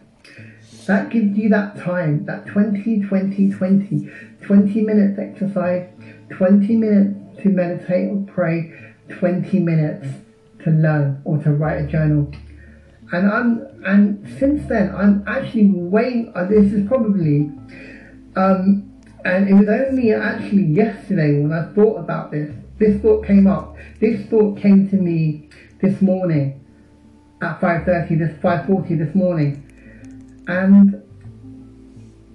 That 0.85 1.09
gives 1.09 1.37
you 1.37 1.49
that 1.49 1.77
time, 1.77 2.25
that 2.25 2.47
20, 2.47 3.03
20, 3.03 3.51
20, 3.51 4.09
20 4.43 4.81
minutes 4.81 5.19
exercise, 5.19 5.89
20 6.31 6.75
minutes 6.75 7.43
to 7.43 7.49
meditate 7.49 8.09
or 8.09 8.23
pray, 8.27 8.73
20 9.09 9.59
minutes 9.59 10.07
to 10.63 10.71
learn 10.71 11.21
or 11.25 11.37
to 11.39 11.51
write 11.51 11.83
a 11.83 11.87
journal 11.87 12.31
and 13.11 13.29
I'm 13.29 13.67
and 13.85 14.39
since 14.39 14.67
then 14.69 14.93
I'm 14.95 15.23
actually 15.27 15.69
way. 15.69 16.31
Uh, 16.33 16.45
this 16.45 16.71
is 16.71 16.87
probably 16.87 17.51
Um, 18.35 18.90
and 19.25 19.47
it 19.47 19.53
was 19.53 19.67
only 19.67 20.13
actually 20.13 20.63
yesterday 20.63 21.41
when 21.41 21.51
I 21.51 21.71
thought 21.73 21.97
about 21.97 22.31
this. 22.31 22.53
This 22.77 23.01
thought 23.01 23.25
came 23.25 23.47
up. 23.47 23.75
This 23.99 24.25
thought 24.27 24.57
came 24.57 24.89
to 24.89 24.95
me 24.95 25.49
this 25.81 26.01
morning 26.01 26.65
at 27.41 27.59
5.30, 27.59 28.19
this 28.19 28.37
5.40 28.41 28.97
this 28.97 29.15
morning. 29.15 29.63
And 30.47 31.03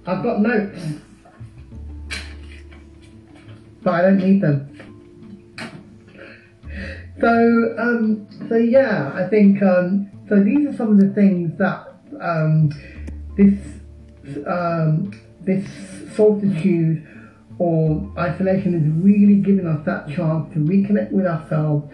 I've 0.05 0.23
got 0.23 0.39
notes. 0.39 0.79
But 3.83 3.93
I 3.93 4.01
don't 4.01 4.17
need 4.17 4.41
them. 4.41 4.73
So, 7.19 7.75
um, 7.77 8.27
so 8.47 8.55
yeah, 8.55 9.11
I 9.13 9.27
think, 9.27 9.61
um, 9.61 10.09
so 10.29 10.41
these 10.41 10.67
are 10.67 10.73
some 10.73 10.91
of 10.91 10.99
the 10.99 11.09
things 11.13 11.57
that 11.57 11.87
um, 12.21 12.69
this 13.35 13.59
um, 14.45 15.11
this 15.41 15.65
solitude 16.17 17.07
or 17.59 18.11
isolation 18.17 18.73
is 18.75 19.03
really 19.03 19.37
giving 19.41 19.65
us 19.65 19.83
that 19.85 20.07
chance 20.09 20.51
to 20.53 20.59
reconnect 20.59 21.11
with 21.11 21.25
ourselves, 21.25 21.91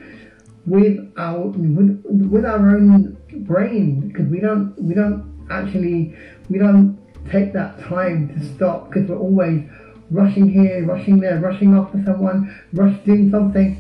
with 0.66 0.98
our 1.18 1.48
with, 1.48 2.04
with 2.06 2.46
our 2.46 2.76
own 2.76 3.18
brain, 3.46 4.08
because 4.08 4.28
we 4.28 4.40
don't 4.40 4.74
we 4.82 4.94
don't 4.96 5.48
actually 5.52 6.16
we 6.50 6.58
don't 6.58 6.98
take 7.32 7.54
that 7.54 7.80
time 7.84 8.28
to 8.30 8.56
stop 8.56 8.90
because 8.90 9.08
we're 9.08 9.18
always 9.18 9.64
rushing 10.12 10.50
here, 10.50 10.86
rushing 10.86 11.20
there, 11.20 11.40
rushing 11.40 11.74
after 11.76 12.02
someone, 12.04 12.54
rushing 12.74 13.04
doing 13.06 13.32
something, 13.32 13.78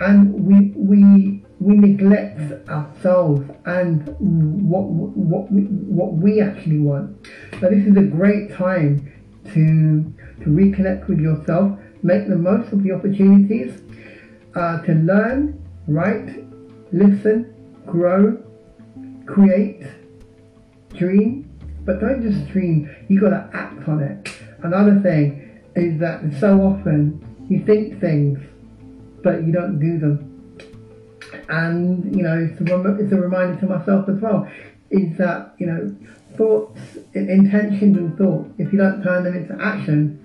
and 0.00 0.32
we 0.32 0.72
we 0.76 1.44
we 1.60 1.76
neglect 1.76 2.68
ourselves 2.68 3.48
and 3.66 4.06
what 4.18 4.84
what 4.90 5.52
we, 5.52 5.62
what 5.62 6.12
we 6.14 6.40
actually 6.40 6.78
want. 6.78 7.16
So 7.60 7.70
this 7.70 7.86
is 7.86 7.96
a 7.96 8.02
great 8.02 8.52
time 8.52 9.11
to 9.54 10.14
to 10.40 10.46
reconnect 10.46 11.08
with 11.08 11.20
yourself, 11.20 11.78
make 12.02 12.28
the 12.28 12.36
most 12.36 12.72
of 12.72 12.82
the 12.82 12.92
opportunities 12.92 13.82
uh, 14.54 14.80
to 14.82 14.94
learn, 14.94 15.62
write, 15.86 16.44
listen, 16.92 17.54
grow, 17.86 18.42
create, 19.26 19.82
dream. 20.94 21.48
But 21.84 22.00
don't 22.00 22.22
just 22.22 22.48
dream; 22.48 22.88
you 23.08 23.20
got 23.20 23.30
to 23.30 23.50
act 23.56 23.88
on 23.88 24.02
it. 24.02 24.32
Another 24.62 25.00
thing 25.00 25.60
is 25.74 25.98
that 26.00 26.20
so 26.38 26.60
often 26.60 27.20
you 27.48 27.64
think 27.64 28.00
things, 28.00 28.38
but 29.22 29.44
you 29.44 29.52
don't 29.52 29.78
do 29.78 29.98
them 29.98 30.32
and 31.48 32.14
you 32.14 32.22
know 32.22 32.38
it's 32.38 32.60
a, 32.60 32.96
it's 32.96 33.12
a 33.12 33.16
reminder 33.16 33.58
to 33.60 33.66
myself 33.66 34.08
as 34.08 34.16
well 34.16 34.48
is 34.90 35.16
that 35.18 35.54
you 35.58 35.66
know 35.66 35.94
thoughts 36.36 36.98
intentions 37.14 37.96
and 37.96 38.16
thoughts. 38.16 38.50
If 38.58 38.72
you 38.72 38.78
don't 38.78 39.02
turn 39.02 39.24
them 39.24 39.36
into 39.36 39.62
action 39.62 40.18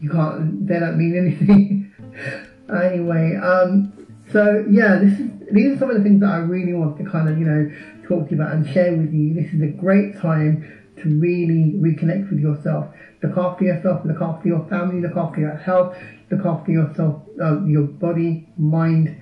you 0.00 0.10
can't 0.10 0.66
they 0.68 0.78
don't 0.78 0.98
mean 0.98 1.16
anything. 1.16 1.80
Anyway 2.66 3.36
um 3.36 3.92
so 4.32 4.64
yeah 4.70 4.96
this 4.96 5.20
is 5.20 5.30
these 5.52 5.76
are 5.76 5.78
some 5.78 5.90
of 5.90 5.98
the 5.98 6.02
things 6.02 6.20
that 6.20 6.30
I 6.30 6.38
really 6.38 6.72
want 6.72 6.96
to 6.96 7.04
kind 7.04 7.28
of 7.28 7.38
you 7.38 7.44
know 7.44 7.70
talk 8.08 8.28
to 8.28 8.34
you 8.34 8.40
about 8.40 8.54
and 8.54 8.66
share 8.66 8.94
with 8.96 9.12
you. 9.12 9.34
This 9.34 9.52
is 9.52 9.60
a 9.60 9.66
great 9.66 10.16
time 10.16 10.64
to 11.02 11.10
really 11.20 11.74
reconnect 11.76 12.30
with 12.30 12.40
yourself. 12.40 12.86
Look 13.22 13.36
after 13.36 13.64
yourself 13.64 14.06
look 14.06 14.22
after 14.22 14.48
your 14.48 14.66
family 14.68 15.02
look 15.02 15.16
after 15.16 15.40
your 15.40 15.56
health 15.56 15.94
look 16.30 16.46
after 16.46 16.72
yourself 16.72 17.22
uh, 17.42 17.62
your 17.64 17.82
body 17.82 18.48
mind 18.56 19.14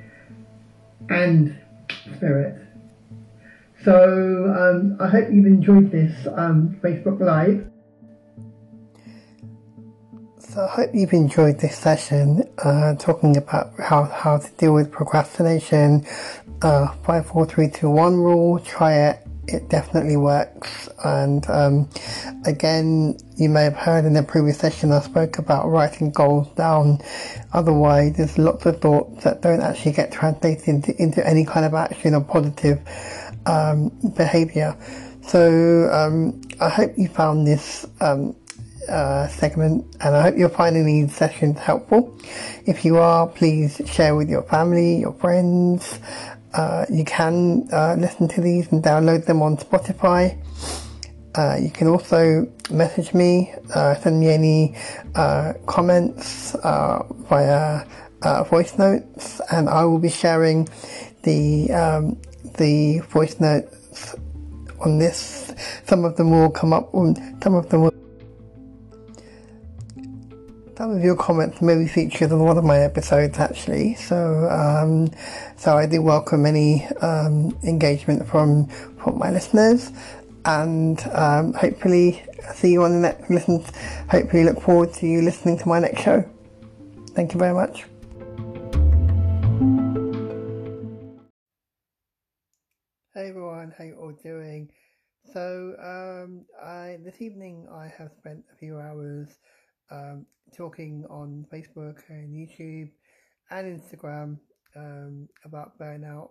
and 1.11 1.59
spirit. 2.17 2.62
So 3.85 3.95
um, 4.57 4.97
I 5.01 5.09
hope 5.09 5.29
you've 5.33 5.47
enjoyed 5.47 5.91
this 5.91 6.27
um, 6.37 6.79
Facebook 6.83 7.21
Live. 7.21 7.67
So 10.39 10.65
I 10.65 10.69
hope 10.69 10.91
you've 10.95 11.13
enjoyed 11.13 11.59
this 11.59 11.77
session 11.77 12.49
uh, 12.59 12.95
talking 12.97 13.37
about 13.37 13.73
how, 13.81 14.05
how 14.05 14.39
to 14.39 14.51
deal 14.53 14.75
with 14.75 14.93
procrastination. 14.93 16.07
Uh, 16.61 16.93
54321 17.05 18.17
rule, 18.17 18.59
try 18.61 18.95
it 18.95 19.27
it 19.47 19.69
definitely 19.69 20.17
works. 20.17 20.89
And 21.05 21.49
um, 21.51 21.89
again, 22.45 23.17
you 23.37 23.49
may 23.49 23.65
have 23.65 23.75
heard 23.75 24.05
in 24.05 24.13
the 24.13 24.23
previous 24.23 24.59
session 24.59 24.93
I 24.93 25.01
spoke 25.01 25.39
about 25.39 25.69
writing 25.69 26.11
goals 26.11 26.49
down. 26.55 27.01
Otherwise, 27.53 28.17
there's 28.17 28.39
lots 28.39 28.67
of 28.67 28.81
thoughts 28.81 29.25
that 29.25 29.43
don't 29.43 29.61
actually 29.61 29.93
get 29.93 30.13
translated 30.13 30.69
into, 30.69 31.03
into 31.03 31.27
any 31.27 31.45
kind 31.45 31.67
of 31.67 31.75
action 31.75 32.15
or 32.15 32.23
positive 32.23 32.81
um, 33.47 33.89
behavior. 34.17 34.77
So 35.27 35.89
um, 35.93 36.41
I 36.61 36.69
hope 36.69 36.93
you 36.97 37.09
found 37.09 37.47
this 37.47 37.87
um, 38.01 38.35
uh, 38.89 39.29
segment 39.29 39.85
and 40.01 40.17
I 40.17 40.23
hope 40.23 40.37
you're 40.37 40.49
finding 40.49 40.85
these 40.85 41.15
sessions 41.15 41.59
helpful. 41.59 42.19
If 42.67 42.85
you 42.85 42.99
are, 42.99 43.27
please 43.27 43.81
share 43.87 44.17
with 44.17 44.29
your 44.29 44.43
family, 44.43 45.01
your 45.01 45.13
friends, 45.15 46.01
uh, 46.55 46.85
you 46.91 47.05
can 47.05 47.67
uh, 47.73 47.97
listen 47.99 48.29
to 48.29 48.41
these 48.41 48.71
and 48.73 48.83
download 48.83 49.25
them 49.25 49.41
on 49.41 49.57
Spotify. 49.57 50.39
Uh, 51.35 51.57
you 51.59 51.71
can 51.71 51.87
also 51.87 52.47
message 52.71 53.15
me, 53.15 53.55
uh, 53.75 53.95
send 53.95 54.21
me 54.21 54.29
any 54.29 54.77
uh, 55.15 55.55
comments 55.67 56.55
via 56.63 57.87
voice 58.51 58.77
notes, 58.77 59.41
and 59.51 59.69
I 59.69 59.85
will 59.85 59.99
be 59.99 60.11
sharing 60.11 60.69
the 61.23 61.73
um, 61.73 62.21
the 62.55 62.99
voice 63.01 63.39
notes 63.41 64.15
on 64.81 64.99
this. 64.99 65.55
Some 65.87 66.05
of 66.05 66.17
them 66.17 66.31
will 66.31 66.51
come 66.51 66.73
up, 66.73 66.91
some 66.93 67.55
of 67.55 67.69
them 67.69 67.83
will 67.83 67.93
some 70.83 70.97
of 70.97 71.05
your 71.05 71.15
comments 71.15 71.63
may 71.63 71.77
be 71.77 71.87
featured 71.87 72.33
on 72.33 72.41
one 72.41 72.59
of 72.59 72.65
my 72.65 72.81
episodes 72.81 73.39
actually, 73.39 73.95
so 73.95 74.49
um, 74.51 75.11
so 75.57 75.77
I 75.77 75.87
do 75.87 76.03
welcome 76.03 76.45
any 76.45 76.87
um, 77.01 77.57
engagement 77.63 78.27
from 78.27 78.67
from 78.97 79.17
my 79.17 79.31
listeners, 79.31 79.93
and 80.45 81.01
um, 81.13 81.53
hopefully 81.53 82.25
see 82.55 82.73
you 82.73 82.83
on 82.83 82.91
the 82.95 82.99
next 82.99 83.31
listen. 83.31 83.65
Hopefully, 84.11 84.43
look 84.43 84.61
forward 84.61 84.93
to 84.95 85.07
you 85.07 85.23
listening 85.23 85.57
to 85.59 85.69
my 85.69 85.79
next 85.79 86.03
show. 86.03 86.29
Thank 87.15 87.35
you 87.35 87.39
very 87.39 87.55
much. 87.55 87.85
Hey 93.15 93.29
everyone, 93.29 93.73
how 93.77 93.85
you 93.85 93.95
all 93.97 94.13
doing? 94.13 94.71
So 95.33 95.75
um, 95.81 96.45
I 96.63 96.99
this 97.05 97.21
evening 97.23 97.67
I 97.73 97.87
have 97.99 98.11
spent 98.19 98.45
a 98.53 98.57
few 98.57 98.79
hours 98.79 99.29
um, 99.91 100.27
talking 100.57 101.05
on 101.11 101.47
Facebook 101.53 101.99
and 102.09 102.33
YouTube 102.35 102.91
and 103.51 103.81
Instagram 103.81 104.39
um, 104.77 105.29
about 105.45 105.79
burnout, 105.79 106.31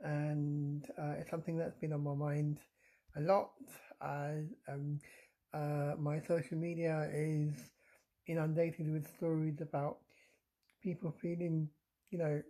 and 0.00 0.84
uh, 0.98 1.14
it's 1.18 1.30
something 1.30 1.56
that's 1.58 1.76
been 1.76 1.92
on 1.92 2.02
my 2.02 2.14
mind 2.14 2.58
a 3.16 3.20
lot. 3.20 3.52
As 4.02 4.44
um, 4.68 5.00
uh, 5.54 5.94
my 5.98 6.20
social 6.26 6.58
media 6.58 7.08
is 7.12 7.54
inundated 8.26 8.90
with 8.92 9.06
stories 9.16 9.60
about 9.60 9.98
people 10.82 11.14
feeling, 11.20 11.68
you 12.10 12.18
know, 12.18 12.42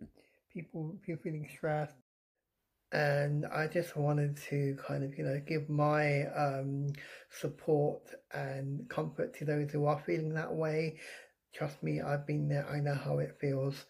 people 0.52 0.96
people 1.04 1.22
feeling 1.22 1.48
stressed, 1.56 2.01
and 2.92 3.46
I 3.46 3.68
just 3.68 3.96
wanted 3.96 4.36
to 4.48 4.76
kind 4.86 5.02
of 5.02 5.16
you 5.16 5.24
know 5.24 5.40
give 5.46 5.68
my 5.70 6.24
um, 6.26 6.88
support 7.30 8.02
and 8.32 8.88
comfort 8.88 9.34
to 9.38 9.44
those 9.44 9.70
who 9.70 9.86
are 9.86 9.98
feeling 9.98 10.34
that 10.34 10.54
way. 10.54 10.98
Trust 11.54 11.82
me, 11.82 12.00
I've 12.00 12.26
been 12.26 12.48
there. 12.48 12.68
I 12.68 12.80
know 12.80 12.94
how 12.94 13.18
it 13.18 13.36
feels, 13.40 13.86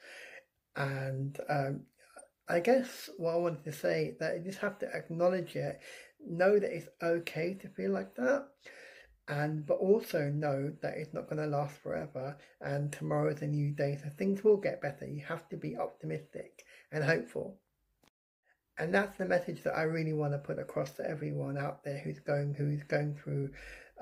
and 0.77 1.37
um, 1.49 1.81
I 2.49 2.61
guess 2.61 3.11
what 3.19 3.35
I 3.35 3.39
wanted 3.39 3.65
to 3.65 3.73
say 3.73 4.17
that 4.21 4.37
you 4.37 4.45
just 4.45 4.59
have 4.59 4.79
to 4.81 4.95
acknowledge 4.95 5.57
it, 5.57 5.81
know 6.25 6.59
that 6.59 6.75
it's 6.75 6.89
okay 7.03 7.55
to 7.55 7.69
feel 7.69 7.91
like 7.91 8.15
that, 8.17 8.47
and 9.27 9.67
but 9.67 9.79
also 9.79 10.29
know 10.29 10.73
that 10.81 10.95
it's 10.97 11.13
not 11.13 11.29
going 11.29 11.43
to 11.43 11.47
last 11.47 11.77
forever, 11.83 12.37
and 12.61 12.93
tomorrow 12.93 13.33
is 13.33 13.43
a 13.43 13.47
new 13.49 13.73
day, 13.73 13.99
so 14.01 14.11
things 14.11 14.45
will 14.45 14.59
get 14.59 14.81
better. 14.81 15.07
You 15.07 15.25
have 15.27 15.49
to 15.49 15.57
be 15.57 15.77
optimistic 15.77 16.65
and 16.93 17.03
hopeful. 17.03 17.59
And 18.79 18.95
that's 18.95 19.19
the 19.19 19.27
message 19.27 19.63
that 19.65 19.77
I 19.77 19.83
really 19.83 20.15
want 20.15 20.33
to 20.33 20.39
put 20.39 20.59
across 20.59 20.93
to 20.93 21.09
everyone 21.09 21.59
out 21.59 21.85
there 21.85 21.99
who's 21.99 22.21
going 22.21 22.55
who's 22.55 22.83
going 22.85 23.17
through 23.23 23.51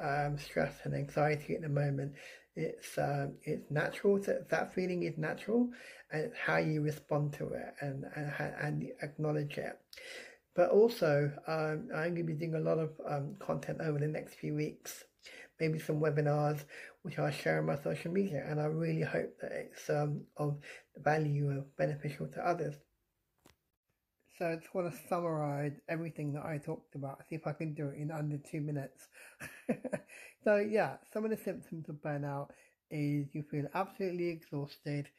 um, 0.00 0.38
stress 0.38 0.74
and 0.84 0.94
anxiety 0.94 1.54
at 1.54 1.62
the 1.62 1.68
moment. 1.68 2.12
It's 2.56 2.96
um, 2.96 3.34
it's 3.42 3.70
natural. 3.70 4.20
To, 4.20 4.44
that 4.48 4.74
feeling 4.74 5.02
is 5.02 5.18
natural, 5.18 5.68
and 6.12 6.22
it's 6.22 6.38
how 6.38 6.58
you 6.58 6.82
respond 6.82 7.32
to 7.34 7.48
it 7.48 7.74
and 7.80 8.04
and, 8.14 8.32
and 8.60 8.88
acknowledge 9.02 9.58
it. 9.58 9.78
But 10.54 10.70
also, 10.70 11.32
um, 11.46 11.88
I'm 11.94 12.14
going 12.14 12.16
to 12.16 12.22
be 12.24 12.32
doing 12.32 12.54
a 12.54 12.60
lot 12.60 12.78
of 12.78 12.90
um, 13.08 13.36
content 13.38 13.78
over 13.80 13.98
the 13.98 14.08
next 14.08 14.34
few 14.34 14.54
weeks, 14.54 15.04
maybe 15.60 15.78
some 15.78 16.00
webinars, 16.00 16.64
which 17.02 17.18
I'll 17.18 17.30
share 17.30 17.58
on 17.58 17.66
my 17.66 17.76
social 17.76 18.10
media, 18.12 18.44
and 18.48 18.60
I 18.60 18.64
really 18.64 19.02
hope 19.02 19.38
that 19.40 19.52
it's 19.52 19.88
um, 19.88 20.22
of 20.36 20.58
value 20.96 21.50
and 21.50 21.64
beneficial 21.76 22.26
to 22.28 22.46
others. 22.46 22.74
So 24.40 24.48
I 24.48 24.56
just 24.56 24.74
want 24.74 24.90
to 24.90 24.98
summarize 25.06 25.74
everything 25.86 26.32
that 26.32 26.46
I 26.46 26.56
talked 26.56 26.94
about, 26.94 27.20
see 27.28 27.36
if 27.36 27.46
I 27.46 27.52
can 27.52 27.74
do 27.74 27.88
it 27.88 27.98
in 27.98 28.10
under 28.10 28.38
two 28.38 28.62
minutes. 28.62 29.08
so 30.44 30.56
yeah, 30.56 30.96
some 31.12 31.26
of 31.26 31.30
the 31.30 31.36
symptoms 31.36 31.90
of 31.90 31.96
burnout 31.96 32.48
is 32.90 33.26
you 33.34 33.44
feel 33.50 33.66
absolutely 33.74 34.28
exhausted, 34.28 35.10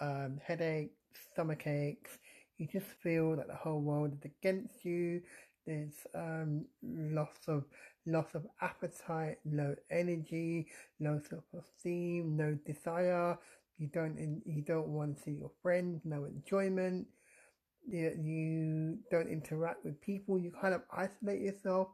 um, 0.00 0.40
headaches, 0.42 0.94
stomach 1.34 1.66
aches, 1.66 2.16
you 2.56 2.66
just 2.66 2.86
feel 3.02 3.36
that 3.36 3.46
the 3.46 3.54
whole 3.54 3.82
world 3.82 4.14
is 4.14 4.24
against 4.24 4.86
you. 4.86 5.20
There's 5.66 6.06
um, 6.14 6.64
loss 6.82 7.36
of 7.48 7.64
loss 8.06 8.34
of 8.34 8.46
appetite, 8.62 9.36
low 9.44 9.74
energy, 9.90 10.68
low 10.98 11.20
self-esteem, 11.28 12.38
no 12.38 12.56
desire. 12.64 13.36
You 13.76 13.88
don't 13.88 14.42
you 14.46 14.62
don't 14.62 14.88
want 14.88 15.18
to 15.18 15.22
see 15.24 15.32
your 15.32 15.50
friends, 15.62 16.00
no 16.06 16.24
enjoyment. 16.24 17.06
You, 17.88 18.12
you 18.22 18.98
don't 19.10 19.28
interact 19.28 19.84
with 19.84 20.00
people. 20.00 20.38
You 20.38 20.52
kind 20.60 20.74
of 20.74 20.82
isolate 20.92 21.40
yourself, 21.40 21.88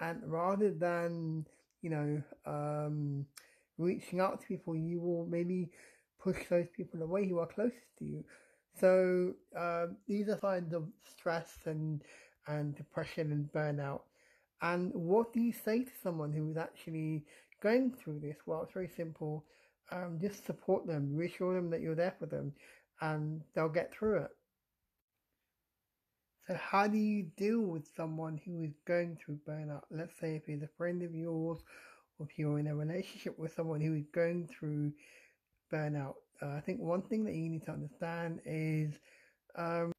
and 0.00 0.20
rather 0.26 0.70
than 0.72 1.46
you 1.82 1.90
know 1.90 2.22
um, 2.46 3.26
reaching 3.78 4.20
out 4.20 4.40
to 4.40 4.46
people, 4.46 4.74
you 4.76 5.00
will 5.00 5.26
maybe 5.26 5.70
push 6.22 6.38
those 6.48 6.66
people 6.76 7.02
away 7.02 7.28
who 7.28 7.38
are 7.38 7.46
closest 7.46 7.98
to 7.98 8.04
you. 8.04 8.24
So 8.80 9.34
um, 9.56 9.96
these 10.06 10.28
are 10.28 10.38
signs 10.38 10.72
of 10.74 10.88
stress 11.10 11.50
and 11.66 12.02
and 12.48 12.74
depression 12.76 13.32
and 13.32 13.52
burnout. 13.52 14.02
And 14.62 14.92
what 14.94 15.32
do 15.32 15.40
you 15.40 15.52
say 15.52 15.84
to 15.84 15.90
someone 16.02 16.32
who 16.32 16.50
is 16.50 16.56
actually 16.56 17.24
going 17.62 17.92
through 17.92 18.20
this? 18.20 18.36
Well, 18.46 18.62
it's 18.62 18.72
very 18.72 18.88
simple. 18.96 19.44
Um, 19.92 20.18
just 20.20 20.44
support 20.46 20.86
them, 20.86 21.14
reassure 21.14 21.54
them 21.54 21.70
that 21.70 21.80
you're 21.80 21.94
there 21.94 22.14
for 22.18 22.26
them, 22.26 22.52
and 23.00 23.42
they'll 23.54 23.68
get 23.68 23.92
through 23.92 24.22
it. 24.24 24.35
So, 26.46 26.54
how 26.54 26.86
do 26.86 26.96
you 26.96 27.24
deal 27.36 27.60
with 27.60 27.88
someone 27.96 28.40
who 28.44 28.62
is 28.62 28.74
going 28.86 29.16
through 29.16 29.40
burnout? 29.48 29.82
Let's 29.90 30.16
say 30.20 30.36
if 30.36 30.44
he's 30.46 30.62
a 30.62 30.68
friend 30.78 31.02
of 31.02 31.12
yours, 31.12 31.58
or 32.18 32.26
if 32.26 32.38
you're 32.38 32.60
in 32.60 32.68
a 32.68 32.76
relationship 32.76 33.36
with 33.36 33.52
someone 33.54 33.80
who 33.80 33.94
is 33.94 34.06
going 34.12 34.46
through 34.46 34.92
burnout. 35.72 36.14
Uh, 36.40 36.50
I 36.50 36.60
think 36.60 36.80
one 36.80 37.02
thing 37.02 37.24
that 37.24 37.34
you 37.34 37.48
need 37.48 37.64
to 37.64 37.72
understand 37.72 38.40
is, 38.44 39.00
um, 39.56 39.90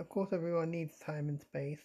of 0.00 0.08
course, 0.08 0.30
everyone 0.32 0.72
needs 0.72 0.98
time 0.98 1.28
and 1.28 1.40
space. 1.40 1.80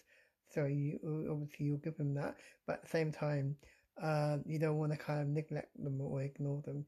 So 0.50 0.64
you 0.64 0.98
obviously 1.30 1.66
you'll 1.66 1.78
give 1.78 1.96
them 1.96 2.14
that, 2.14 2.36
but 2.66 2.76
at 2.76 2.82
the 2.82 2.88
same 2.88 3.12
time, 3.12 3.54
uh, 4.02 4.38
you 4.46 4.58
don't 4.58 4.78
want 4.78 4.92
to 4.92 4.98
kind 4.98 5.20
of 5.20 5.28
neglect 5.28 5.70
them 5.80 6.00
or 6.00 6.22
ignore 6.22 6.62
them. 6.62 6.86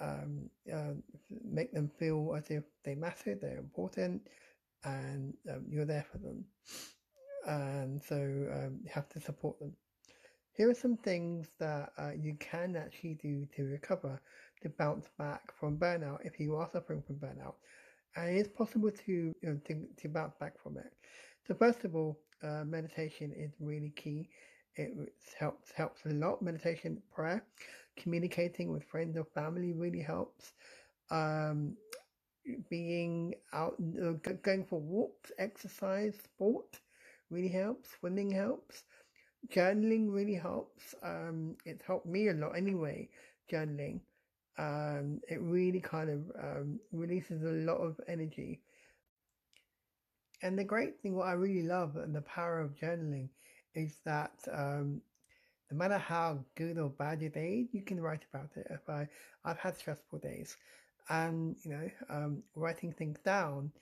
Um, 0.00 0.50
uh, 0.72 0.92
make 1.44 1.72
them 1.72 1.90
feel 1.98 2.34
as 2.36 2.50
if 2.50 2.62
they 2.84 2.94
matter, 2.94 3.34
they're 3.34 3.58
important, 3.58 4.28
and 4.84 5.34
um, 5.50 5.64
you're 5.68 5.84
there 5.84 6.06
for 6.10 6.18
them. 6.18 6.44
And 7.46 8.02
so 8.02 8.16
um, 8.16 8.80
you 8.82 8.90
have 8.92 9.08
to 9.10 9.20
support 9.20 9.58
them. 9.58 9.72
Here 10.52 10.68
are 10.68 10.74
some 10.74 10.96
things 10.96 11.48
that 11.60 11.92
uh, 11.96 12.10
you 12.20 12.36
can 12.40 12.76
actually 12.76 13.14
do 13.14 13.46
to 13.56 13.64
recover, 13.64 14.20
to 14.62 14.68
bounce 14.68 15.06
back 15.18 15.52
from 15.58 15.78
burnout 15.78 16.18
if 16.24 16.40
you 16.40 16.56
are 16.56 16.68
suffering 16.72 17.02
from 17.06 17.16
burnout. 17.16 17.54
And 18.16 18.36
it 18.36 18.40
is 18.40 18.48
possible 18.48 18.90
to, 18.90 19.12
you 19.12 19.34
know, 19.42 19.60
to, 19.66 19.86
to 20.02 20.08
bounce 20.08 20.34
back 20.40 20.60
from 20.60 20.76
it. 20.78 20.92
So 21.46 21.54
first 21.54 21.84
of 21.84 21.94
all, 21.94 22.18
uh, 22.42 22.64
meditation 22.64 23.32
is 23.36 23.52
really 23.60 23.90
key. 23.90 24.28
It 24.76 24.92
helps 25.38 25.72
helps 25.72 26.04
a 26.06 26.10
lot. 26.10 26.42
Meditation, 26.42 27.02
prayer, 27.12 27.44
communicating 27.96 28.70
with 28.70 28.84
friends 28.84 29.16
or 29.16 29.24
family 29.24 29.72
really 29.72 30.02
helps. 30.02 30.52
Um, 31.10 31.76
being 32.68 33.34
out, 33.52 33.76
uh, 34.02 34.12
going 34.42 34.64
for 34.64 34.80
walks, 34.80 35.32
exercise, 35.38 36.16
sport 36.22 36.80
really 37.30 37.48
helps. 37.48 37.90
Swimming 37.98 38.30
helps 38.30 38.84
journaling 39.46 40.12
really 40.12 40.34
helps. 40.34 40.94
Um, 41.02 41.56
it's 41.64 41.84
helped 41.84 42.06
me 42.06 42.28
a 42.28 42.34
lot 42.34 42.56
anyway, 42.56 43.08
journaling. 43.50 44.00
Um, 44.58 45.20
it 45.28 45.40
really 45.40 45.80
kind 45.80 46.10
of 46.10 46.20
um, 46.42 46.80
releases 46.92 47.42
a 47.42 47.70
lot 47.70 47.78
of 47.78 48.00
energy. 48.08 48.60
And 50.42 50.58
the 50.58 50.64
great 50.64 51.00
thing, 51.00 51.14
what 51.14 51.28
I 51.28 51.32
really 51.32 51.66
love 51.66 51.96
and 51.96 52.14
the 52.14 52.22
power 52.22 52.60
of 52.60 52.74
journaling 52.74 53.28
is 53.74 53.96
that 54.04 54.32
um, 54.52 55.00
no 55.70 55.76
matter 55.76 55.98
how 55.98 56.38
good 56.56 56.78
or 56.78 56.90
bad 56.90 57.20
your 57.20 57.30
day, 57.30 57.66
you 57.72 57.82
can 57.82 58.00
write 58.00 58.24
about 58.32 58.50
it. 58.56 58.66
If 58.70 58.88
I, 58.88 59.08
I've 59.44 59.58
had 59.58 59.76
stressful 59.76 60.18
days, 60.18 60.56
and 61.08 61.56
you 61.64 61.70
know, 61.70 61.90
um, 62.10 62.42
writing 62.54 62.92
things 62.92 63.18
down 63.24 63.72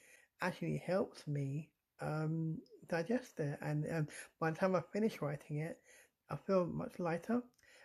actually 0.40 0.82
helps 0.86 1.26
me 1.26 1.70
um, 2.00 2.58
digest 2.88 3.40
it. 3.40 3.58
And 3.62 3.86
um, 3.92 4.08
by 4.40 4.50
the 4.50 4.56
time 4.56 4.76
I 4.76 4.82
finish 4.92 5.20
writing 5.20 5.58
it, 5.58 5.78
I 6.30 6.36
feel 6.36 6.66
much 6.66 6.98
lighter. 6.98 7.42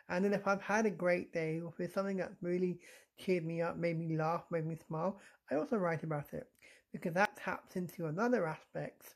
And 0.10 0.26
then 0.26 0.34
if 0.34 0.48
I've 0.48 0.62
had 0.62 0.86
a 0.86 0.92
great 0.92 1.32
day, 1.34 1.62
or 1.62 1.72
if 1.74 1.80
it's 1.80 1.94
something 1.94 2.18
that 2.18 2.34
really 2.42 2.80
cheered 3.18 3.46
me 3.46 3.62
up, 3.62 3.78
made 3.78 3.98
me 4.00 4.18
laugh, 4.18 4.44
made 4.52 4.66
me 4.66 4.76
smile, 4.88 5.20
I 5.50 5.56
also 5.56 5.78
write 5.78 6.04
about 6.04 6.34
it 6.34 6.48
because 6.92 7.14
that 7.14 7.38
taps 7.38 7.76
into 7.76 8.08
another 8.08 8.46
aspect, 8.48 9.16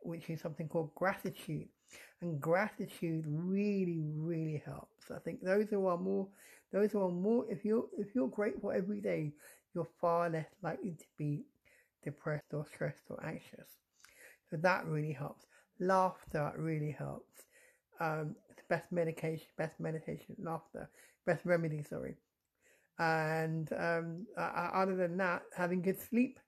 which 0.00 0.30
is 0.30 0.40
something 0.40 0.68
called 0.68 0.94
gratitude. 0.94 1.68
And 2.22 2.40
gratitude 2.40 3.24
really, 3.28 4.02
really 4.16 4.62
helps. 4.64 5.10
I 5.10 5.18
think 5.18 5.42
those 5.42 5.68
who 5.68 5.86
are 5.86 5.98
more, 5.98 6.28
those 6.72 6.92
who 6.92 7.02
are 7.02 7.10
more, 7.10 7.44
if 7.50 7.64
you're, 7.64 7.86
if 7.98 8.14
you're 8.14 8.28
grateful 8.28 8.70
every 8.70 9.00
day, 9.00 9.32
you're 9.74 9.88
far 10.00 10.30
less 10.30 10.48
likely 10.62 10.92
to 10.92 11.04
be 11.18 11.44
depressed 12.02 12.52
or 12.52 12.66
stressed 12.66 13.04
or 13.10 13.24
anxious. 13.24 13.68
So 14.50 14.56
that 14.58 14.86
really 14.86 15.12
helps. 15.12 15.46
Laughter 15.80 16.52
really 16.56 16.94
helps. 16.96 17.44
Um, 18.00 18.36
it's 18.50 18.62
best 18.68 18.90
medication, 18.90 19.46
best 19.56 19.78
meditation, 19.80 20.36
laughter, 20.38 20.90
best 21.26 21.44
remedy, 21.44 21.82
sorry. 21.82 22.16
And 22.98 23.72
um, 23.72 24.26
uh, 24.36 24.70
other 24.74 24.96
than 24.96 25.16
that, 25.18 25.42
having 25.56 25.82
good 25.82 26.00
sleep 26.00 26.38